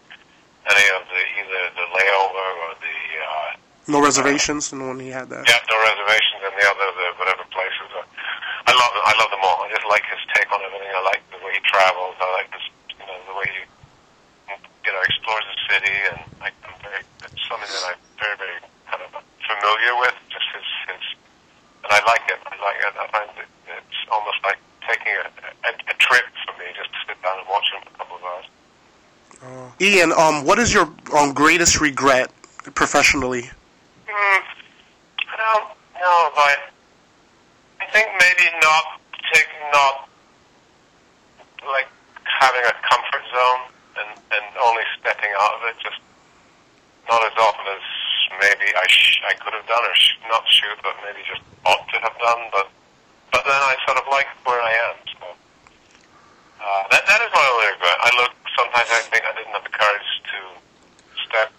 any 0.68 0.87
of 0.96 1.03
the 1.09 1.20
either 1.40 1.62
the 1.77 1.87
layover 1.96 2.46
or 2.66 2.72
the 2.83 2.96
uh, 3.22 3.51
No 3.88 4.03
reservations. 4.03 4.72
And 4.72 4.85
when 4.87 5.01
he 5.01 5.09
had 5.09 5.29
that. 5.31 5.48
yeah, 5.48 5.61
no 5.70 5.77
reservations 5.81 6.40
and 6.44 6.55
the 6.57 6.66
other 6.68 6.87
the 6.98 7.07
whatever 7.16 7.44
places. 7.48 7.88
Uh, 7.96 8.05
I 8.68 8.72
love. 8.77 8.92
I 9.01 9.14
love 9.16 9.31
them 9.33 9.40
all. 9.48 9.64
I 9.64 9.72
just 9.72 9.87
like 9.88 10.05
his 10.12 10.20
take 10.37 10.48
on 10.53 10.61
everything. 10.61 10.92
I 10.92 11.01
like 11.09 11.22
the 11.33 11.40
way 11.40 11.57
he 11.57 11.62
travels. 11.64 12.16
I 12.20 12.29
like 12.37 12.53
this, 12.53 12.66
you 13.01 13.07
know, 13.09 13.16
the 13.33 13.37
way 13.40 13.48
he 13.48 13.62
you 14.85 14.92
know 14.92 15.01
explores 15.09 15.44
the 15.48 15.57
city, 15.72 15.96
and 16.12 16.18
I, 16.44 16.48
I'm 16.68 16.77
very. 16.85 17.01
It's 17.24 17.44
something 17.48 17.64
that 17.64 17.85
I'm 17.96 18.01
very 18.20 18.37
very 18.37 18.59
kind 18.92 19.01
of 19.09 19.11
familiar 19.40 19.92
with. 20.05 20.12
Just 20.29 20.48
his 20.53 20.68
his, 20.92 21.05
and 21.81 21.90
I 21.96 22.01
like 22.05 22.29
it. 22.29 22.37
I 22.44 22.57
like 22.61 22.77
it. 22.85 22.92
I 22.92 23.05
find 23.09 23.31
it. 23.40 23.48
It's 23.72 24.01
almost 24.12 24.37
like 24.44 24.61
taking 24.85 25.16
a, 25.16 25.24
a, 25.64 25.70
a 25.72 25.94
trip 25.96 26.29
for 26.44 26.53
me, 26.61 26.68
just 26.77 26.92
to 27.08 27.08
sit 27.18 27.24
down 27.24 27.38
and 27.38 27.48
watch 27.48 27.64
him 27.72 27.83
for 27.83 27.94
a 27.94 27.98
couple 27.98 28.16
of 28.16 28.22
hours. 28.22 28.44
Ian, 29.81 30.12
um, 30.12 30.44
what 30.44 30.59
is 30.59 30.72
your 30.74 30.90
um 31.16 31.33
greatest 31.33 31.81
regret 31.81 32.31
professionally? 32.74 33.42
Mm, 34.09 34.40
I 35.28 35.37
don't 35.37 35.64
know 35.94 36.31
I. 36.37 36.57
I 37.81 37.87
think 37.92 38.09
maybe 38.20 38.50
not 38.61 38.85
taking 39.33 39.62
not 39.72 40.09
like 41.66 41.87
having 42.24 42.64
a 42.66 42.74
comfort 42.90 43.24
zone 43.31 43.62
and 44.02 44.11
and 44.33 44.44
only 44.62 44.83
stepping 45.00 45.31
out 45.40 45.54
of 45.54 45.61
it. 45.70 45.76
Just 45.83 46.00
not 47.09 47.22
as 47.24 47.33
often 47.38 47.64
as 47.70 47.83
maybe 48.40 48.74
I 48.74 48.87
sh- 48.88 49.22
I 49.28 49.35
could 49.35 49.54
have 49.54 49.66
done 49.66 49.85
or 49.85 49.94
sh- 49.94 50.18
not 50.28 50.42
should, 50.50 50.78
but 50.83 50.96
maybe 51.07 51.22
just 51.31 51.42
ought 51.64 51.87
to 51.94 51.98
have 52.00 52.18
done. 52.18 52.42
But 52.52 52.68
but 53.33 53.44
then 53.44 53.54
I 53.62 53.76
sort 53.87 53.98
of 53.98 54.04
like 54.11 54.26
where 54.44 54.61
I 54.61 54.72
am. 54.90 54.96
So 55.14 55.26
uh, 56.61 56.83
that 56.90 57.03
that 57.07 57.21
is 57.23 57.31
my 57.33 57.47
only 57.55 57.66
regret. 57.73 57.97
I 58.03 58.11
look 58.21 58.35
sometimes 58.59 58.90
I 58.90 59.03
think 59.07 59.23
I 59.23 59.33
didn't 59.38 59.55
have 59.55 59.62
the 59.62 59.75
courage 59.75 60.11
to 60.35 60.38
step 61.27 61.51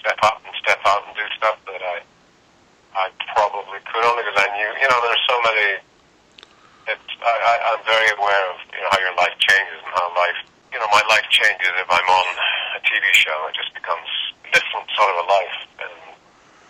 step 0.00 0.18
up 0.20 0.44
and 0.44 0.52
step 0.60 0.80
out 0.84 1.08
and 1.08 1.16
do 1.16 1.24
stuff 1.40 1.56
that 1.64 1.80
I 1.80 1.96
I 2.94 3.08
probably 3.32 3.80
could 3.88 4.04
only 4.04 4.22
because 4.22 4.38
I 4.38 4.48
knew 4.52 4.68
you 4.76 4.88
know 4.92 5.00
there's 5.00 5.24
so 5.26 5.36
many. 5.48 5.68
It's 6.92 7.10
I, 7.24 7.32
I 7.32 7.54
I'm 7.72 7.82
very 7.88 8.08
aware 8.12 8.44
of 8.52 8.60
you 8.70 8.80
know 8.84 8.90
how 8.92 9.00
your 9.00 9.16
life 9.16 9.34
changes 9.40 9.80
and 9.80 9.90
how 9.96 10.12
life 10.12 10.38
you 10.70 10.78
know 10.78 10.88
my 10.92 11.02
life 11.08 11.24
changes 11.32 11.72
if 11.80 11.88
I'm 11.88 12.08
on 12.08 12.28
a 12.76 12.80
TV 12.84 13.04
show. 13.16 13.34
It 13.48 13.56
just 13.56 13.72
becomes 13.72 14.06
a 14.44 14.48
different 14.52 14.86
sort 14.92 15.08
of 15.16 15.16
a 15.24 15.26
life, 15.32 15.58
and 15.88 15.96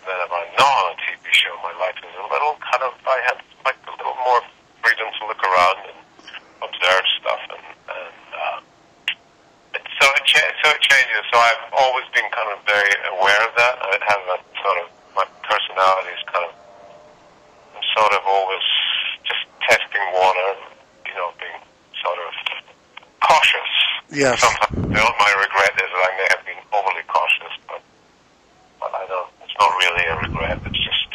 then 0.07 0.17
if 0.23 0.31
I'm 0.31 0.51
not 0.55 0.73
on 0.87 0.87
a 0.95 0.99
TV 1.03 1.27
show, 1.35 1.53
my 1.67 1.75
life 1.83 1.99
is 1.99 2.15
a 2.15 2.27
little 2.31 2.55
kind 2.63 2.87
of 2.87 2.95
I 3.05 3.19
have 3.35 3.41
like 3.67 3.81
a 3.91 3.95
little 3.99 4.17
more 4.23 4.41
freedom 4.87 5.11
to 5.11 5.23
look 5.27 5.43
around 5.43 5.79
and 5.91 5.99
observe 6.63 7.05
stuff 7.19 7.43
and 7.51 7.65
and. 7.91 8.23
Uh, 8.31 8.59
it, 9.75 9.83
so 10.65 10.71
it 10.71 10.81
cha- 10.81 10.97
so 10.97 10.97
it 10.97 11.05
changes. 11.05 11.23
So 11.33 11.39
I've 11.39 11.73
always 11.77 12.05
been 12.15 12.29
kind 12.33 12.49
of 12.53 12.59
very 12.65 12.93
aware 13.13 13.41
of 13.45 13.53
that. 13.57 13.75
I 13.85 13.99
have 14.01 14.23
a 14.33 14.39
sort 14.65 14.77
of 14.81 14.87
my 15.17 15.25
personality 15.45 16.11
is 16.17 16.25
kind 16.33 16.45
of 16.49 16.53
I'm 17.77 17.85
sort 17.93 18.13
of 18.13 18.23
always 18.25 18.65
just 19.29 19.45
testing 19.69 20.03
water, 20.17 20.49
you 21.07 21.15
know, 21.15 21.33
being 21.37 21.61
sort 22.01 22.19
of 22.19 22.33
cautious. 23.21 23.73
Yes. 24.11 24.41
Sometimes 24.41 24.89
my 25.21 25.33
regret 25.37 25.73
is 25.77 25.91
that 25.93 26.03
I 26.09 26.13
may 26.17 26.29
have 26.33 26.45
been 26.47 26.63
overly 26.73 27.05
cautious, 27.09 27.55
but 27.69 27.83
but 28.81 28.95
I 28.95 29.07
don't. 29.07 29.29
It's 29.45 29.57
not 29.61 29.71
really 29.77 30.05
a 30.09 30.17
regret. 30.25 30.59
It's 30.65 30.81
just 30.81 31.09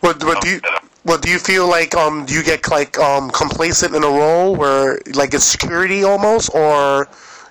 What, 0.00 0.24
what 0.24 0.40
do 0.40 0.48
you 0.48 0.60
what 1.02 1.22
do 1.22 1.30
you 1.30 1.38
feel 1.38 1.68
like 1.68 1.94
um 1.94 2.24
do 2.26 2.34
you 2.34 2.42
get 2.42 2.68
like 2.70 2.98
um 2.98 3.30
complacent 3.30 3.94
in 3.94 4.04
a 4.04 4.08
role 4.08 4.56
where 4.56 5.00
like 5.14 5.32
it's 5.34 5.44
security 5.44 6.04
almost 6.04 6.54
or 6.54 7.08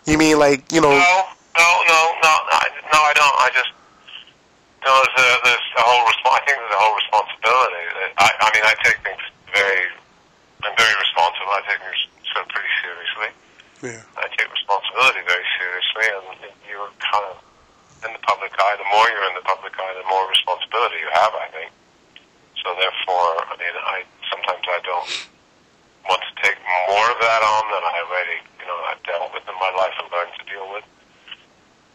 you 0.09 0.17
mean 0.17 0.39
like 0.39 0.65
you 0.71 0.81
know 0.81 0.89
No, 0.89 1.15
no, 1.57 1.69
no, 1.85 2.01
no, 2.23 2.33
I, 2.51 2.65
no, 2.91 2.99
I 2.99 3.13
don't. 3.13 3.35
I 3.39 3.47
just 3.53 3.71
no. 4.85 4.91
There's 4.91 5.21
a, 5.21 5.29
there's 5.45 5.67
a 5.77 5.83
whole 5.85 6.03
resp- 6.07 6.33
I 6.33 6.41
think 6.47 6.57
there's 6.57 6.75
a 6.75 6.81
whole 6.81 6.95
responsibility. 6.97 7.83
I, 8.17 8.29
I 8.41 8.47
mean, 8.55 8.65
I 8.65 8.73
take 8.83 8.99
things 9.05 9.23
very. 9.53 9.85
I'm 10.65 10.75
very 10.75 10.95
responsible. 10.97 11.51
I 11.53 11.61
take 11.67 11.81
things 11.83 12.01
sort 12.33 12.43
of 12.45 12.49
pretty 12.51 12.73
seriously. 12.83 13.29
yeah 13.85 14.03
I 14.19 14.27
take 14.35 14.49
responsibility 14.51 15.21
very 15.27 15.47
seriously, 15.59 16.05
and 16.15 16.25
you're 16.67 16.91
kind 16.99 17.25
of 17.31 17.37
in 18.07 18.11
the 18.15 18.23
public 18.23 18.55
eye. 18.55 18.75
The 18.79 18.89
more 18.91 19.05
you're 19.11 19.27
in 19.29 19.35
the 19.35 19.45
public 19.45 19.75
eye, 19.75 19.93
the 19.99 20.07
more 20.07 20.25
responsibility 20.27 21.03
you 21.03 21.11
have. 21.11 21.35
I 21.35 21.47
think. 21.51 21.71
So 22.63 22.75
therefore, 22.75 23.45
I 23.45 23.55
mean, 23.59 23.75
I 23.75 24.03
sometimes 24.31 24.63
I 24.67 24.79
don't 24.83 25.09
want 26.07 26.21
to 26.23 26.33
take 26.43 26.57
more 26.89 27.07
of 27.11 27.19
that 27.19 27.41
on 27.43 27.63
than 27.71 27.83
I 27.83 27.95
already, 28.07 28.39
you 28.59 28.65
know, 28.67 28.77
I've 28.87 29.01
dealt 29.03 29.31
with 29.33 29.43
in 29.47 29.57
my 29.59 29.71
life 29.77 29.93
and 29.99 30.07
learned 30.11 30.33
to 30.39 30.45
deal 30.47 30.67
with. 30.71 30.85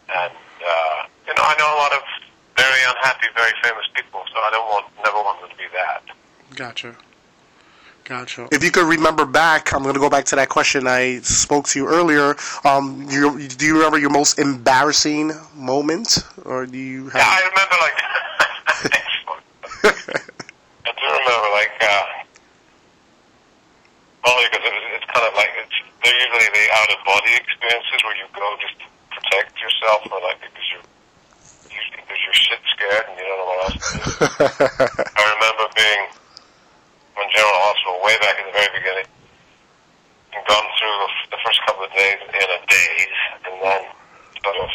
And 0.09 0.35
uh, 0.35 0.98
you 1.27 1.35
know, 1.35 1.44
I 1.44 1.55
know 1.57 1.68
a 1.68 1.79
lot 1.81 1.92
of 1.92 2.05
very 2.57 2.83
unhappy, 2.87 3.27
very 3.35 3.53
famous 3.62 3.85
people, 3.96 4.22
so 4.31 4.38
I 4.38 4.50
don't 4.55 4.68
want, 4.70 4.87
never 5.03 5.18
want 5.18 5.40
them 5.42 5.50
to 5.50 5.59
be 5.59 5.66
that. 5.74 6.03
Gotcha. 6.54 6.96
Gotcha. 8.04 8.48
If 8.52 8.62
you 8.62 8.70
could 8.70 8.86
remember 8.86 9.24
back, 9.24 9.72
I'm 9.72 9.82
going 9.82 9.94
to 9.94 10.00
go 10.00 10.10
back 10.10 10.26
to 10.26 10.36
that 10.36 10.50
question 10.50 10.86
I 10.86 11.20
spoke 11.20 11.66
to 11.68 11.78
you 11.78 11.88
earlier. 11.88 12.36
Um, 12.64 13.06
you, 13.10 13.48
do 13.48 13.64
you 13.64 13.74
remember 13.76 13.98
your 13.98 14.10
most 14.10 14.38
embarrassing 14.38 15.32
moment, 15.54 16.18
or 16.44 16.66
do 16.66 16.76
you 16.76 17.08
have? 17.08 17.14
Yeah, 17.14 17.26
I 17.26 17.40
remember 17.48 17.76
like. 17.80 17.98
I 20.84 20.90
do 20.92 21.06
remember 21.06 21.48
like. 21.56 21.72
Uh, 21.80 22.24
only 24.24 24.44
because 24.48 24.64
it 24.64 24.72
was, 24.72 24.84
it's 24.96 25.08
kind 25.12 25.24
of 25.28 25.32
like 25.36 25.52
it's 25.60 25.76
they're 26.00 26.16
usually 26.16 26.48
the 26.52 26.64
out 26.80 26.88
of 26.92 26.98
body 27.04 27.32
experiences 27.36 27.98
where 28.04 28.16
you 28.16 28.28
go 28.32 28.44
just 28.60 28.76
to 28.80 28.86
protect 29.12 29.52
yourself 29.60 30.04
or 30.08 30.20
like 30.24 30.40
because 30.40 30.66
you're 30.72 30.88
usually 31.72 32.00
because 32.04 32.20
you're 32.24 32.36
shit 32.36 32.60
scared 32.72 33.04
and 33.08 33.16
you 33.20 33.24
don't 33.24 33.38
know 33.40 33.48
what 33.48 33.60
else 33.68 33.76
to 33.76 33.88
do. 33.96 35.04
I 35.20 35.22
remember 35.36 35.64
being 35.76 36.02
in 37.20 37.26
General 37.36 37.60
Hospital 37.68 37.96
way 38.04 38.16
back 38.20 38.36
in 38.40 38.44
the 38.48 38.54
very 38.56 38.72
beginning 38.72 39.08
and 40.34 40.42
gone 40.48 40.68
through 40.80 40.96
the, 41.04 41.10
the 41.36 41.40
first 41.44 41.60
couple 41.68 41.84
of 41.84 41.92
days 41.92 42.20
in 42.24 42.48
a 42.48 42.60
daze 42.64 43.20
and 43.48 43.54
then 43.60 43.82
sort 44.40 44.56
of 44.60 44.68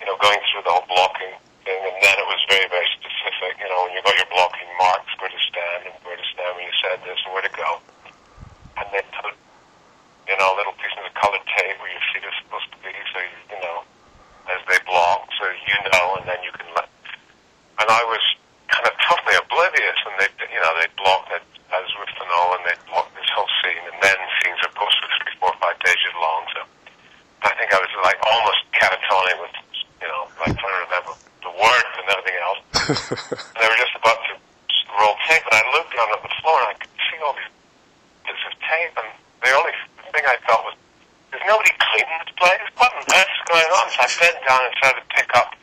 you 0.00 0.06
know 0.08 0.16
going 0.20 0.40
through 0.52 0.64
the 0.64 0.72
whole 0.72 0.88
blocking 0.88 1.36
thing 1.68 1.80
and 1.84 1.96
then 2.00 2.16
it 2.16 2.26
was 2.28 2.40
very 2.48 2.68
very 2.72 2.88
specific 2.96 3.60
you 3.60 3.68
know 3.68 3.88
when 3.88 3.92
you 3.92 4.00
got 4.04 4.16
your 4.16 4.28
blocking 4.32 4.68
marks 4.80 5.12
where 5.20 5.28
to 5.28 5.40
stand 5.52 5.88
and 5.88 5.94
where 6.04 6.16
to 6.16 6.26
stand 6.32 6.48
when 6.56 6.64
you 6.64 6.74
said 6.80 6.96
this 7.04 7.20
and 7.28 7.32
where 7.36 7.44
to 7.44 7.52
go 7.52 7.80
and 8.78 8.86
they 8.92 9.02
put 9.14 9.34
you 10.28 10.36
know 10.38 10.54
little 10.56 10.74
pieces 10.80 11.02
of 11.02 11.12
colored 11.18 11.42
tape 11.54 11.76
where 11.78 11.92
your 11.92 12.04
feet 12.14 12.24
are 12.24 12.36
supposed 12.42 12.68
to 12.72 12.78
be 12.80 12.92
so 13.12 13.18
you, 13.20 13.38
you 13.52 13.60
know 13.60 13.84
as 14.50 14.60
they 14.66 14.78
block 14.88 15.28
so 15.38 15.46
you 15.46 15.78
know 15.92 16.18
and 16.18 16.24
then 16.26 16.40
you 16.42 16.52
can 16.54 16.66
let 16.74 16.88
and 17.78 17.88
I 17.88 18.02
was 18.06 18.22
kind 18.70 18.86
of 18.86 18.94
totally 19.04 19.36
oblivious 19.36 19.98
and 20.08 20.14
they 20.18 20.30
you 20.50 20.60
know 20.60 20.72
they 20.80 20.88
blocked 20.96 21.30
it 21.34 21.44
as 21.72 21.86
with 21.98 22.10
Finola 22.16 22.60
and 22.60 22.64
they 22.68 22.76
blocked 22.88 23.12
this 23.16 23.28
whole 23.34 23.48
scene 23.60 23.84
and 23.86 23.98
then 24.00 24.16
scenes 24.40 24.60
are 24.64 24.74
posted 24.76 25.08
three, 25.20 25.36
four, 25.40 25.52
five 25.60 25.76
pages 25.84 26.14
long 26.16 26.42
so 26.54 26.60
I 27.42 27.50
think 27.58 27.74
I 27.74 27.78
was 27.82 27.92
like 28.06 28.18
almost 28.32 28.60
catatonic 28.72 29.36
with 29.40 29.54
you 30.00 30.08
know 30.08 30.24
like 30.40 30.56
trying 30.56 30.76
to 30.76 30.82
remember 30.88 31.12
the 31.44 31.52
words 31.52 31.92
and 32.00 32.06
everything 32.08 32.38
else. 32.40 32.60
And 32.72 33.56
they 33.60 33.68
were 33.68 33.80
just 33.80 33.94
about 34.00 34.18
to 34.26 34.32
roll 34.98 35.16
tape 35.28 35.44
and 35.48 35.56
I 35.56 35.62
looked 35.72 35.92
down 35.94 36.08
at 36.12 36.22
the 36.22 36.32
floor 36.40 36.56
and 36.64 36.68
I 36.72 36.76
could 36.76 36.92
see 37.08 37.18
all 37.24 37.34
these 37.36 37.52
bits 38.28 38.42
of 38.44 38.54
tape 38.60 38.94
and 39.00 39.10
the 39.42 39.52
only 39.56 39.74
thing 40.12 40.24
I 40.28 40.36
felt 40.44 40.62
was 40.68 40.76
there's 41.32 41.44
nobody 41.48 41.72
cleaning 41.80 42.18
this 42.20 42.34
place. 42.36 42.60
What 42.76 42.92
on 42.92 43.04
earth 43.08 43.32
is 43.32 43.42
going 43.48 43.70
on? 43.72 43.84
So 43.88 43.98
I 44.04 44.08
bent 44.20 44.38
down 44.44 44.60
and 44.68 44.72
started 44.76 45.00
to 45.00 45.08
pick 45.16 45.30
up 45.32 45.56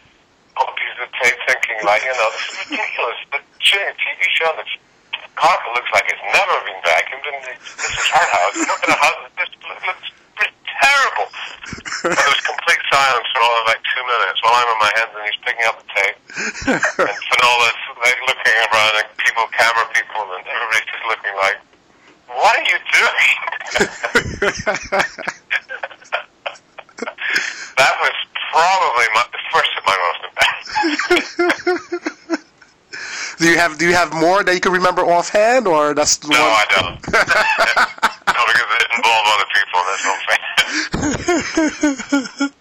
all 0.58 0.66
the 0.66 0.76
pieces 0.82 1.00
of 1.06 1.10
tape 1.22 1.38
thinking 1.46 1.78
like 1.86 2.02
you 2.02 2.14
know 2.18 2.30
this 2.34 2.46
is 2.50 2.56
ridiculous. 2.74 3.20
But 3.30 3.42
shooting 3.62 3.94
TV 4.02 4.20
show 4.34 4.50
that's 4.58 4.74
carpet 5.38 5.70
looks 5.78 5.92
like 5.94 6.10
it's 6.10 6.26
never 6.34 6.56
been 6.66 6.82
vacuumed 6.84 7.26
and 7.30 7.38
this 7.54 7.86
is 7.86 8.08
her 8.10 8.28
house. 8.34 8.58
Look 8.66 8.82
at 8.82 8.90
the 8.90 9.00
house 9.00 9.22
this 9.38 9.52
looks 9.62 10.10
pretty 10.36 10.58
terrible 10.82 11.28
and 12.10 12.18
there 12.18 12.32
was 12.34 12.42
complete 12.42 12.82
silence 12.90 13.30
for 13.30 13.40
all 13.46 13.56
of 13.62 13.66
like 13.70 13.82
two 13.94 14.04
minutes 14.04 14.42
while 14.42 14.58
I'm 14.58 14.68
on 14.74 14.80
my 14.82 14.92
hands 14.98 15.14
and 15.14 15.24
he's 15.30 15.40
picking 15.46 15.66
up 15.70 15.78
the 15.78 15.88
tape 15.94 16.18
and 17.06 17.14
Finola 17.30 17.70
like 18.00 18.20
looking 18.28 18.56
around 18.72 18.94
and 18.96 19.08
people, 19.18 19.46
camera 19.52 19.86
people, 19.94 20.24
and 20.34 20.46
everybody's 20.48 20.88
just 20.88 21.04
looking 21.08 21.36
like, 21.36 21.60
"What 22.28 22.56
are 22.56 22.64
you 22.64 22.80
doing?" 22.96 23.30
that 27.78 27.94
was 28.00 28.16
probably 28.52 29.08
my, 29.14 29.24
the 29.32 29.40
first 29.52 29.72
of 29.78 29.84
my 29.86 29.98
most 30.06 30.22
embarrassing. 30.30 31.60
Do 33.80 33.88
you 33.88 33.94
have 33.96 34.12
Do 34.12 34.18
you 34.18 34.22
have 34.22 34.28
more 34.28 34.44
that 34.44 34.54
you 34.54 34.60
can 34.60 34.74
remember 34.74 35.02
offhand, 35.02 35.68
or 35.68 35.94
that's 35.94 36.18
the 36.18 36.28
no, 36.28 36.40
one? 36.40 36.50
I 36.52 36.66
don't. 36.70 37.00
no, 38.36 38.42
because 38.52 38.70
it 38.76 38.88
involves 38.98 39.30
other 39.34 39.50
people. 39.56 39.80
That's 39.88 40.06
not 40.06 40.20
fair. 42.40 42.50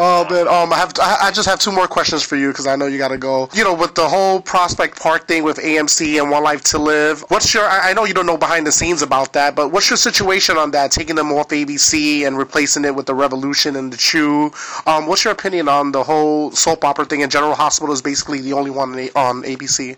Oh 0.00 0.24
man, 0.30 0.46
um, 0.46 0.72
I 0.72 0.76
have 0.76 0.92
I 1.00 1.16
I 1.22 1.30
just 1.32 1.48
have 1.48 1.58
two 1.58 1.72
more 1.72 1.88
questions 1.88 2.22
for 2.22 2.36
you 2.36 2.48
because 2.48 2.68
I 2.68 2.76
know 2.76 2.86
you 2.86 2.98
got 2.98 3.08
to 3.08 3.18
go. 3.18 3.48
You 3.52 3.64
know, 3.64 3.74
with 3.74 3.96
the 3.96 4.08
whole 4.08 4.40
Prospect 4.40 4.96
Park 4.96 5.26
thing 5.26 5.42
with 5.42 5.56
AMC 5.56 6.22
and 6.22 6.30
One 6.30 6.44
Life 6.44 6.62
to 6.70 6.78
Live, 6.78 7.24
what's 7.30 7.52
your? 7.52 7.64
I 7.64 7.90
I 7.90 7.92
know 7.94 8.04
you 8.04 8.14
don't 8.14 8.26
know 8.26 8.36
behind 8.36 8.64
the 8.64 8.70
scenes 8.70 9.02
about 9.02 9.32
that, 9.32 9.56
but 9.56 9.72
what's 9.72 9.90
your 9.90 9.96
situation 9.96 10.56
on 10.56 10.70
that? 10.70 10.92
Taking 10.92 11.16
them 11.16 11.32
off 11.32 11.48
ABC 11.48 12.24
and 12.24 12.38
replacing 12.38 12.84
it 12.84 12.94
with 12.94 13.06
the 13.06 13.14
Revolution 13.14 13.74
and 13.74 13.92
the 13.92 13.96
Chew. 13.96 14.52
Um, 14.86 15.06
what's 15.08 15.24
your 15.24 15.32
opinion 15.32 15.68
on 15.68 15.90
the 15.90 16.04
whole 16.04 16.52
soap 16.52 16.84
opera 16.84 17.04
thing? 17.04 17.24
And 17.24 17.32
General 17.32 17.56
Hospital 17.56 17.92
is 17.92 18.00
basically 18.00 18.40
the 18.40 18.52
only 18.52 18.70
one 18.70 18.90
on 19.16 19.42
ABC. 19.42 19.96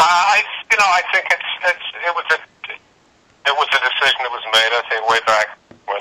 Uh, 0.00 0.08
I, 0.08 0.40
you 0.72 0.80
know, 0.80 0.88
I 0.96 1.04
think 1.12 1.28
it's, 1.28 1.50
it's 1.68 1.88
it 2.08 2.12
was 2.16 2.24
a 2.32 2.40
it 2.72 3.52
was 3.52 3.68
a 3.68 3.80
decision 3.84 4.16
that 4.24 4.32
was 4.32 4.46
made. 4.48 4.72
I 4.72 4.80
think 4.88 5.04
way 5.04 5.20
back 5.28 5.60
when 5.84 6.00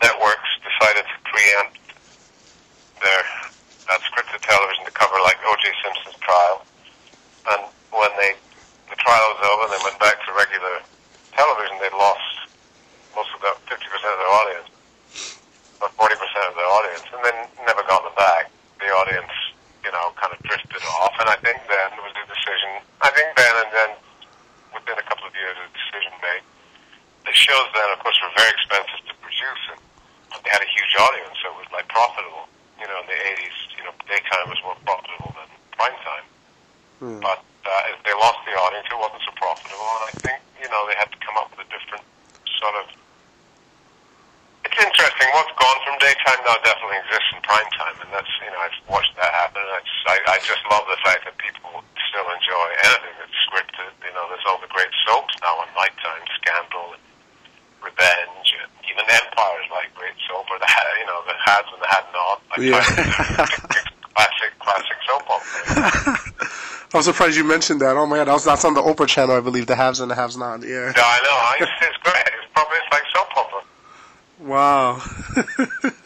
networks 0.00 0.48
decided 0.64 1.04
to 1.04 1.16
preempt 1.28 1.76
their 3.04 3.20
scripted 4.08 4.40
television 4.40 4.88
to 4.88 4.94
cover 4.96 5.12
like 5.28 5.36
O.J. 5.44 5.76
Simpson's 5.84 6.16
trial, 6.24 6.64
and 7.52 7.68
when 7.92 8.08
they 8.16 8.32
the 8.88 8.96
trial 8.96 9.28
was 9.36 9.44
over, 9.44 9.68
they 9.68 9.82
went 9.84 10.00
back 10.00 10.16
to 10.24 10.32
regular 10.32 10.80
television. 11.36 11.76
They 11.84 11.92
lost 11.92 12.48
most 13.12 13.28
of 13.36 13.44
the 13.44 13.52
fifty 13.68 13.92
percent 13.92 14.08
of 14.08 14.24
their 14.24 14.32
audience, 14.40 14.68
or 15.84 15.92
forty 16.00 16.16
percent 16.16 16.48
of 16.48 16.56
their 16.56 16.70
audience, 16.80 17.04
and 17.12 17.20
then 17.28 17.36
never 17.68 17.84
got 17.84 18.08
them 18.08 18.16
back. 18.16 18.48
The 18.80 18.88
audience, 18.88 19.36
you 19.84 19.92
know, 19.92 20.16
kind 20.16 20.32
of 20.32 20.40
drifted 20.48 20.80
off, 20.96 21.12
and 21.20 21.28
I 21.28 21.36
think 21.44 21.60
then 21.68 21.92
there 21.92 22.00
was 22.08 22.11
decision. 22.52 22.84
I 23.00 23.08
think 23.16 23.28
then 23.32 23.54
and 23.64 23.70
then 23.72 23.90
within 24.76 24.96
a 25.00 25.06
couple 25.08 25.24
of 25.24 25.32
years, 25.32 25.56
a 25.56 25.68
decision 25.72 26.12
made. 26.20 26.44
The 27.24 27.32
shows 27.32 27.68
then, 27.72 27.88
of 27.92 27.98
course, 28.04 28.18
were 28.20 28.34
very 28.36 28.52
expensive 28.52 29.00
to 29.08 29.14
produce, 29.24 29.62
and 29.72 29.80
they 30.44 30.50
had 30.50 30.60
a 30.60 30.68
huge 30.68 30.92
audience, 31.00 31.36
so 31.40 31.54
it 31.54 31.58
was 31.64 31.70
like 31.72 31.86
profitable. 31.88 32.48
You 32.80 32.90
know, 32.90 32.98
in 33.00 33.08
the 33.08 33.14
80s, 33.14 33.58
you 33.78 33.82
know, 33.86 33.94
daytime 34.10 34.50
was 34.50 34.58
more 34.66 34.74
profitable 34.82 35.30
than 35.38 35.48
prime 35.78 35.96
time. 36.02 36.26
But 37.22 37.40
uh, 37.40 37.94
they 38.02 38.14
lost 38.18 38.42
the 38.42 38.58
audience, 38.58 38.90
it 38.90 38.98
wasn't 38.98 39.22
so 39.22 39.32
profitable, 39.38 39.86
and 40.02 40.04
I 40.10 40.12
think, 40.18 40.38
you 40.58 40.68
know, 40.68 40.82
they 40.90 40.98
had 40.98 41.10
to 41.14 41.18
come 41.22 41.38
up 41.38 41.50
with 41.54 41.62
a 41.62 41.68
different 41.70 42.02
sort 42.58 42.74
of. 42.82 42.90
It's 44.66 44.78
interesting. 44.78 45.28
What's 45.34 45.52
gone 45.58 45.78
from 45.86 45.94
daytime 46.02 46.42
now 46.42 46.58
definitely 46.62 46.98
exists 47.06 47.30
in 47.34 47.38
prime 47.42 47.70
time, 47.74 47.96
and 48.02 48.10
that's 48.10 48.30
you 48.42 48.50
know 48.50 48.60
I've 48.62 48.78
watched 48.86 49.14
that 49.18 49.30
happen, 49.30 49.62
and 49.62 49.74
I 49.78 49.80
just, 49.82 50.02
I, 50.06 50.16
I 50.26 50.36
just 50.42 50.62
love 50.70 50.86
the 50.86 50.98
fact 51.02 51.26
that 51.26 51.34
people 51.38 51.82
still 52.12 52.28
enjoy 52.28 52.66
anything 52.92 53.14
that's 53.16 53.38
scripted. 53.48 53.88
You 54.04 54.12
know, 54.12 54.28
there's 54.28 54.44
all 54.44 54.60
the 54.60 54.68
great 54.68 54.92
soaps 55.08 55.32
now 55.40 55.56
on 55.64 55.68
nighttime, 55.72 56.20
Scandal, 56.44 56.92
and 56.92 57.02
Revenge, 57.80 58.48
and 58.60 58.68
even 58.84 59.08
Empire 59.08 59.58
is 59.64 59.70
like 59.72 59.88
great 59.96 60.12
soap, 60.28 60.44
or 60.52 60.60
the 60.60 60.68
you 61.00 61.06
know 61.08 61.24
the 61.24 61.36
Hads 61.40 61.68
and 61.72 61.80
the 61.80 61.88
Had 61.88 62.04
Not. 62.12 62.36
Like 62.52 62.60
Yeah. 62.68 62.84
classic, 64.12 64.52
classic 64.60 64.98
soap 65.08 65.24
opera. 65.24 66.20
I'm 66.94 67.00
surprised 67.02 67.36
you 67.40 67.44
mentioned 67.44 67.80
that. 67.80 67.96
Oh 67.96 68.04
my 68.04 68.16
god, 68.20 68.28
that 68.28 68.34
was, 68.36 68.44
that's 68.44 68.64
on 68.66 68.74
the 68.74 68.82
Oprah 68.82 69.08
channel, 69.08 69.34
I 69.34 69.40
believe. 69.40 69.66
The 69.66 69.74
haves 69.76 70.00
and 70.00 70.10
the 70.10 70.14
haves 70.14 70.36
not. 70.36 70.60
Yeah. 70.62 70.92
Yeah, 70.94 71.02
I 71.02 71.18
know. 71.24 71.64
It's, 71.64 71.72
it's 71.80 71.96
great. 72.04 72.26
It's 72.36 72.52
probably 72.52 72.76
it's 72.76 72.92
like 72.92 73.02
soap 73.16 73.36
opera. 73.36 73.62
Wow. 74.44 75.00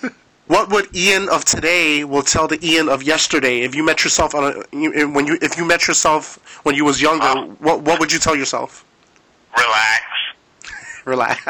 what 0.76 0.94
Ian 0.94 1.30
of 1.30 1.40
today 1.46 2.04
will 2.04 2.26
tell 2.34 2.46
the 2.46 2.60
Ian 2.60 2.90
of 2.92 3.02
yesterday 3.02 3.64
if 3.64 3.74
you 3.74 3.82
met 3.82 4.04
yourself 4.04 4.34
on 4.34 4.44
a 4.44 4.52
you- 4.76 5.08
when 5.08 5.24
you 5.24 5.38
if 5.40 5.56
you 5.56 5.64
met 5.64 5.88
yourself 5.88 6.36
when 6.68 6.74
you 6.76 6.84
was 6.84 7.00
younger? 7.00 7.32
Uh. 7.32 7.46
what 7.64 7.80
what 7.80 7.96
would 7.98 8.12
you 8.12 8.20
tell 8.20 8.36
yourself? 8.36 8.84
Relax. 9.56 10.04
Relax. 11.12 11.40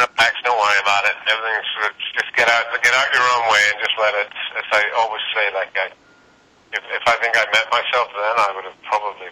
Relax. 0.00 0.32
Don't 0.48 0.60
worry 0.64 0.80
about 0.80 1.04
it. 1.10 1.16
Everything's 1.28 1.68
just 2.16 2.30
get 2.40 2.48
out 2.48 2.64
get 2.80 2.94
out 2.96 3.08
your 3.12 3.26
own 3.36 3.44
way 3.52 3.62
and 3.68 3.76
just 3.84 3.96
let 4.00 4.14
it. 4.16 4.32
As 4.56 4.68
I 4.80 4.82
always 4.96 5.24
say, 5.36 5.44
like 5.52 5.72
I, 5.84 5.86
if 6.72 6.82
if 6.88 7.04
I 7.04 7.20
think 7.20 7.36
I 7.36 7.44
met 7.52 7.68
myself 7.68 8.08
then, 8.16 8.34
I 8.48 8.48
would 8.56 8.64
have 8.64 8.80
probably 8.88 9.28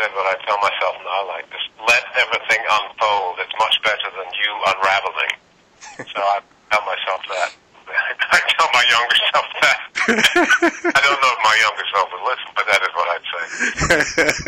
said 0.00 0.08
what 0.16 0.24
I 0.32 0.40
tell 0.48 0.56
myself 0.64 0.96
now. 1.04 1.28
Like 1.28 1.44
just 1.52 1.68
let 1.84 2.08
everything 2.16 2.62
unfold. 2.64 3.36
It's 3.44 3.56
much 3.60 3.76
better 3.84 4.08
than 4.16 4.28
you 4.32 4.48
unraveling. 4.72 5.32
so 6.16 6.20
I 6.24 6.40
tell 6.72 6.84
myself 6.88 7.20
that. 7.36 7.59
I 8.32 8.38
tell 8.54 8.68
my 8.72 8.84
younger 8.90 9.16
self 9.32 9.46
that. 9.60 9.78
I 10.96 11.00
don't 11.04 11.20
know 11.20 11.32
if 11.34 11.40
my 11.44 11.56
younger 11.60 11.86
self 11.92 12.08
would 12.12 12.24
listen, 12.24 12.50
but 12.56 12.64
that 12.70 12.80
is 12.82 12.92
what 12.94 13.08
I'd 13.14 13.26
say. 13.30 13.42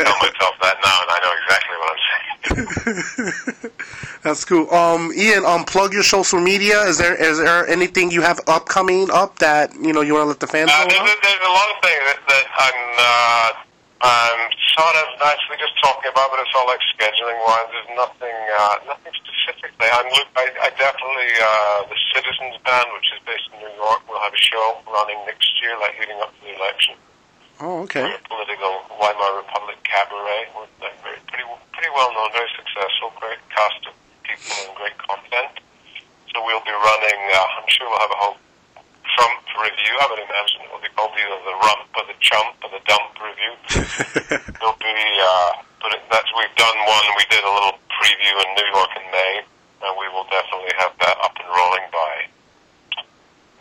tell 0.03 0.17
myself 0.19 0.55
that 0.61 0.77
now, 0.83 0.97
and 1.03 1.09
I 1.11 1.17
know 1.23 1.33
exactly 1.43 1.75
what 1.79 1.89
I'm 1.93 2.01
saying. 2.07 3.71
That's 4.23 4.43
cool. 4.45 4.69
Um, 4.73 5.11
Ian, 5.15 5.45
um, 5.45 5.63
plug 5.65 5.93
your 5.93 6.03
social 6.03 6.39
media. 6.39 6.81
Is 6.83 6.97
there 6.97 7.15
is 7.15 7.37
there 7.39 7.67
anything 7.67 8.09
you 8.11 8.21
have 8.21 8.39
upcoming 8.47 9.09
up 9.11 9.39
that 9.39 9.73
you 9.75 9.93
know 9.93 10.01
you 10.01 10.13
want 10.13 10.23
to 10.25 10.29
let 10.29 10.39
the 10.39 10.47
fans 10.47 10.71
Uh, 10.73 10.83
know? 10.85 10.89
there's, 10.89 11.15
there's 11.21 11.45
a 11.45 11.51
lot 11.51 11.69
of 11.75 11.81
things 11.83 12.01
that, 12.07 12.19
that 12.27 12.45
I'm 12.59 12.79
uh, 12.97 13.63
I'm 14.03 14.51
sort 14.75 14.95
of 14.99 15.07
actually 15.23 15.63
just 15.63 15.79
talking 15.79 16.11
about, 16.11 16.27
but 16.27 16.43
it's 16.43 16.51
all 16.59 16.67
like 16.67 16.83
scheduling 16.91 17.39
wise. 17.47 17.71
There's 17.71 17.91
nothing 17.95 18.35
uh, 18.59 18.75
nothing 18.83 19.15
specifically. 19.15 19.87
I'm. 19.87 20.11
I, 20.35 20.67
I 20.67 20.69
definitely 20.75 21.31
uh, 21.39 21.87
the 21.87 21.95
Citizens 22.11 22.59
Band, 22.67 22.91
which 22.99 23.07
is 23.15 23.23
based 23.23 23.47
in 23.55 23.63
New 23.63 23.71
York, 23.79 24.03
will 24.11 24.19
have 24.19 24.35
a 24.35 24.43
show 24.43 24.83
running 24.91 25.23
next 25.23 25.47
year, 25.63 25.79
like 25.79 25.95
leading 26.03 26.19
up 26.19 26.35
to 26.35 26.39
the 26.43 26.51
election. 26.51 26.99
Oh, 27.63 27.87
okay. 27.87 28.03
A 28.03 28.19
political 28.27 28.83
Weimar 28.99 29.39
Republic 29.39 29.79
cabaret. 29.87 30.51
We're 30.51 30.67
like, 30.83 30.99
very, 30.99 31.23
pretty 31.31 31.47
pretty 31.71 31.91
well 31.95 32.11
known, 32.11 32.27
very 32.35 32.51
successful, 32.59 33.15
great 33.23 33.39
cast 33.55 33.87
of 33.87 33.95
people 34.27 34.67
and 34.67 34.75
great 34.75 34.97
content. 34.99 35.63
So 36.35 36.43
we'll 36.43 36.65
be 36.67 36.75
running. 36.75 37.19
Uh, 37.31 37.55
I'm 37.55 37.69
sure 37.71 37.87
we'll 37.87 38.03
have 38.03 38.11
a 38.11 38.19
whole 38.19 38.37
Trump 39.15 39.39
review. 39.63 39.95
I 39.95 40.11
would 40.11 40.19
imagine 40.27 40.62
be 40.83 40.91
called 40.99 41.15
either 41.15 41.39
the 41.47 41.57
rump 41.63 41.87
or 41.95 42.03
the 42.11 42.17
chump 42.19 42.59
or 42.61 42.69
the 42.75 42.83
dump 42.83 43.15
review. 43.23 43.53
There'll 44.59 44.77
be, 44.83 44.97
uh, 45.23 45.51
but 45.79 45.95
it, 45.95 46.03
that's 46.11 46.27
we've 46.35 46.55
done 46.59 46.77
one. 46.83 47.05
We 47.15 47.25
did 47.31 47.43
a 47.43 47.53
little 47.53 47.79
preview 47.95 48.35
in 48.43 48.49
New 48.59 48.67
York 48.75 48.91
in 48.99 49.05
May, 49.09 49.33
and 49.87 49.91
we 49.95 50.07
will 50.11 50.27
definitely 50.27 50.75
have 50.77 50.91
that 50.99 51.15
up 51.23 51.33
and 51.39 51.47
rolling 51.47 51.87
by 51.95 52.13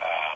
uh, 0.03 0.33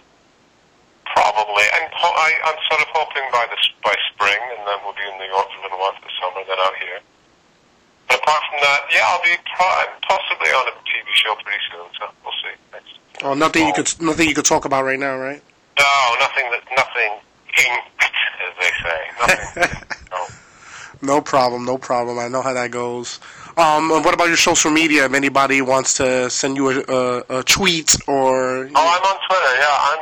probably. 1.10 1.66
I'm 1.74 1.90
ho- 1.90 2.16
I, 2.16 2.30
I'm 2.46 2.58
sort 2.70 2.80
of 2.86 2.88
hoping 2.94 3.26
by 3.34 3.44
the 3.50 3.58
by 3.82 3.94
spring, 4.14 4.38
and 4.54 4.62
then 4.62 4.78
we'll 4.86 4.94
be 4.94 5.06
in 5.06 5.18
New 5.18 5.30
York 5.30 5.50
for 5.50 5.58
a 5.58 5.62
little 5.66 5.78
while 5.82 5.94
for 5.98 6.06
the 6.06 6.14
summer, 6.22 6.42
then 6.46 6.58
out 6.62 6.76
here. 6.78 7.00
But 8.06 8.22
apart 8.22 8.42
from 8.46 8.58
that, 8.62 8.80
yeah, 8.94 9.02
I'll 9.10 9.22
be 9.26 9.34
pro- 9.42 9.90
possibly 10.06 10.50
on 10.54 10.70
a 10.70 10.74
TV 10.86 11.06
show 11.18 11.34
pretty 11.42 11.62
soon. 11.74 11.86
So 11.98 12.04
we'll 12.22 12.38
see. 12.38 12.54
Next. 12.70 12.92
oh, 13.26 13.34
nothing 13.34 13.66
you 13.66 13.74
could 13.74 13.90
nothing 13.98 14.28
you 14.28 14.34
could 14.34 14.46
talk 14.46 14.64
about 14.64 14.84
right 14.86 14.98
now, 14.98 15.18
right? 15.18 15.42
No, 15.78 16.16
nothing 16.20 16.44
that 16.50 16.62
nothing 16.76 17.12
inked, 17.58 18.04
as 18.46 18.52
they 18.60 18.72
say. 18.82 19.00
Nothing. 19.20 19.88
no. 20.10 20.26
No 21.02 21.20
problem, 21.20 21.64
no 21.64 21.76
problem. 21.78 22.18
I 22.18 22.28
know 22.28 22.42
how 22.42 22.54
that 22.54 22.70
goes. 22.70 23.20
Um, 23.56 23.88
what 23.88 24.14
about 24.14 24.28
your 24.28 24.36
social 24.36 24.70
media? 24.70 25.04
If 25.06 25.14
anybody 25.14 25.62
wants 25.62 25.94
to 25.94 26.28
send 26.30 26.56
you 26.56 26.70
a, 26.70 26.84
a, 26.88 27.38
a 27.40 27.42
tweet 27.42 27.96
or 28.06 28.66
Oh, 28.66 28.70
I'm 28.74 29.04
on 29.04 29.18
Twitter. 29.28 29.52
Yeah, 29.56 29.76
I'm. 29.80 29.98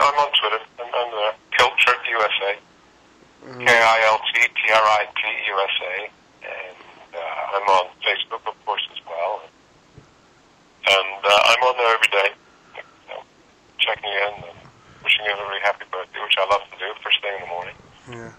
I'm 0.00 0.18
on 0.18 0.30
Twitter. 0.40 0.64
I'm, 0.78 0.86
I'm 0.94 1.10
there. 1.10 1.34
KiltTrip 1.58 2.00
USA. 2.10 2.58
K 3.58 3.66
I 3.66 3.98
L 4.06 4.20
T 4.32 4.40
T 4.42 4.72
R 4.72 4.82
I 4.82 5.06
P 5.16 5.20
USA, 5.48 6.10
and 6.42 6.76
uh, 7.14 7.56
I'm 7.56 7.66
on 7.68 7.88
Facebook, 8.04 8.46
of 8.46 8.54
course, 8.64 8.86
as 8.92 9.00
well. 9.06 9.42
And 10.86 11.24
uh, 11.24 11.40
I'm 11.46 11.62
on 11.64 11.76
there 11.76 11.94
every 11.94 12.08
day, 12.08 12.28
know, 13.08 13.22
checking 13.78 14.10
in 14.10 14.34
and 14.44 14.59
wishing 15.20 15.32
everybody 15.32 15.60
happy 15.62 15.84
birthday, 15.90 16.18
which 16.22 16.36
I 16.38 16.48
love 16.48 16.62
to 16.70 16.78
do 16.78 16.84
first 17.02 17.20
thing 17.22 17.32
in 17.34 17.40
the 17.40 17.46
morning. 17.48 17.74
Yeah. 18.10 18.32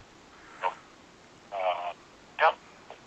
Uh, 1.54 1.94
yeah, 2.40 2.54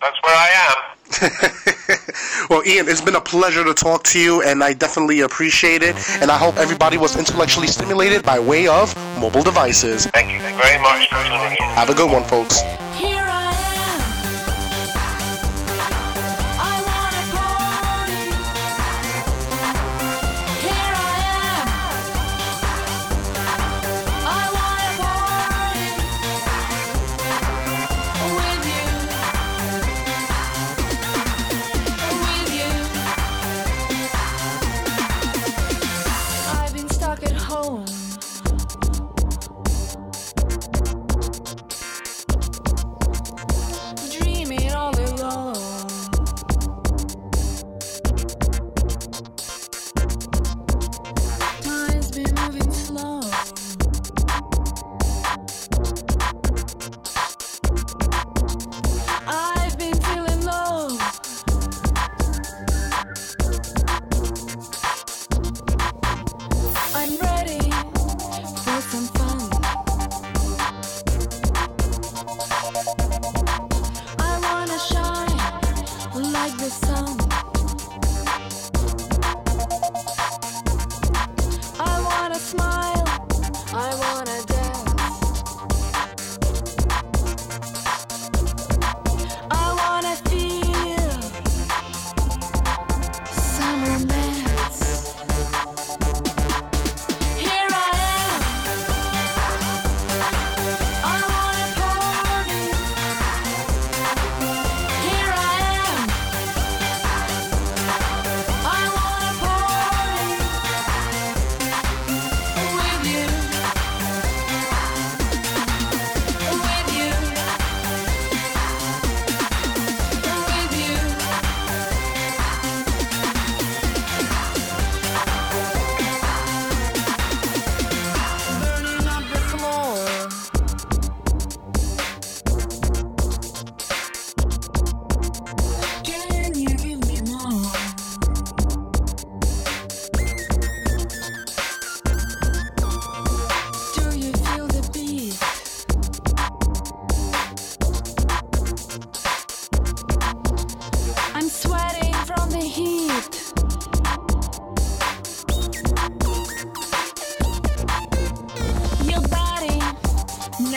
that's 0.01 0.17
where 0.23 0.35
I 0.35 0.49
am. 0.67 2.47
well, 2.49 2.65
Ian, 2.65 2.87
it's 2.87 3.01
been 3.01 3.15
a 3.15 3.21
pleasure 3.21 3.63
to 3.63 3.73
talk 3.73 4.03
to 4.05 4.19
you, 4.19 4.41
and 4.43 4.63
I 4.63 4.73
definitely 4.73 5.21
appreciate 5.21 5.83
it. 5.83 5.95
And 6.21 6.31
I 6.31 6.37
hope 6.37 6.57
everybody 6.57 6.97
was 6.97 7.15
intellectually 7.17 7.67
stimulated 7.67 8.23
by 8.23 8.39
way 8.39 8.67
of 8.67 8.95
mobile 9.19 9.43
devices. 9.43 10.07
Thank 10.07 10.31
you 10.31 10.39
very 10.39 10.81
much 10.81 11.09
for 11.09 11.23
tuning 11.23 11.57
in. 11.57 11.75
Have 11.75 11.89
a 11.89 11.93
good 11.93 12.11
one, 12.11 12.23
folks. 12.23 12.61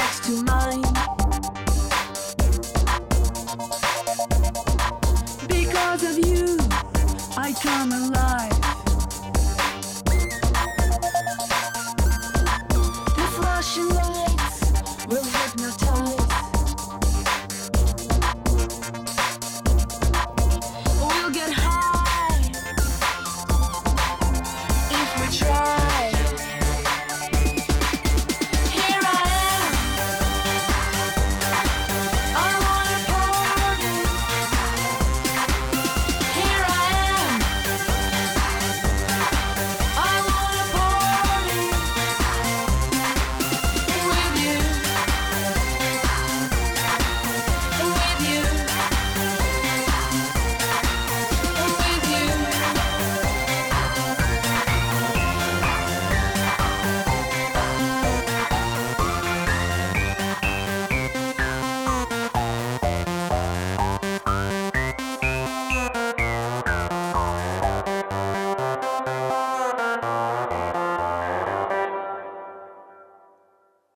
Next 0.08 0.24
to 0.24 0.42
mine. 0.42 0.87